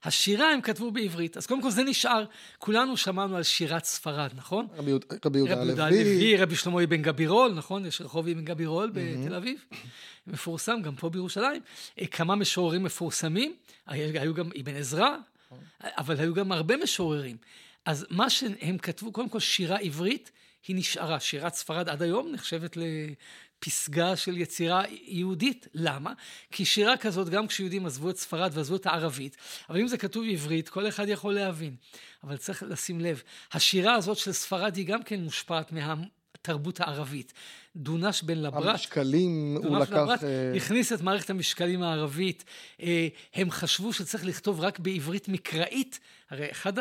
השירה 0.05 0.51
הם 0.51 0.61
כתבו 0.61 0.91
בעברית, 0.91 1.37
אז 1.37 1.47
קודם 1.47 1.63
כל 1.63 1.71
זה 1.71 1.83
נשאר. 1.83 2.25
כולנו 2.59 2.97
שמענו 2.97 3.37
על 3.37 3.43
שירת 3.43 3.85
ספרד, 3.85 4.31
נכון? 4.35 4.67
רבי, 4.77 4.93
רבי 5.25 5.39
יהודה 5.39 5.61
הלוי. 5.61 5.83
הלוי, 5.83 6.37
רבי 6.37 6.57
שלמה 6.57 6.85
אבן 6.85 7.03
גבירול, 7.03 7.53
נכון? 7.53 7.87
יש 7.87 8.01
רחוב 8.01 8.29
אבן 8.29 8.45
גבירול 8.45 8.91
בתל 8.95 9.35
אביב. 9.35 9.65
מפורסם, 10.27 10.83
גם 10.83 10.95
פה 10.95 11.11
בירושלים. 11.11 11.63
אה, 12.01 12.07
כמה 12.07 12.37
משוררים 12.37 12.83
מפורסמים, 12.83 13.55
היו 13.87 14.35
גם 14.35 14.51
אבן 14.61 14.77
עזרא, 14.77 15.17
אבל 15.83 16.21
היו 16.21 16.35
גם 16.35 16.53
הרבה 16.53 16.77
משוררים. 16.77 17.37
אז 17.85 18.07
מה 18.11 18.31
שהם 18.31 18.79
כתבו, 18.79 19.13
קודם 19.13 19.29
כל 19.29 19.41
שירה 19.41 19.77
עברית, 19.77 20.31
היא 20.69 20.77
נשארה. 20.77 21.21
שירת 21.21 21.55
ספרד 21.55 21.89
עד 21.89 22.03
היום 22.03 22.33
נחשבת 22.33 22.77
לפסגה 22.77 24.17
של 24.17 24.37
יצירה 24.37 24.83
יהודית. 25.07 25.69
למה? 25.75 26.13
כי 26.51 26.65
שירה 26.65 26.97
כזאת, 26.97 27.29
גם 27.29 27.47
כשיהודים 27.47 27.87
עזבו 27.87 28.11
את 28.11 28.17
ספרד 28.17 28.51
ועזבו 28.55 28.77
את 28.77 28.87
הערבית, 28.87 29.37
אבל 29.71 29.81
אם 29.81 29.89
זה 29.89 29.99
כתוב 29.99 30.25
עברית, 30.31 30.69
כל 30.69 30.89
אחד 30.89 31.09
יכול 31.09 31.35
להבין. 31.35 31.77
אבל 32.25 32.37
צריך 32.37 32.63
לשים 32.63 33.01
לב, 33.01 33.23
השירה 33.53 33.95
הזאת 33.95 34.17
של 34.17 34.33
ספרד 34.33 34.77
היא 34.77 34.87
גם 34.87 35.03
כן 35.03 35.21
מושפעת 35.21 35.73
מהתרבות 35.73 36.81
הערבית. 36.81 37.33
דונש 37.77 38.23
בן 38.23 38.39
לברת, 38.39 38.67
המשקלים 38.67 39.57
הוא 39.65 39.79
לקח... 39.79 39.93
לברת 39.93 40.25
אה... 40.25 40.53
הכניס 40.57 40.93
את 40.93 41.01
מערכת 41.01 41.31
המשקלים 41.31 41.83
הערבית. 41.83 42.45
אה, 42.83 43.09
הם 43.35 43.51
חשבו 43.51 43.93
שצריך 43.93 44.25
לכתוב 44.25 44.61
רק 44.61 44.79
בעברית 44.79 45.29
מקראית. 45.29 46.01
הרי 46.31 46.51
אחד 46.51 46.79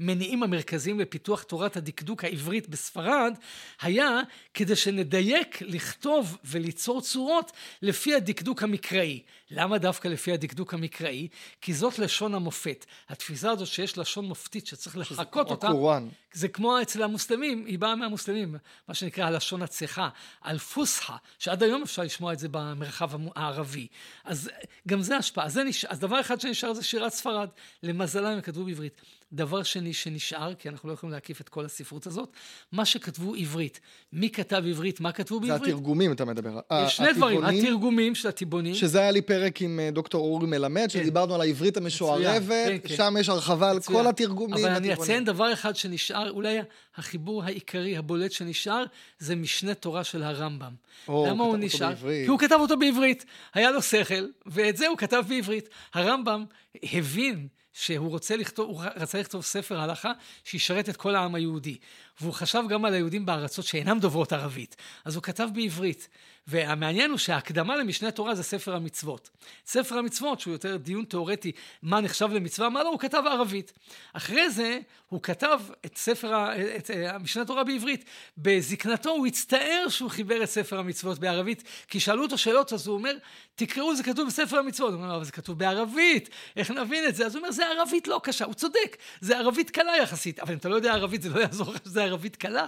המניעים 0.00 0.42
המרכזיים 0.42 1.00
לפיתוח 1.00 1.42
תורת 1.42 1.76
הדקדוק 1.76 2.24
העברית 2.24 2.68
בספרד 2.68 3.34
היה 3.80 4.20
כדי 4.54 4.76
שנדייק 4.76 5.62
לכתוב 5.62 6.38
וליצור 6.44 7.00
צורות 7.00 7.52
לפי 7.82 8.14
הדקדוק 8.14 8.62
המקראי. 8.62 9.22
למה 9.50 9.78
דווקא 9.78 10.08
לפי 10.08 10.32
הדקדוק 10.32 10.74
המקראי? 10.74 11.28
כי 11.60 11.74
זאת 11.74 11.98
לשון 11.98 12.34
המופת. 12.34 12.86
התפיסה 13.08 13.50
הזאת 13.50 13.68
שיש 13.68 13.98
לשון 13.98 14.24
מופתית 14.24 14.66
שצריך 14.66 14.96
לחקות 14.96 15.50
אותה, 15.50 15.68
הקוראן. 15.68 16.08
זה 16.32 16.48
כמו 16.48 16.82
אצל 16.82 17.02
המוסלמים, 17.02 17.64
היא 17.66 17.78
באה 17.78 17.96
מהמוסלמים, 17.96 18.56
מה 18.88 18.94
שנקרא 18.94 19.24
הלשון 19.24 19.62
הצחה, 19.62 20.08
על 20.40 20.58
פוסחה, 20.58 21.16
שעד 21.38 21.62
היום 21.62 21.82
אפשר 21.82 22.02
לשמוע 22.02 22.32
את 22.32 22.38
זה 22.38 22.48
במרחב 22.50 23.10
הערבי. 23.36 23.86
אז 24.24 24.50
גם 24.88 25.02
זה 25.02 25.16
השפעה. 25.16 25.44
אז, 25.44 25.58
נש... 25.58 25.84
אז 25.84 25.98
דבר 25.98 26.20
אחד 26.20 26.40
שנשאר 26.40 26.74
זה 26.74 26.84
שירת 26.84 27.12
ספרד, 27.12 27.48
למזלם 27.82 28.26
הם 28.26 28.40
כתבו 28.40 28.64
בעברית. 28.64 29.00
דבר 29.36 29.62
שני 29.62 29.92
שנשאר, 29.92 30.54
כי 30.54 30.68
אנחנו 30.68 30.88
לא 30.88 30.94
יכולים 30.94 31.12
להקיף 31.12 31.40
את 31.40 31.48
כל 31.48 31.64
הספרות 31.64 32.06
הזאת, 32.06 32.28
מה 32.72 32.84
שכתבו 32.84 33.34
עברית. 33.34 33.80
מי 34.12 34.30
כתב 34.30 34.62
עברית, 34.68 35.00
מה 35.00 35.12
כתבו 35.12 35.40
בעברית? 35.40 35.62
זה 35.62 35.68
התרגומים, 35.68 36.12
אתה 36.12 36.24
מדבר. 36.24 36.60
יש 36.86 36.96
שני 36.96 37.12
דברים, 37.12 37.44
התרגומים 37.44 38.14
של 38.14 38.28
הטיבונים. 38.28 38.74
שזה 38.74 39.00
היה 39.00 39.10
לי 39.10 39.22
פרק 39.22 39.62
עם 39.62 39.80
אה, 39.80 39.90
דוקטור 39.90 40.20
אורי 40.20 40.46
מלמד, 40.46 40.82
כן. 40.82 40.88
שדיברנו 40.88 41.34
על 41.34 41.40
העברית 41.40 41.76
המשוערבת, 41.76 42.66
כן, 42.66 42.76
כן. 42.84 42.96
שם 42.96 43.14
יש 43.20 43.28
הרחבה 43.28 43.70
על 43.70 43.80
כל 43.80 44.06
התרגומים. 44.06 44.64
אבל 44.64 44.74
אני 44.74 44.92
אציין 44.92 45.24
דבר 45.24 45.52
אחד 45.52 45.76
שנשאר, 45.76 46.30
אולי 46.30 46.58
החיבור 46.96 47.44
העיקרי, 47.44 47.96
הבולט 47.96 48.32
שנשאר, 48.32 48.84
זה 49.18 49.36
משנה 49.36 49.74
תורה 49.74 50.04
של 50.04 50.22
הרמב"ם. 50.22 50.72
למה 51.08 51.44
הוא 51.44 51.56
נשאר? 51.56 51.94
כי 51.96 52.26
הוא 52.26 52.38
כתב 52.38 52.58
אותו 52.60 52.76
בעברית. 52.76 53.24
היה 53.54 53.70
לו 53.70 53.82
שכל, 53.82 54.26
ואת 54.46 54.76
זה 54.76 54.86
הוא 54.86 54.98
כתב 54.98 55.22
בעברית. 55.28 55.68
הרמב"ם 55.94 56.44
הבין 56.82 57.48
שהוא 57.78 58.10
רוצה 58.10 58.36
לכתוב, 58.36 58.68
הוא 58.68 58.82
רצה 58.96 59.20
לכתוב 59.20 59.42
ספר 59.42 59.80
הלכה 59.80 60.12
שישרת 60.44 60.88
את 60.88 60.96
כל 60.96 61.14
העם 61.14 61.34
היהודי. 61.34 61.78
והוא 62.20 62.32
חשב 62.32 62.62
גם 62.68 62.84
על 62.84 62.94
היהודים 62.94 63.26
בארצות 63.26 63.64
שאינם 63.64 63.98
דוברות 63.98 64.32
ערבית. 64.32 64.76
אז 65.04 65.14
הוא 65.14 65.22
כתב 65.22 65.48
בעברית. 65.52 66.08
והמעניין 66.46 67.10
הוא 67.10 67.18
שההקדמה 67.18 67.76
למשנה 67.76 68.10
תורה 68.10 68.34
זה 68.34 68.42
ספר 68.42 68.74
המצוות. 68.74 69.30
ספר 69.66 69.98
המצוות, 69.98 70.40
שהוא 70.40 70.52
יותר 70.52 70.76
דיון 70.76 71.04
תיאורטי, 71.04 71.52
מה 71.82 72.00
נחשב 72.00 72.28
למצווה, 72.32 72.68
מה 72.68 72.82
לא, 72.82 72.88
הוא 72.88 72.98
כתב 72.98 73.22
ערבית. 73.26 73.72
אחרי 74.12 74.50
זה, 74.50 74.78
הוא 75.08 75.22
כתב 75.22 75.60
את 75.86 75.96
ספר, 75.96 76.52
את 76.76 76.90
המשנה 77.08 77.44
תורה 77.44 77.64
בעברית. 77.64 78.04
בזקנתו 78.38 79.10
הוא 79.10 79.26
הצטער 79.26 79.86
שהוא 79.88 80.10
חיבר 80.10 80.42
את 80.42 80.48
ספר 80.48 80.78
המצוות 80.78 81.18
בערבית, 81.18 81.62
כי 81.88 82.00
שאלו 82.00 82.22
אותו 82.22 82.38
שאלות, 82.38 82.72
אז 82.72 82.86
הוא 82.86 82.96
אומר, 82.96 83.16
תקראו, 83.54 83.96
זה 83.96 84.02
כתוב 84.02 84.26
בספר 84.26 84.58
המצוות. 84.58 84.92
הוא 84.92 85.02
אומר, 85.02 85.16
אבל 85.16 85.24
זה 85.24 85.32
כתוב 85.32 85.58
בערבית, 85.58 86.28
איך 86.56 86.70
נבין 86.70 87.04
את 87.08 87.14
זה? 87.14 87.26
אז 87.26 87.34
הוא 87.34 87.40
אומר, 87.40 87.52
זה 87.52 87.66
ערבית 87.66 88.08
לא 88.08 88.20
קשה, 88.22 88.44
הוא 88.44 88.54
צודק, 88.54 88.96
זה 89.20 89.38
ערבית 89.38 89.70
קלה 89.70 89.96
יחסית, 90.02 90.40
אבל 90.40 90.52
אם 90.52 90.58
אתה 90.58 90.68
לא 90.68 90.74
יודע 90.74 90.92
ערבית, 90.92 91.22
זה 91.22 91.28
לא 91.28 91.40
יעזור 91.40 91.72
לך 91.72 91.80
שזה 91.84 92.04
ערבית 92.06 92.36
קלה. 92.36 92.66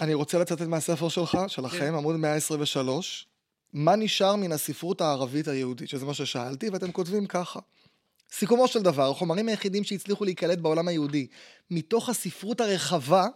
אני 0.00 0.14
רוצה 0.14 0.38
לצטט 0.38 0.60
מהספר 0.62 1.08
שלך, 1.08 1.38
שלכם, 1.48 1.78
כן. 1.78 1.94
עמוד 1.94 2.16
123. 2.16 3.26
מה 3.72 3.96
נשאר 3.96 4.36
מן 4.36 4.52
הספרות 4.52 5.00
הערבית 5.00 5.48
היהודית? 5.48 5.88
שזה 5.88 6.04
מה 6.04 6.14
ששאלתי, 6.14 6.70
ואתם 6.70 6.92
כותבים 6.92 7.26
ככה. 7.26 7.60
סיכומו 8.32 8.68
של 8.68 8.82
דבר, 8.82 9.10
החומרים 9.10 9.48
היחידים 9.48 9.84
שהצליחו 9.84 10.24
להיקלט 10.24 10.58
בעולם 10.58 10.88
היהודי 10.88 11.26
מתוך 11.70 12.08
הספרות 12.08 12.60
הרחבה, 12.60 13.26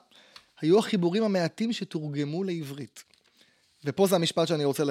היו 0.60 0.78
החיבורים 0.78 1.24
המעטים 1.24 1.72
שתורגמו 1.72 2.44
לעברית. 2.44 3.04
ופה 3.84 4.06
זה 4.06 4.16
המשפט 4.16 4.48
שאני 4.48 4.64
רוצה 4.64 4.84
ל... 4.84 4.90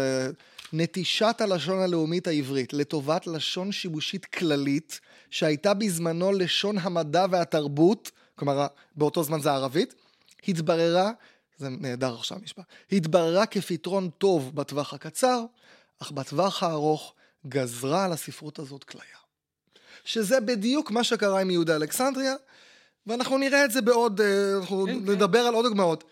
נטישת 0.73 1.35
הלשון 1.39 1.79
הלאומית 1.79 2.27
העברית 2.27 2.73
לטובת 2.73 3.27
לשון 3.27 3.71
שיבושית 3.71 4.25
כללית, 4.25 4.99
שהייתה 5.29 5.73
בזמנו 5.73 6.31
לשון 6.31 6.77
המדע 6.77 7.25
והתרבות, 7.31 8.11
כלומר 8.35 8.67
באותו 8.95 9.23
זמן 9.23 9.41
זה 9.41 9.51
ערבית, 9.51 9.95
התבררה 10.47 11.11
זה 11.57 11.69
נהדר 11.69 12.13
עכשיו 12.13 12.37
משפט, 12.43 12.63
התבררה 12.91 13.45
כפתרון 13.45 14.09
טוב 14.09 14.55
בטווח 14.55 14.93
הקצר, 14.93 15.45
אך 16.01 16.11
בטווח 16.11 16.63
הארוך 16.63 17.13
גזרה 17.47 18.05
על 18.05 18.11
הספרות 18.11 18.59
הזאת 18.59 18.83
כליה. 18.83 19.03
שזה 20.03 20.39
בדיוק 20.39 20.91
מה 20.91 21.03
שקרה 21.03 21.41
עם 21.41 21.49
יהודה 21.49 21.75
אלכסנדריה, 21.75 22.35
ואנחנו 23.07 23.37
נראה 23.37 23.65
את 23.65 23.71
זה 23.71 23.81
בעוד, 23.81 24.21
אה, 24.21 24.57
אנחנו 24.57 24.85
כן, 24.85 25.05
כן. 25.05 25.11
נדבר. 25.11 25.39
על 25.39 25.53
עוד 25.53 25.65
דוגמאות. 25.65 26.03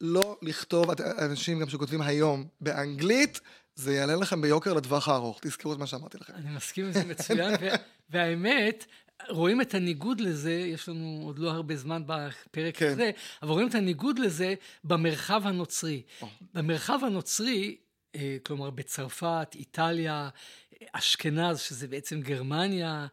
לא 0.00 0.36
לכתוב, 0.42 0.86
אנשים 1.00 1.60
גם 1.60 1.68
שכותבים 1.68 2.02
היום 2.02 2.46
באנגלית, 2.60 3.40
זה 3.74 3.94
יעלה 3.94 4.16
לכם 4.16 4.40
ביוקר 4.40 4.72
לטווח 4.72 5.08
הארוך, 5.08 5.38
תזכרו 5.42 5.72
את 5.72 5.78
מה 5.78 5.86
שאמרתי 5.86 6.18
לכם. 6.20 6.32
אני 6.34 6.56
מסכים 6.56 6.84
עם 6.84 6.92
זה 6.92 7.04
מצוין, 7.04 7.54
והאמת, 8.10 8.86
רואים 9.28 9.60
את 9.60 9.74
הניגוד 9.74 10.20
לזה, 10.20 10.52
יש 10.52 10.88
לנו 10.88 11.22
עוד 11.24 11.38
לא 11.38 11.50
הרבה 11.50 11.76
זמן 11.76 12.02
בפרק 12.06 12.76
כן. 12.76 12.86
הזה, 12.86 13.10
אבל 13.42 13.50
רואים 13.50 13.68
את 13.68 13.74
הניגוד 13.74 14.18
לזה 14.18 14.54
במרחב 14.84 15.42
הנוצרי. 15.44 16.02
Oh. 16.20 16.24
במרחב 16.54 16.98
הנוצרי, 17.02 17.76
אה, 18.14 18.36
כלומר 18.42 18.70
בצרפת, 18.70 19.48
איטליה, 19.54 20.28
אשכנז, 20.92 21.60
שזה 21.60 21.88
בעצם 21.88 22.20
גרמניה, 22.20 23.06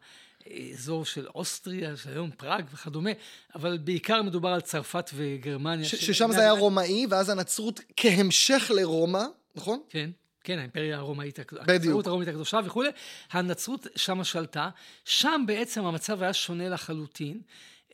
אזור 0.72 1.04
של 1.04 1.26
אוסטריה, 1.34 1.96
שהיום 1.96 2.30
פראג 2.30 2.64
וכדומה, 2.72 3.10
אבל 3.54 3.78
בעיקר 3.78 4.22
מדובר 4.22 4.48
על 4.48 4.60
צרפת 4.60 5.10
וגרמניה. 5.14 5.84
ש- 5.84 5.94
ששם 5.94 6.32
זה 6.32 6.40
היה 6.40 6.52
רומאי, 6.52 7.06
ואז 7.10 7.28
הנצרות 7.28 7.80
כהמשך 7.96 8.70
לרומא, 8.74 9.24
נכון? 9.54 9.80
כן. 9.90 10.10
כן, 10.44 10.58
האימפריה 10.58 10.96
הרומאית, 10.96 11.38
בדיוק. 11.66 12.06
הרומית 12.06 12.28
הקדושה 12.28 12.60
וכולי, 12.64 12.88
הנצרות 13.30 13.86
שמה 13.96 14.24
שלטה, 14.24 14.70
שם 15.04 15.44
בעצם 15.46 15.84
המצב 15.84 16.22
היה 16.22 16.32
שונה 16.32 16.68
לחלוטין, 16.68 17.40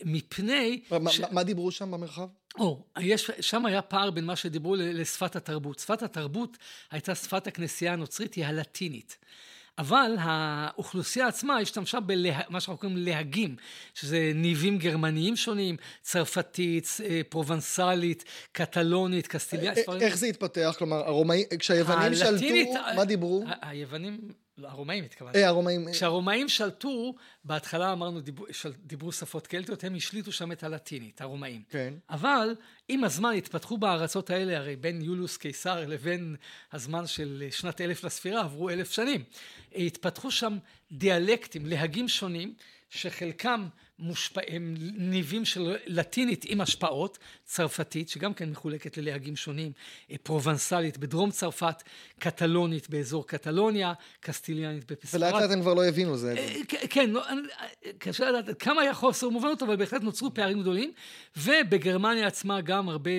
מפני... 0.05 0.83
מה, 1.01 1.11
ש... 1.11 1.21
מה 1.21 1.43
דיברו 1.43 1.71
שם 1.71 1.91
במרחב? 1.91 2.29
או, 2.59 2.85
יש, 3.01 3.31
שם 3.41 3.67
היה 3.67 3.83
פער 3.83 4.11
בין 4.11 4.25
מה 4.25 4.37
שדיברו 4.37 4.77
לשפת 4.79 5.37
התרבות. 5.37 5.79
שפת 5.79 6.03
התרבות 6.03 6.57
הייתה 6.91 7.15
שפת 7.15 7.47
הכנסייה 7.47 7.93
הנוצרית, 7.93 8.35
היא 8.35 8.47
הלטינית. 8.47 9.19
אבל 9.79 10.17
האוכלוסייה 10.19 11.27
עצמה 11.27 11.59
השתמשה 11.59 11.99
במה 12.01 12.61
שאנחנו 12.61 12.77
קוראים 12.77 12.97
להגים, 12.97 13.57
שזה 13.95 14.33
ניבים 14.35 14.79
גרמניים 14.79 15.37
שונים, 15.37 15.77
צרפתית, 16.03 16.89
אה, 17.05 17.21
פרובנסלית, 17.29 18.25
קטלונית, 18.53 19.27
קסטיליה, 19.27 19.71
אה, 19.71 19.83
ספרים. 19.83 20.03
איך 20.03 20.17
זה 20.17 20.27
התפתח? 20.27 20.75
כלומר, 20.79 20.97
הרומאים, 20.97 21.47
כשהיוונים 21.59 22.15
שלטו, 22.15 22.75
מה 22.97 23.05
דיברו? 23.05 23.45
היוונים... 23.63 24.19
הרומאים 24.65 25.05
התכוונתי. 25.05 25.39
אה, 25.39 25.49
הרומאים. 25.49 25.93
כשהרומאים 25.93 26.49
שלטו, 26.49 27.15
בהתחלה 27.45 27.93
אמרנו, 27.93 28.21
דיברו, 28.21 28.47
של, 28.53 28.73
דיברו 28.73 29.13
שפות 29.13 29.47
קלטיות, 29.47 29.85
הם 29.85 29.95
השליטו 29.95 30.33
שם 30.33 30.53
את 30.53 30.63
הלטינית, 30.63 31.21
הרומאים. 31.21 31.63
כן. 31.71 31.95
אבל 32.11 32.55
עם 32.89 33.05
הזמן 33.05 33.35
התפתחו 33.35 33.79
בארצות 33.79 34.31
האלה, 34.31 34.57
הרי 34.57 34.77
בין 34.77 35.03
יוליוס 35.03 35.37
קיסר 35.37 35.87
לבין 35.87 36.37
הזמן 36.73 37.07
של 37.07 37.45
שנת 37.51 37.81
אלף 37.81 38.05
לספירה, 38.05 38.41
עברו 38.41 38.71
אלף 38.71 38.91
שנים. 38.93 39.25
התפתחו 39.75 40.31
שם 40.31 40.59
דיאלקטים, 40.93 41.67
להגים 41.67 42.09
שונים, 42.09 42.55
שחלקם 42.91 43.69
מושפע... 43.99 44.41
הם 44.49 44.75
ניבים 44.97 45.45
של 45.45 45.77
לטינית 45.87 46.45
עם 46.49 46.61
השפעות, 46.61 47.19
צרפתית, 47.45 48.09
שגם 48.09 48.35
כן 48.35 48.51
מחולקת 48.51 48.97
ללהגים 48.97 49.37
שונים, 49.37 49.73
אה, 50.11 50.17
פרובנסלית 50.23 50.99
בדרום 50.99 51.31
צרפת, 51.31 51.83
קטלונית 52.19 52.91
באזור 52.91 53.27
קטלוניה, 53.27 53.93
קסטיליאנית 54.21 54.93
בפספרד. 54.93 55.23
ולאט 55.23 55.43
לאט 55.43 55.51
הם 55.51 55.61
כבר 55.61 55.75
לא 55.75 55.85
הבינו 55.85 56.17
זה. 56.17 56.35
אה, 56.39 56.55
כן, 56.91 57.11
לא, 57.11 57.25
קשה 57.99 58.31
לדעת 58.31 58.63
כמה 58.63 58.83
היה 58.83 58.95
חוסר 58.95 59.29
מובנות, 59.29 59.63
אבל 59.63 59.77
בהחלט 59.77 60.03
נוצרו 60.03 60.35
פערים 60.35 60.61
גדולים, 60.61 60.93
ובגרמניה 61.37 62.27
עצמה 62.27 62.61
גם 62.61 62.89
הרבה 62.89 63.11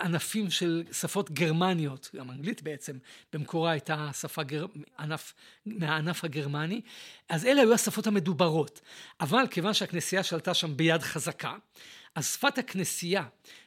ענפים 0.00 0.50
של 0.50 0.84
שפות 0.92 1.30
גרמניות, 1.30 2.10
גם 2.16 2.30
אנגלית 2.30 2.62
בעצם, 2.62 2.98
במקורה 3.32 3.70
הייתה 3.70 4.10
שפה 4.20 4.42
גר... 4.42 4.66
ענף, 4.98 5.34
מהענף 5.66 6.24
הגרמני, 6.24 6.80
אז 7.28 7.44
אלה 7.46 7.60
היו 7.60 7.74
השפות 7.74 8.06
המדוברות. 8.06 8.80
אבל 9.20 9.46
כיוון 9.50 9.74
שהכנסייה 9.74 10.22
שלטה 10.22 10.54
שם 10.54 10.76
ביד 10.76 11.02
חזקה, 11.02 11.56
אז 12.18 12.26
שפת 12.26 12.58
הכנסייה 12.58 13.22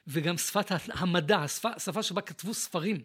וגם 0.08 0.38
שפת 0.38 0.72
המדע, 0.94 1.38
השפה, 1.38 1.70
השפה 1.76 2.04
שבה 2.04 2.22
כתבו 2.22 2.54
ספרים, 2.54 2.98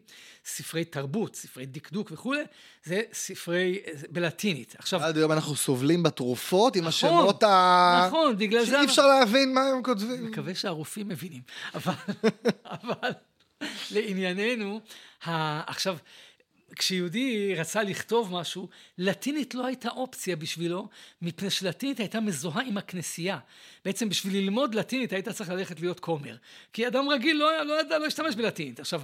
ספרי 0.44 0.84
תרבות, 0.84 1.36
ספרי 1.36 1.66
דקדוק 1.66 2.11
וכולי, 2.12 2.42
זה 2.84 3.03
ספרי 3.12 3.78
בלטינית. 4.11 4.74
עכשיו... 4.78 5.03
עד 5.03 5.16
היום 5.16 5.32
אנחנו 5.32 5.57
סובלים 5.57 6.03
בתרופות 6.03 6.76
עם 6.76 6.84
נכון, 6.84 6.88
השמות 6.88 7.42
ה... 7.42 8.05
נכון, 8.09 8.38
בגלל 8.38 8.64
זה... 8.64 8.76
שאי 8.76 8.84
אפשר 8.84 9.07
להבין 9.07 9.55
מה 9.55 9.61
הם 9.61 9.82
כותבים. 9.82 10.11
אני 10.11 10.28
מקווה 10.28 10.55
שהרופאים 10.55 11.09
מבינים. 11.09 11.42
אבל, 11.74 11.94
אבל 12.64 13.11
לענייננו, 13.90 14.80
עכשיו... 15.66 15.97
כשיהודי 16.77 17.55
רצה 17.55 17.83
לכתוב 17.83 18.33
משהו, 18.33 18.69
לטינית 18.99 19.55
לא 19.55 19.67
הייתה 19.67 19.89
אופציה 19.89 20.37
בשבילו, 20.37 20.89
מפני 21.23 21.51
שלטינית 21.51 22.01
הייתה 22.01 22.21
מזוהה 22.21 22.62
עם 22.62 22.79
הכנסייה. 22.79 23.39
בעצם 23.85 24.09
בשביל 24.09 24.37
ללמוד 24.37 24.75
לטינית 24.75 25.12
היית 25.12 25.29
צריך 25.29 25.51
ללכת 25.51 25.81
להיות 25.81 26.01
כומר. 26.01 26.37
כי 26.73 26.87
אדם 26.87 27.09
רגיל 27.09 27.37
לא, 27.37 27.62
לא 27.62 27.81
ידע, 27.81 27.99
לא 27.99 28.07
השתמש 28.07 28.35
בלטינית. 28.35 28.81
עכשיו, 28.81 29.03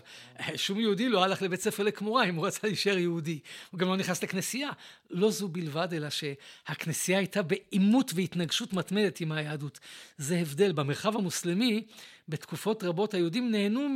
שום 0.57 0.81
יהודי 0.81 1.09
לא 1.09 1.25
הלך 1.25 1.43
לבית 1.43 1.61
ספר 1.61 1.83
לכמורה 1.83 2.25
אם 2.25 2.35
הוא 2.35 2.47
רצה 2.47 2.61
להישאר 2.63 2.99
יהודי. 2.99 3.39
הוא 3.71 3.79
גם 3.81 3.89
לא 3.89 3.97
נכנס 3.97 4.23
לכנסייה. 4.23 4.71
לא 5.11 5.31
זו 5.31 5.49
בלבד, 5.49 5.89
אלא 5.93 6.09
שהכנסייה 6.11 7.19
הייתה 7.19 7.43
בעימות 7.43 8.13
והתנגשות 8.15 8.73
מתמדת 8.73 9.21
עם 9.21 9.33
היהדות. 9.33 9.81
זה 10.19 10.39
הבדל. 10.39 10.73
במרחב 10.73 11.17
המוסלמי, 11.17 11.85
בתקופות 12.29 12.85
רבות 12.85 13.15
היהודים 13.15 13.51
נהנו 13.51 13.89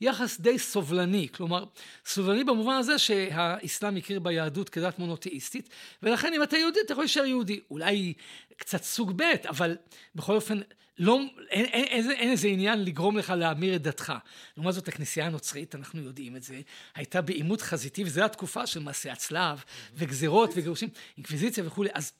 מיחס 0.00 0.40
די 0.40 0.58
סובלני, 0.58 1.28
כלומר, 1.32 1.64
סובלני 2.06 2.44
במובן 2.44 2.74
הזה 2.74 2.98
שהאסלאם 2.98 3.96
הכיר 3.96 4.20
ביהדות 4.20 4.68
כדת 4.68 4.98
מונותאיסטית, 4.98 5.68
ולכן 6.02 6.32
אם 6.34 6.42
אתה 6.42 6.56
יהודי 6.56 6.78
אתה 6.84 6.92
יכול 6.92 7.04
להישאר 7.04 7.24
יהודי. 7.24 7.60
אולי 7.70 8.12
קצת 8.56 8.82
סוג 8.82 9.12
ב', 9.16 9.22
אבל 9.48 9.76
בכל 10.14 10.34
אופן, 10.34 10.60
לא, 10.98 11.20
אין, 11.50 11.64
אין, 11.64 11.84
אין, 11.84 12.10
אין 12.10 12.30
איזה 12.30 12.48
עניין 12.48 12.84
לגרום 12.84 13.18
לך 13.18 13.30
להמיר 13.30 13.76
את 13.76 13.82
דתך. 13.82 14.12
לעומת 14.56 14.74
זאת, 14.74 14.88
הכנסייה 14.88 15.26
הנוצרית, 15.26 15.74
אנחנו 15.74 16.02
יודעים 16.02 16.36
את 16.36 16.42
זה, 16.42 16.60
הייתה 16.94 17.20
בעימות 17.20 17.62
חזיתי, 17.62 18.04
וזו 18.04 18.24
התקופה 18.24 18.66
של 18.66 18.80
מעשי 18.80 19.10
הצלב, 19.10 19.64
וגזירות 19.94 20.50
וגירושים, 20.56 20.88
אינקוויזיציה 21.16 21.66
וכולי. 21.66 21.90
אז 21.94 22.12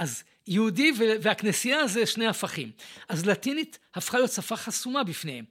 אז 0.00 0.22
יהודי 0.46 0.92
והכנסייה 1.20 1.86
זה 1.86 2.06
שני 2.06 2.26
הפכים. 2.26 2.70
אז 3.08 3.26
לטינית 3.26 3.78
הפכה 3.94 4.18
להיות 4.18 4.30
שפה 4.30 4.56
חסומה 4.56 5.04
בפניהם. 5.04 5.44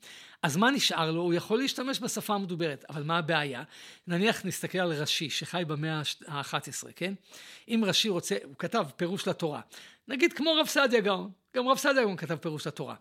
אז 0.44 0.58
מה 0.58 0.72
נשאר 0.72 1.12
לו? 1.12 1.22
הוא 1.22 1.34
יכול 1.34 1.58
להשתמש 1.58 2.00
בשפה 2.00 2.36
המדוברת, 2.36 2.86
אבל 2.90 3.04
מה 3.04 3.18
הבעיה? 3.18 3.64
נניח 4.08 4.46
נסתכל 4.46 4.78
על 4.78 4.94
רש"י 4.94 5.30
שחי 5.30 5.64
במאה 5.68 6.02
ה-11, 6.28 6.92
כן? 6.96 7.14
אם 7.68 7.84
רש"י 7.86 8.10
רוצה, 8.10 8.36
הוא 8.44 8.56
כתב 8.60 8.86
פירוש 8.96 9.28
לתורה. 9.28 9.62
נגיד 10.08 10.34
כמו 10.34 10.54
רב 10.54 10.68
סעדיה 10.68 11.02
גאון, 11.02 11.32
גם 11.56 11.68
רב 11.68 11.78
סעדיה 11.78 12.04
גאון 12.04 12.18
כתב 12.18 12.36
פירוש 12.36 12.68
לתורה. 12.68 12.96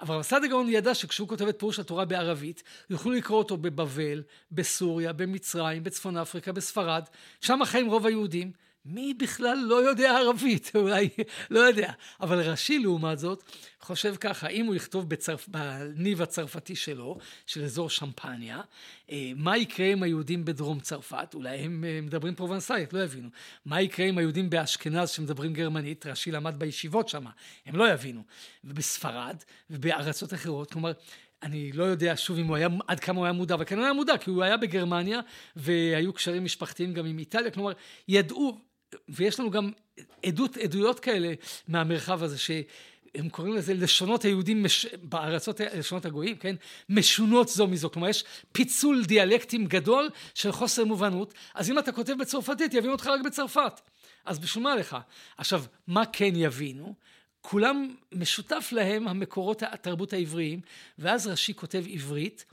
אבל 0.00 0.14
רב 0.14 0.22
סעדיה 0.22 0.48
גאון 0.48 0.68
ידע 0.68 0.94
שכשהוא 0.94 1.28
כותב 1.28 1.48
את 1.48 1.58
פירוש 1.58 1.78
התורה 1.78 2.04
בערבית, 2.04 2.62
יוכלו 2.90 3.12
לקרוא 3.12 3.38
אותו 3.38 3.56
בבבל, 3.56 4.22
בסוריה, 4.52 5.12
במצרים, 5.12 5.84
בצפון 5.84 6.16
אפריקה, 6.16 6.52
בספרד, 6.52 7.04
שם 7.40 7.60
חיים 7.64 7.86
רוב 7.86 8.06
היהודים. 8.06 8.65
מי 8.88 9.14
בכלל 9.14 9.58
לא 9.68 9.88
יודע 9.88 10.18
ערבית? 10.18 10.72
אולי 10.74 11.08
לא 11.50 11.60
יודע. 11.60 11.92
אבל 12.20 12.40
רש"י, 12.40 12.78
לעומת 12.78 13.18
זאת, 13.18 13.42
חושב 13.80 14.16
ככה, 14.20 14.48
אם 14.48 14.66
הוא 14.66 14.74
יכתוב 14.74 15.08
בצרפ... 15.08 15.48
בניב 15.48 16.22
הצרפתי 16.22 16.76
שלו, 16.76 17.18
של 17.46 17.64
אזור 17.64 17.90
שמפניה, 17.90 18.60
אה, 19.10 19.32
מה 19.36 19.56
יקרה 19.56 19.86
עם 19.86 20.02
היהודים 20.02 20.44
בדרום 20.44 20.80
צרפת? 20.80 21.34
אולי 21.34 21.56
הם 21.56 21.84
אה, 21.84 22.00
מדברים 22.02 22.34
פרובנסאית, 22.34 22.92
לא 22.92 23.02
יבינו. 23.02 23.28
מה 23.64 23.80
יקרה 23.80 24.06
עם 24.06 24.18
היהודים 24.18 24.50
באשכנז 24.50 25.10
שמדברים 25.10 25.52
גרמנית? 25.52 26.06
רש"י 26.06 26.30
למד 26.30 26.58
בישיבות 26.58 27.08
שם, 27.08 27.24
הם 27.66 27.76
לא 27.76 27.92
יבינו. 27.92 28.22
ובספרד 28.64 29.36
ובארצות 29.70 30.34
אחרות, 30.34 30.70
כלומר... 30.70 30.92
אני 31.42 31.72
לא 31.72 31.84
יודע 31.84 32.12
שוב 32.16 32.38
אם 32.38 32.46
הוא 32.46 32.56
היה, 32.56 32.68
עד 32.86 33.00
כמה 33.00 33.18
הוא 33.18 33.24
היה 33.24 33.32
מודע, 33.32 33.54
אבל 33.54 33.64
כן 33.64 33.76
הוא 33.76 33.84
היה 33.84 33.92
מודע, 33.92 34.18
כי 34.18 34.30
הוא 34.30 34.42
היה 34.42 34.56
בגרמניה 34.56 35.20
והיו 35.56 36.12
קשרים 36.12 36.44
משפחתיים 36.44 36.92
גם 36.92 37.06
עם 37.06 37.18
איטליה, 37.18 37.50
כלומר 37.50 37.72
ידעו, 38.08 38.58
ויש 39.08 39.40
לנו 39.40 39.50
גם 39.50 39.70
עדות, 40.22 40.56
עדויות 40.56 41.00
כאלה 41.00 41.34
מהמרחב 41.68 42.22
הזה, 42.22 42.38
שהם 42.38 43.28
קוראים 43.30 43.54
לזה 43.54 43.74
לשונות 43.74 44.24
היהודים 44.24 44.62
מש... 44.62 44.86
בארצות, 45.02 45.60
לשונות 45.60 46.04
הגויים, 46.04 46.36
כן? 46.36 46.56
משונות 46.88 47.48
זו 47.48 47.66
מזו. 47.66 47.90
כלומר, 47.90 48.08
יש 48.08 48.24
פיצול 48.52 49.04
דיאלקטים 49.04 49.66
גדול 49.66 50.10
של 50.34 50.52
חוסר 50.52 50.84
מובנות, 50.84 51.34
אז 51.54 51.70
אם 51.70 51.78
אתה 51.78 51.92
כותב 51.92 52.12
בצרפתית, 52.20 52.74
יבינו 52.74 52.92
אותך 52.92 53.06
רק 53.06 53.20
בצרפת. 53.24 53.80
אז 54.24 54.38
בשביל 54.38 54.64
מה 54.64 54.76
לך? 54.76 54.96
עכשיו, 55.36 55.64
מה 55.86 56.06
כן 56.06 56.32
יבינו? 56.36 56.94
כולם 57.40 57.94
משותף 58.12 58.68
להם 58.72 59.08
המקורות 59.08 59.62
התרבות 59.62 60.12
העבריים, 60.12 60.60
ואז 60.98 61.26
רש"י 61.26 61.54
כותב 61.54 61.84
עברית, 61.92 62.44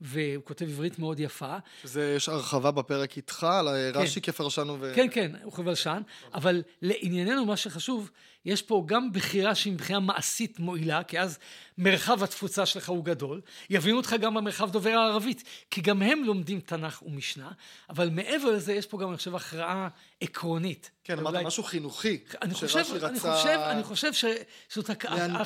והוא 0.00 0.44
כותב 0.44 0.66
עברית 0.68 0.98
מאוד 0.98 1.20
יפה. 1.20 1.56
זה, 1.84 2.14
יש 2.16 2.28
הרחבה 2.28 2.70
בפרק 2.70 3.16
איתך 3.16 3.44
על 3.44 3.68
כן. 3.94 4.00
רש"י 4.00 4.20
כפרשן 4.20 4.68
ו... 4.80 4.92
כן, 4.96 5.06
כן, 5.10 5.32
הוא 5.42 5.52
כפרשן, 5.52 6.02
אבל 6.34 6.62
לענייננו 6.82 7.44
מה 7.44 7.56
שחשוב, 7.56 8.10
יש 8.48 8.62
פה 8.62 8.82
גם 8.86 9.12
בחירה 9.12 9.54
שהיא 9.54 9.72
מבחינה 9.72 10.00
מעשית 10.00 10.58
מועילה, 10.58 11.02
כי 11.02 11.20
אז 11.20 11.38
מרחב 11.78 12.22
התפוצה 12.22 12.66
שלך 12.66 12.88
הוא 12.88 13.04
גדול, 13.04 13.40
יבינו 13.70 13.96
אותך 13.96 14.14
גם 14.20 14.34
במרחב 14.34 14.70
דובר 14.70 14.90
הערבית, 14.90 15.44
כי 15.70 15.80
גם 15.80 16.02
הם 16.02 16.24
לומדים 16.24 16.60
תנ"ך 16.60 17.02
ומשנה, 17.02 17.50
אבל 17.90 18.10
מעבר 18.10 18.50
לזה 18.50 18.72
יש 18.72 18.86
פה 18.86 18.98
גם, 18.98 19.08
אני 19.08 19.16
חושב, 19.16 19.34
הכרעה 19.34 19.88
עקרונית. 20.20 20.90
כן, 21.04 21.18
אמרת. 21.18 21.34
משהו 21.34 21.62
חינוכי, 21.62 22.18
אני 22.42 22.54
חושב. 22.54 22.78
אני 23.04 23.20
חושב, 23.20 23.58
אני 23.70 23.82
חושב 23.82 24.12
שזאת 24.12 24.90
הכרעה, 24.90 25.44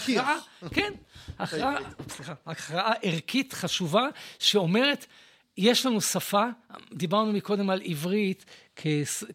כן, 0.70 0.92
הכרעה, 1.38 1.76
סליחה, 2.08 2.34
הכרעה 2.46 2.92
ערכית 3.02 3.52
חשובה, 3.52 4.08
שאומרת, 4.38 5.06
יש 5.58 5.86
לנו 5.86 6.00
שפה, 6.00 6.44
דיברנו 6.92 7.32
מקודם 7.32 7.70
על 7.70 7.80
עברית 7.84 8.44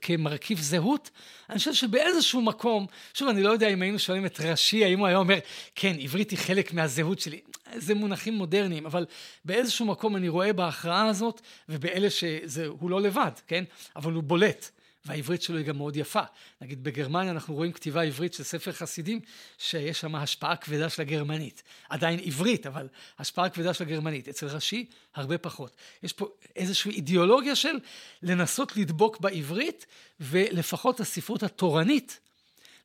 כמרכיב 0.02 0.60
זהות, 0.60 1.10
אני 1.50 1.58
חושב 1.58 1.74
שבאיזשהו 1.74 2.42
מקום, 2.42 2.86
שוב, 3.14 3.30
אני 3.30 3.44
לא 3.44 3.50
יודע 3.50 3.68
אם 3.68 3.82
היינו 3.82 4.00
שואלים 4.00 4.26
את 4.26 4.40
ראשי, 4.40 4.86
האם 4.86 5.00
הוא 5.00 5.08
היה 5.08 5.18
אומר, 5.18 5.38
כן, 5.76 5.96
עברית 6.00 6.32
היא 6.32 6.40
חלק 6.40 6.74
מהזהות 6.74 7.20
שלי. 7.20 7.40
זה 7.76 7.96
מונחים 7.96 8.34
מודרניים, 8.34 8.86
אבל 8.86 9.06
באיזשהו 9.46 9.86
מקום 9.86 10.16
אני 10.16 10.30
רואה 10.30 10.54
בהכרעה 10.54 11.08
הזאת, 11.08 11.42
ובאלה 11.70 12.10
שהוא 12.10 12.90
לא 12.90 13.02
לבד, 13.02 13.32
כן? 13.48 13.64
אבל 13.96 14.14
הוא 14.14 14.24
בולט. 14.24 14.70
והעברית 15.08 15.42
שלו 15.42 15.58
היא 15.58 15.66
גם 15.66 15.78
מאוד 15.78 15.98
יפה. 15.98 16.22
נגיד 16.62 16.84
בגרמניה 16.84 17.32
אנחנו 17.32 17.54
רואים 17.56 17.72
כתיבה 17.72 18.02
עברית 18.02 18.34
של 18.34 18.44
ספר 18.44 18.72
חסידים, 18.72 19.20
שיש 19.58 20.00
שם 20.00 20.16
השפעה 20.16 20.56
כבדה 20.56 20.90
של 20.90 21.02
הגרמנית. 21.02 21.64
עדיין 21.90 22.20
עברית, 22.20 22.68
אבל 22.68 22.88
השפעה 23.20 23.50
כבדה 23.50 23.74
של 23.74 23.84
הגרמנית. 23.84 24.28
אצל 24.28 24.48
רש"י, 24.48 24.86
הרבה 25.16 25.38
פחות. 25.38 25.76
יש 26.04 26.14
פה 26.14 26.28
איזושהי 26.56 26.92
אידיאולוגיה 26.92 27.56
של 27.56 27.76
לנסות 28.24 28.78
לדבוק 28.78 29.20
בעברית, 29.20 29.86
ולפחות 30.20 31.00
הספרות 31.00 31.44
התורנית 31.44 32.20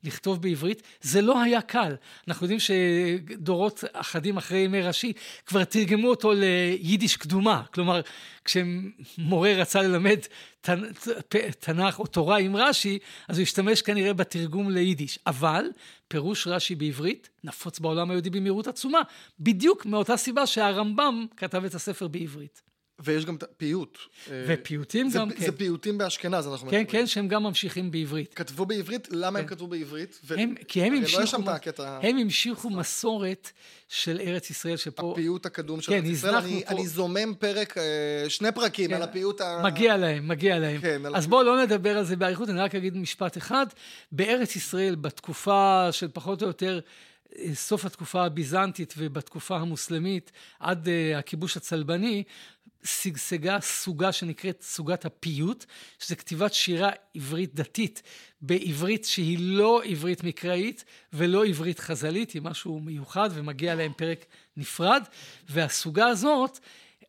לכתוב 0.03 0.41
בעברית, 0.41 0.81
זה 1.01 1.21
לא 1.21 1.41
היה 1.41 1.61
קל. 1.61 1.95
אנחנו 2.27 2.45
יודעים 2.45 2.59
שדורות 2.59 3.83
אחדים 3.93 4.37
אחרי 4.37 4.57
ימי 4.57 4.81
רש"י 4.81 5.13
כבר 5.45 5.63
תרגמו 5.63 6.09
אותו 6.09 6.33
ליידיש 6.33 7.17
קדומה. 7.17 7.63
כלומר, 7.73 8.01
כשמורה 8.45 9.53
רצה 9.53 9.81
ללמד 9.81 10.19
תנ"ך 11.59 11.99
או 11.99 12.07
תורה 12.07 12.39
עם 12.39 12.55
רש"י, 12.55 12.99
אז 13.27 13.37
הוא 13.37 13.43
השתמש 13.43 13.81
כנראה 13.81 14.13
בתרגום 14.13 14.69
ליידיש. 14.69 15.19
אבל 15.27 15.65
פירוש 16.07 16.47
רש"י 16.47 16.75
בעברית 16.75 17.29
נפוץ 17.43 17.79
בעולם 17.79 18.09
היהודי 18.09 18.29
במהירות 18.29 18.67
עצומה, 18.67 19.01
בדיוק 19.39 19.85
מאותה 19.85 20.17
סיבה 20.17 20.47
שהרמב"ם 20.47 21.25
כתב 21.37 21.63
את 21.65 21.75
הספר 21.75 22.07
בעברית. 22.07 22.72
ויש 22.99 23.25
גם 23.25 23.37
פיוט. 23.57 23.97
ופיוטים 24.29 25.09
זה, 25.09 25.19
גם, 25.19 25.29
זה 25.29 25.35
כן. 25.35 25.45
זה 25.45 25.51
פיוטים 25.51 25.97
באשכנז, 25.97 26.47
אנחנו 26.47 26.57
כן, 26.57 26.65
מדברים. 26.65 26.85
כן, 26.85 27.07
שהם 27.07 27.27
גם 27.27 27.43
ממשיכים 27.43 27.91
בעברית. 27.91 28.33
כתבו 28.33 28.65
בעברית? 28.65 29.07
למה 29.11 29.39
כן. 29.39 29.43
הם 29.43 29.49
כתבו 29.49 29.67
בעברית? 29.67 30.19
ו... 30.25 30.39
הם, 30.39 30.55
כי 30.67 30.83
הם 30.83 30.93
לא 30.93 30.97
המשיכו, 30.97 31.41
לא 31.45 31.51
הקטע... 31.51 31.99
הם 32.03 32.17
המשיכו 32.17 32.69
מסורת 32.69 33.51
של 33.87 34.19
ארץ 34.21 34.49
ישראל, 34.49 34.77
שפה... 34.77 35.11
הפיוט 35.11 35.45
הקדום 35.45 35.81
של 35.81 35.91
כן, 35.91 35.97
ארץ 35.97 36.05
ישראל. 36.05 36.35
אני, 36.35 36.63
פה... 36.65 36.71
אני 36.71 36.87
זומם 36.87 37.33
פרק, 37.39 37.77
אה, 37.77 38.29
שני 38.29 38.51
פרקים 38.51 38.89
כן, 38.89 38.95
על 38.95 39.01
הפיוט 39.01 39.41
ה... 39.41 39.61
מגיע 39.63 39.97
להם, 39.97 40.27
מגיע 40.27 40.59
להם. 40.59 40.81
כן, 40.81 41.01
אז 41.15 41.27
בואו 41.27 41.43
לא 41.43 41.63
נדבר 41.63 41.97
על 41.97 42.05
זה 42.05 42.15
באריכות, 42.15 42.49
אני 42.49 42.59
רק 42.59 42.75
אגיד 42.75 42.97
משפט 42.97 43.37
אחד. 43.37 43.65
בארץ 44.11 44.55
ישראל, 44.55 44.95
בתקופה 44.95 45.87
של 45.91 46.07
פחות 46.13 46.41
או 46.41 46.47
יותר... 46.47 46.79
אה, 47.39 47.55
סוף 47.55 47.85
התקופה 47.85 48.25
הביזנטית 48.25 48.93
ובתקופה 48.97 49.55
המוסלמית 49.55 50.31
עד 50.59 50.87
uh, 50.87 51.17
הכיבוש 51.17 51.57
הצלבני, 51.57 52.23
שגשגה 52.83 53.59
סוגה 53.61 54.11
שנקראת 54.11 54.61
סוגת 54.61 55.05
הפיוט, 55.05 55.65
שזה 55.99 56.15
כתיבת 56.15 56.53
שירה 56.53 56.89
עברית 57.15 57.55
דתית 57.55 58.01
בעברית 58.41 59.05
שהיא 59.05 59.37
לא 59.41 59.83
עברית 59.83 60.23
מקראית 60.23 60.85
ולא 61.13 61.45
עברית 61.45 61.79
חז"לית, 61.79 62.31
היא 62.31 62.41
משהו 62.41 62.79
מיוחד 62.79 63.29
ומגיע 63.33 63.75
להם 63.75 63.91
פרק 63.97 64.25
נפרד, 64.57 65.03
והסוגה 65.49 66.07
הזאת 66.07 66.59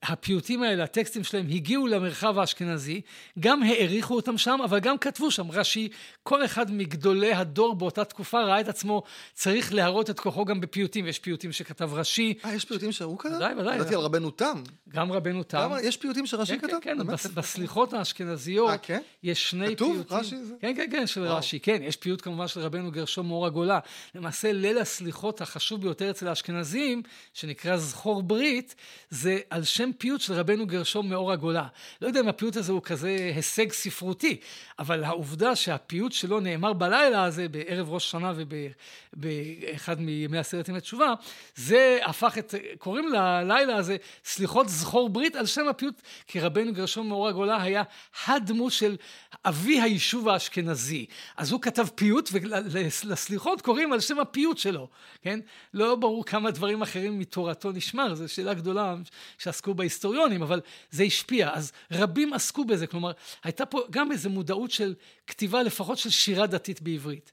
הפיוטים 0.08 0.62
האלה, 0.62 0.84
הטקסטים 0.84 1.24
שלהם, 1.24 1.46
הגיעו 1.50 1.86
למרחב 1.86 2.38
האשכנזי, 2.38 3.00
גם 3.38 3.62
העריכו 3.62 4.14
אותם 4.16 4.38
שם, 4.38 4.58
אבל 4.64 4.78
גם 4.78 4.98
כתבו 4.98 5.30
שם. 5.30 5.50
רש"י, 5.50 5.88
כל 6.22 6.44
אחד 6.44 6.72
מגדולי 6.72 7.32
הדור 7.32 7.74
באותה 7.74 8.04
תקופה 8.04 8.42
ראה 8.42 8.60
את 8.60 8.68
עצמו 8.68 9.02
צריך 9.32 9.74
להראות 9.74 10.10
את 10.10 10.20
כוחו 10.20 10.44
גם 10.44 10.60
בפיוטים. 10.60 11.06
יש 11.06 11.18
פיוטים 11.18 11.52
שכתב 11.52 11.90
רש"י. 11.94 12.34
אה, 12.44 12.54
יש 12.54 12.64
פיוטים 12.64 12.92
שהוא 12.92 13.18
כתב? 13.18 13.34
ודאי, 13.36 13.54
ודאי. 13.54 13.76
ידעתי 13.76 13.94
על 13.94 14.00
רבנו 14.00 14.30
תם. 14.30 14.62
גם 14.88 15.12
רבנו 15.12 15.42
תם. 15.42 15.70
יש 15.82 15.96
פיוטים 15.96 16.26
שרש"י 16.26 16.58
כן, 16.58 16.68
כתב? 16.68 16.76
כן, 16.82 16.98
כן, 16.98 17.34
בסליחות 17.34 17.92
האשכנזיות, 17.92 18.70
אה, 18.70 18.78
כן? 18.78 19.00
יש 19.22 19.50
שני 19.50 19.76
כתוב, 19.76 19.94
פיוטים. 19.94 20.16
רש"י 20.16 20.44
זה? 20.44 20.54
כן, 20.60 20.72
כן, 20.76 20.86
כן, 20.90 21.06
של 21.06 21.22
רש"י, 21.22 21.60
כן. 21.60 21.82
יש 21.82 21.96
פיוט 21.96 22.20
כמובן 22.22 22.48
של 22.48 22.60
רבנו 22.60 22.90
גרשום 22.90 23.28
מאור 23.28 23.46
הגולה. 23.46 23.78
למעשה, 24.14 24.52
ליל 24.52 24.78
הסליחות 24.78 25.40
החשוב 25.40 25.80
ביותר 25.80 26.10
אצל 26.10 26.28
האשכנזים, 26.28 27.02
שנקרא 27.34 27.76
זכור 27.76 28.22
ברית, 28.22 28.74
זה 29.10 29.38
על 29.50 29.64
שם 29.64 29.90
פיוט 29.98 30.20
של 30.20 30.34
רבנו 30.34 30.66
גרשום 30.66 31.08
מאור 31.08 31.32
הגולה. 31.32 31.66
לא 32.02 32.06
יודע 32.06 32.20
אם 32.20 32.28
הפיוט 32.28 32.56
הזה 32.56 32.72
הוא 32.72 32.82
כזה 32.82 33.32
הישג 33.34 33.72
ספרותי, 33.72 34.40
אבל 34.78 35.04
העובדה 35.04 35.56
שהפיוט 35.56 36.12
שלו 36.12 36.40
נאמר 36.40 36.72
בלילה 36.72 37.24
הזה, 37.24 37.48
בערב 37.48 37.90
ראש 37.90 38.10
שנה 38.10 38.32
ובאחד 38.36 40.00
מימי 40.00 40.38
עשרת 40.38 40.68
ימי 40.68 40.80
תשובה, 40.80 41.14
זה 41.56 41.98
הפך 42.02 42.38
את, 42.38 42.54
קוראים 42.78 43.12
ללילה 43.12 43.76
הזה 43.76 43.96
סליחות 44.24 44.68
זכור 44.68 45.08
ברית 45.08 45.36
על 45.36 45.46
שם 45.46 45.68
הפיוט, 45.68 46.00
כי 46.26 46.40
רבנו 46.40 46.72
גרשום 46.72 47.08
מאור 47.08 47.28
הגולה 47.28 47.62
היה 47.62 47.82
הדמות 48.26 48.72
של 48.72 48.96
אבי 49.44 49.80
היישוב 49.80 50.28
האשכנזי. 50.28 51.06
אז 51.36 51.52
הוא 51.52 51.60
כתב 51.60 51.86
פיוט, 51.94 52.30
ולסליחות 52.32 53.60
קוראים 53.60 53.92
על 53.92 54.00
שם 54.00 54.20
הפיוט 54.20 54.58
שלו, 54.58 54.88
כן? 55.22 55.40
לא 55.74 55.94
ברור 55.94 56.24
כמה 56.24 56.50
דברים 56.50 56.82
אחרים 56.82 57.18
מתורתו 57.18 57.72
נשמר, 57.72 58.14
זו 58.14 58.28
שאלה 58.28 58.54
גדולה 58.54 58.94
שעסקו 59.38 59.74
בהיסטוריונים, 59.84 60.42
אבל 60.42 60.60
זה 60.90 61.02
השפיע. 61.02 61.50
אז 61.54 61.72
רבים 61.92 62.32
עסקו 62.32 62.64
בזה, 62.64 62.86
כלומר, 62.86 63.12
הייתה 63.44 63.66
פה 63.66 63.80
גם 63.90 64.12
איזו 64.12 64.30
מודעות 64.30 64.70
של 64.70 64.94
כתיבה 65.26 65.62
לפחות 65.62 65.98
של 65.98 66.10
שירה 66.10 66.46
דתית 66.46 66.82
בעברית. 66.82 67.32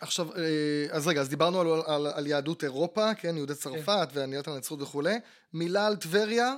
עכשיו, 0.00 0.36
אה, 0.36 0.86
אז 0.90 1.06
רגע, 1.06 1.20
אז 1.20 1.28
דיברנו 1.28 1.60
על, 1.60 1.66
על, 1.86 2.06
על 2.06 2.26
יהדות 2.26 2.64
אירופה, 2.64 3.14
כן, 3.14 3.36
יהודי 3.36 3.54
צרפת 3.54 4.08
כן. 4.12 4.18
ועניות 4.18 4.48
הנצרות 4.48 4.82
וכולי. 4.82 5.14
מילה 5.52 5.86
על 5.86 5.96
טבריה. 5.96 6.54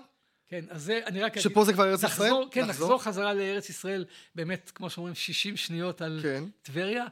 כן, 0.49 0.65
אז 0.71 0.83
זה, 0.83 1.01
אני 1.07 1.23
רק 1.23 1.39
שפה 1.39 1.63
אגיד, 1.63 1.67
זה 1.67 1.73
כבר 1.73 1.91
ארץ 1.91 2.05
נחזור, 2.05 2.27
ישראל? 2.27 2.49
כן, 2.51 2.61
נחזור. 2.61 2.87
נחזור 2.87 3.03
חזרה 3.03 3.35
לארץ 3.35 3.71
ישראל, 3.71 4.05
באמת, 4.35 4.71
כמו 4.75 4.91
שאומרים, 4.91 5.15
60 5.15 5.57
שניות 5.57 6.03
על 6.03 6.21
כן. 6.23 6.45
טבריה. 6.63 7.05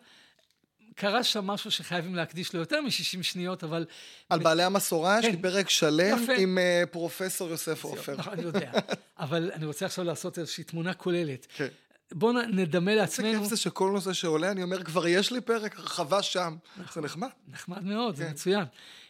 קרה 0.95 1.25
שם 1.25 1.47
משהו 1.47 1.71
שחייבים 1.71 2.15
להקדיש 2.15 2.55
לו 2.55 2.61
יותר 2.61 2.81
מ-60 2.81 3.23
שניות, 3.23 3.65
אבל... 3.65 3.87
על 4.29 4.39
בעלי 4.39 4.63
המסורה 4.63 5.19
כן. 5.23 5.29
יש 5.29 5.35
לי 5.35 5.43
פרק 5.43 5.71
שלם. 5.71 6.19
עם 6.39 6.59
uh, 6.59 6.87
פרופסור 6.87 7.51
יוסף 7.51 7.85
עופר. 7.85 8.17
נכון, 8.17 8.33
אני 8.33 8.43
יודע. 8.43 8.73
אבל 9.19 9.51
אני 9.55 9.67
רוצה 9.67 9.87
עכשיו 9.87 10.05
לעשות 10.05 10.39
איזושהי 10.39 10.65
תמונה 10.65 10.95
כוללת. 10.95 11.47
כן. 11.57 11.69
בואו 12.13 12.33
נדמה 12.33 12.95
לעצמנו... 12.95 13.29
איזה 13.29 13.41
כיף 13.41 13.49
זה 13.49 13.57
שכל 13.57 13.91
נושא 13.91 14.13
שעולה, 14.13 14.51
אני 14.51 14.63
אומר, 14.63 14.85
כבר 14.85 15.07
יש 15.07 15.33
לי 15.33 15.41
פרק 15.41 15.79
הרחבה 15.79 16.23
שם. 16.23 16.57
נכון, 16.77 17.03
זה 17.03 17.07
נחמד. 17.07 17.29
נחמד 17.49 17.85
מאוד, 17.85 18.17
כן. 18.17 18.25
זה 18.25 18.31
מצוין. 18.31 18.65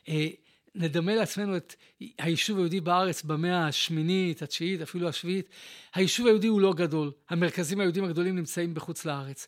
אה, 0.08 0.26
נדמה 0.74 1.14
לעצמנו 1.14 1.56
את 1.56 1.74
היישוב 2.18 2.58
היהודי 2.58 2.80
בארץ 2.80 3.22
במאה 3.22 3.68
השמינית, 3.68 4.42
התשיעית, 4.42 4.80
אפילו 4.80 5.08
השביעית. 5.08 5.48
היישוב 5.94 6.26
היהודי 6.26 6.46
הוא 6.46 6.60
לא 6.60 6.72
גדול. 6.72 7.12
המרכזים 7.30 7.80
היהודים 7.80 8.04
הגדולים 8.04 8.36
נמצאים 8.36 8.74
בחוץ 8.74 9.04
לארץ. 9.04 9.46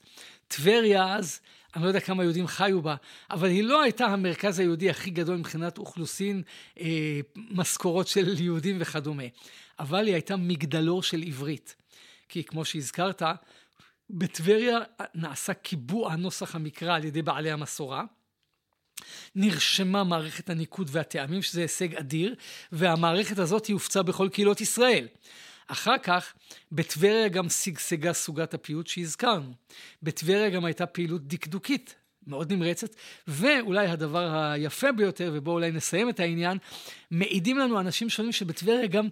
טבריה 0.48 1.14
אז, 1.16 1.40
אני 1.76 1.84
לא 1.84 1.88
יודע 1.88 2.00
כמה 2.00 2.22
יהודים 2.22 2.46
חיו 2.46 2.82
בה, 2.82 2.96
אבל 3.30 3.48
היא 3.48 3.64
לא 3.64 3.82
הייתה 3.82 4.06
המרכז 4.06 4.58
היהודי 4.58 4.90
הכי 4.90 5.10
גדול 5.10 5.36
מבחינת 5.36 5.78
אוכלוסין, 5.78 6.42
אה, 6.80 7.20
משכורות 7.36 8.08
של 8.08 8.40
יהודים 8.40 8.76
וכדומה. 8.80 9.22
אבל 9.78 10.06
היא 10.06 10.14
הייתה 10.14 10.36
מגדלור 10.36 11.02
של 11.02 11.22
עברית. 11.26 11.74
כי 12.28 12.44
כמו 12.44 12.64
שהזכרת, 12.64 13.22
בטבריה 14.10 14.78
נעשה 15.14 15.54
קיבוע 15.54 16.16
נוסח 16.16 16.54
המקרא 16.54 16.94
על 16.94 17.04
ידי 17.04 17.22
בעלי 17.22 17.50
המסורה. 17.50 18.04
נרשמה 19.34 20.04
מערכת 20.04 20.50
הניקוד 20.50 20.88
והטעמים, 20.92 21.42
שזה 21.42 21.60
הישג 21.60 21.94
אדיר, 21.94 22.34
והמערכת 22.72 23.38
הזאת 23.38 23.66
הופצה 23.66 24.02
בכל 24.02 24.28
קהילות 24.32 24.60
ישראל. 24.60 25.08
אחר 25.66 25.98
כך, 26.02 26.32
בטבריה 26.72 27.28
גם 27.28 27.48
שגשגה 27.48 28.12
סוגת 28.12 28.54
הפיוט 28.54 28.86
שהזכרנו. 28.86 29.52
בטבריה 30.02 30.50
גם 30.50 30.64
הייתה 30.64 30.86
פעילות 30.86 31.28
דקדוקית 31.28 31.94
מאוד 32.26 32.52
נמרצת, 32.52 32.94
ואולי 33.28 33.86
הדבר 33.86 34.36
היפה 34.36 34.92
ביותר, 34.92 35.30
ובואו 35.34 35.54
אולי 35.54 35.70
נסיים 35.70 36.08
את 36.08 36.20
העניין, 36.20 36.58
מעידים 37.10 37.58
לנו 37.58 37.80
אנשים 37.80 38.08
שונים 38.08 38.32
שבטבריה 38.32 38.86
גם 38.86 39.08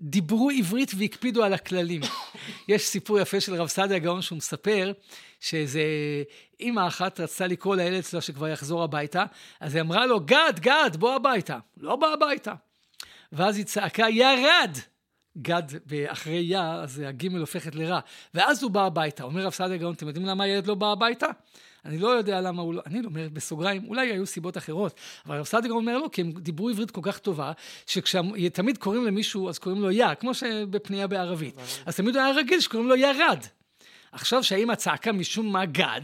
דיברו 0.00 0.50
עברית 0.50 0.92
והקפידו 0.98 1.44
על 1.44 1.54
הכללים. 1.54 2.00
יש 2.68 2.82
סיפור 2.82 3.18
יפה 3.18 3.40
של 3.40 3.54
רב 3.54 3.68
סעדיה 3.68 3.98
גאון 3.98 4.22
שהוא 4.22 4.36
מספר 4.36 4.92
שאיזה 5.40 5.82
אימא 6.60 6.86
אחת 6.86 7.20
רצתה 7.20 7.46
לקרוא 7.46 7.76
לילד 7.76 8.04
שלה 8.04 8.20
שכבר 8.20 8.48
יחזור 8.48 8.82
הביתה, 8.82 9.24
אז 9.60 9.74
היא 9.74 9.82
אמרה 9.82 10.06
לו, 10.06 10.20
גד, 10.20 10.52
גד, 10.60 10.90
בוא 10.98 11.14
הביתה. 11.14 11.58
לא 11.76 11.96
בא 11.96 12.06
הביתה. 12.06 12.54
ואז 13.32 13.56
היא 13.56 13.64
צעקה, 13.64 14.08
ירד! 14.10 14.76
גד 15.38 15.62
אחרי 16.06 16.38
יא, 16.38 16.60
אז 16.60 17.02
הגימל 17.06 17.40
הופכת 17.40 17.74
לרע. 17.74 18.00
ואז 18.34 18.62
הוא 18.62 18.70
בא 18.70 18.84
הביתה. 18.84 19.24
אומר 19.24 19.46
רב 19.46 19.52
סעדיה 19.52 19.76
גאון, 19.76 19.94
אתם 19.94 20.06
יודעים 20.06 20.26
למה 20.26 20.44
הילד 20.44 20.66
לא 20.66 20.74
בא 20.74 20.92
הביתה? 20.92 21.26
אני 21.84 21.98
לא 21.98 22.08
יודע 22.08 22.40
למה 22.40 22.62
הוא 22.62 22.74
לא, 22.74 22.82
אני 22.86 23.00
אומר 23.04 23.28
בסוגריים, 23.32 23.84
אולי 23.88 24.10
היו 24.10 24.26
סיבות 24.26 24.56
אחרות, 24.56 24.94
אבל 25.26 25.36
הרב 25.36 25.46
סעדיגר 25.46 25.74
אומר 25.74 25.98
לא, 25.98 26.08
כי 26.12 26.20
הם 26.20 26.32
דיברו 26.32 26.68
עברית 26.68 26.90
כל 26.90 27.00
כך 27.04 27.18
טובה, 27.18 27.52
שתמיד 27.86 28.78
קוראים 28.78 29.06
למישהו, 29.06 29.48
אז 29.48 29.58
קוראים 29.58 29.82
לו 29.82 29.90
יא, 29.90 30.14
כמו 30.20 30.34
שבפנייה 30.34 31.06
בערבית. 31.06 31.54
אז 31.86 31.96
תמיד 31.96 32.16
היה 32.16 32.30
רגיל 32.30 32.60
שקוראים 32.60 32.88
לו 32.88 32.96
ירד. 32.96 33.44
עכשיו 34.12 34.44
שהאמא 34.44 34.74
צעקה 34.74 35.12
משום 35.12 35.52
מה 35.52 35.66
גד, 35.66 36.00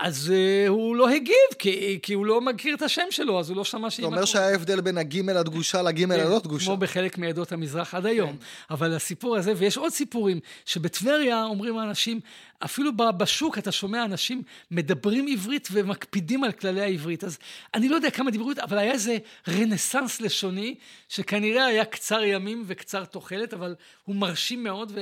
אז 0.00 0.32
uh, 0.32 0.68
הוא 0.68 0.96
לא 0.96 1.10
הגיב, 1.10 1.34
כי, 1.58 1.98
כי 2.02 2.12
הוא 2.12 2.26
לא 2.26 2.40
מכיר 2.40 2.74
את 2.74 2.82
השם 2.82 3.02
שלו, 3.10 3.40
אז 3.40 3.50
הוא 3.50 3.56
לא 3.56 3.64
שמע 3.64 3.90
שהיא... 3.90 4.06
זה 4.06 4.14
אומר 4.14 4.24
שהיה 4.24 4.54
הבדל 4.54 4.80
בין 4.80 4.98
הגימל 4.98 5.36
הדגושה 5.36 5.82
לגימל 5.82 6.16
כן, 6.16 6.26
הלא 6.26 6.38
דגושה. 6.38 6.66
כמו 6.66 6.76
בחלק 6.76 7.18
מעדות 7.18 7.52
המזרח 7.52 7.94
עד 7.94 8.06
היום. 8.06 8.30
כן. 8.30 8.36
אבל 8.70 8.94
הסיפור 8.94 9.36
הזה, 9.36 9.52
ויש 9.56 9.76
עוד 9.76 9.92
סיפורים, 9.92 10.40
שבטבריה 10.64 11.44
אומרים 11.44 11.78
האנשים, 11.78 12.20
אפילו 12.64 12.90
בשוק 12.96 13.58
אתה 13.58 13.72
שומע 13.72 14.04
אנשים 14.04 14.42
מדברים 14.70 15.26
עברית 15.32 15.68
ומקפידים 15.72 16.44
על 16.44 16.52
כללי 16.52 16.80
העברית. 16.80 17.24
אז 17.24 17.38
אני 17.74 17.88
לא 17.88 17.96
יודע 17.96 18.10
כמה 18.10 18.30
דיברו, 18.30 18.50
אבל 18.62 18.78
היה 18.78 18.92
איזה 18.92 19.18
רנסאנס 19.48 20.20
לשוני, 20.20 20.74
שכנראה 21.08 21.66
היה 21.66 21.84
קצר 21.84 22.24
ימים 22.24 22.62
וקצר 22.66 23.04
תוחלת, 23.04 23.54
אבל 23.54 23.74
הוא 24.04 24.16
מרשים 24.16 24.64
מאוד 24.64 24.92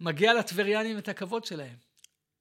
ומגיע 0.00 0.34
לטבריאנים 0.34 0.98
את 0.98 1.08
הכבוד 1.08 1.44
שלהם. 1.44 1.89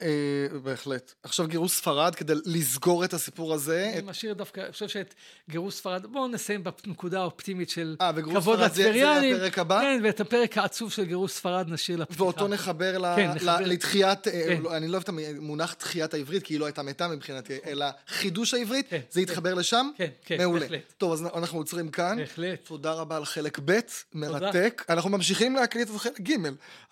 אה, 0.02 0.60
בהחלט. 0.64 1.14
עכשיו 1.24 1.47
גירוש 1.47 1.72
ספרד, 1.72 2.16
כדי 2.16 2.34
לסגור 2.45 3.06
את 3.06 3.14
הסיפור 3.14 3.54
הזה. 3.54 3.91
אני 3.93 4.02
משאיר 4.02 4.34
דווקא, 4.34 4.62
אני 4.62 4.72
חושב 4.72 4.88
שאת 4.88 5.14
גירוש 5.50 5.76
ספרד, 5.76 6.06
בואו 6.06 6.28
נסיים 6.28 6.64
בנקודה 6.64 7.20
האופטימית 7.20 7.70
של 7.70 7.95
아, 8.00 8.04
אה, 8.04 8.12
כבוד 8.22 8.60
לטבריאנים. 8.60 9.36
זה, 9.36 9.41
הפרק 9.41 9.60
הבא? 9.60 9.82
כן, 9.82 10.02
ואת 10.04 10.20
הפרק 10.20 10.58
העצוב 10.58 10.91
של 10.91 11.06
גירוש 11.06 11.32
ספרד 11.32 11.70
נשאיר 11.70 11.97
לפתיחה. 11.97 12.24
ואותו 12.24 12.47
נחבר, 12.47 13.16
כן. 13.16 13.32
לתחיית, 13.66 14.28
אה, 14.28 14.43
כן. 14.47 14.62
לא, 14.62 14.78
אני 14.78 14.88
לא 14.88 14.91
אוהב 14.91 15.04
את 15.04 15.10
המונח 15.10 15.74
תחיית 15.74 16.14
העברית, 16.14 16.43
כי 16.43 16.54
היא 16.54 16.60
לא 16.60 16.66
הייתה 16.66 16.84
מתה 16.84 17.08
מבחינתי, 17.08 17.58
אלא 17.66 17.86
חידוש 18.08 18.54
העברית, 18.54 18.86
כן, 18.89 19.00
זה 19.12 19.22
יתחבר 19.22 19.52
כן. 19.52 19.58
לשם? 19.58 19.89
כן, 19.97 20.08
כן, 20.26 20.38
מעולה. 20.38 20.60
בהחלט. 20.60 20.93
טוב, 20.97 21.14
אז 21.14 21.26
אנחנו 21.36 21.58
עוצרים 21.58 21.89
כאן. 21.89 22.18
בהחלט. 22.18 22.60
תודה 22.64 22.93
רבה 22.93 23.18
על 23.18 23.26
חלק 23.26 23.60
ב', 23.66 23.80
מרתק. 24.14 24.86
אנחנו 24.89 25.10
ממשיכים 25.10 25.56
להקליט 25.56 25.89
את 25.89 25.95
חלק 25.95 26.22
ג'. 26.22 26.34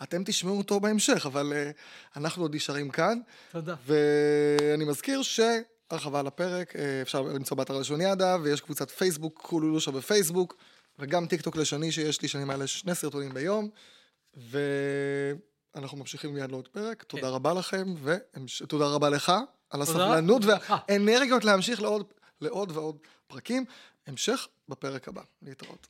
אתם 0.03 0.23
תשמעו 0.25 0.57
אותו 0.57 0.79
בהמשך, 0.79 1.25
אבל 1.25 1.53
אנחנו 2.15 2.43
עוד 2.43 2.55
נשארים 2.55 2.89
כאן. 2.89 2.96
תודה. 3.51 3.75
ואני 3.85 4.85
מזכיר 4.85 5.21
שהרחבה 5.21 6.19
על 6.19 6.27
הפרק, 6.27 6.75
אה, 6.75 7.01
אפשר 7.01 7.21
למצוא 7.21 7.57
באתר 7.57 7.79
לשוניאדה, 7.79 8.37
ויש 8.43 8.61
קבוצת 8.61 8.91
פייסבוק, 8.91 9.41
קולולושה 9.41 9.91
בפייסבוק, 9.91 10.55
וגם 10.99 11.27
טיק 11.27 11.41
טוק 11.41 11.55
לשוני 11.55 11.91
שיש 11.91 12.21
לי, 12.21 12.27
שאני 12.27 12.43
מעלה 12.43 12.67
שני 12.67 12.95
סרטונים 12.95 13.33
ביום, 13.33 13.69
ואנחנו 14.37 15.97
ממשיכים 15.97 16.33
מיד 16.33 16.51
לעוד 16.51 16.67
פרק. 16.67 16.99
כן. 17.01 17.07
תודה 17.07 17.29
רבה 17.29 17.53
לכם, 17.53 17.93
ותודה 18.03 18.85
רבה 18.85 19.09
לך 19.09 19.31
על 19.69 19.81
הסבלנות 19.81 20.41
והאנרגיות 20.45 21.43
להמשיך 21.43 21.81
לעוד, 21.81 22.13
לעוד 22.41 22.71
ועוד 22.71 22.97
פרקים. 23.27 23.65
המשך 24.07 24.47
בפרק 24.69 25.07
הבא. 25.07 25.21
להתראות. 25.41 25.87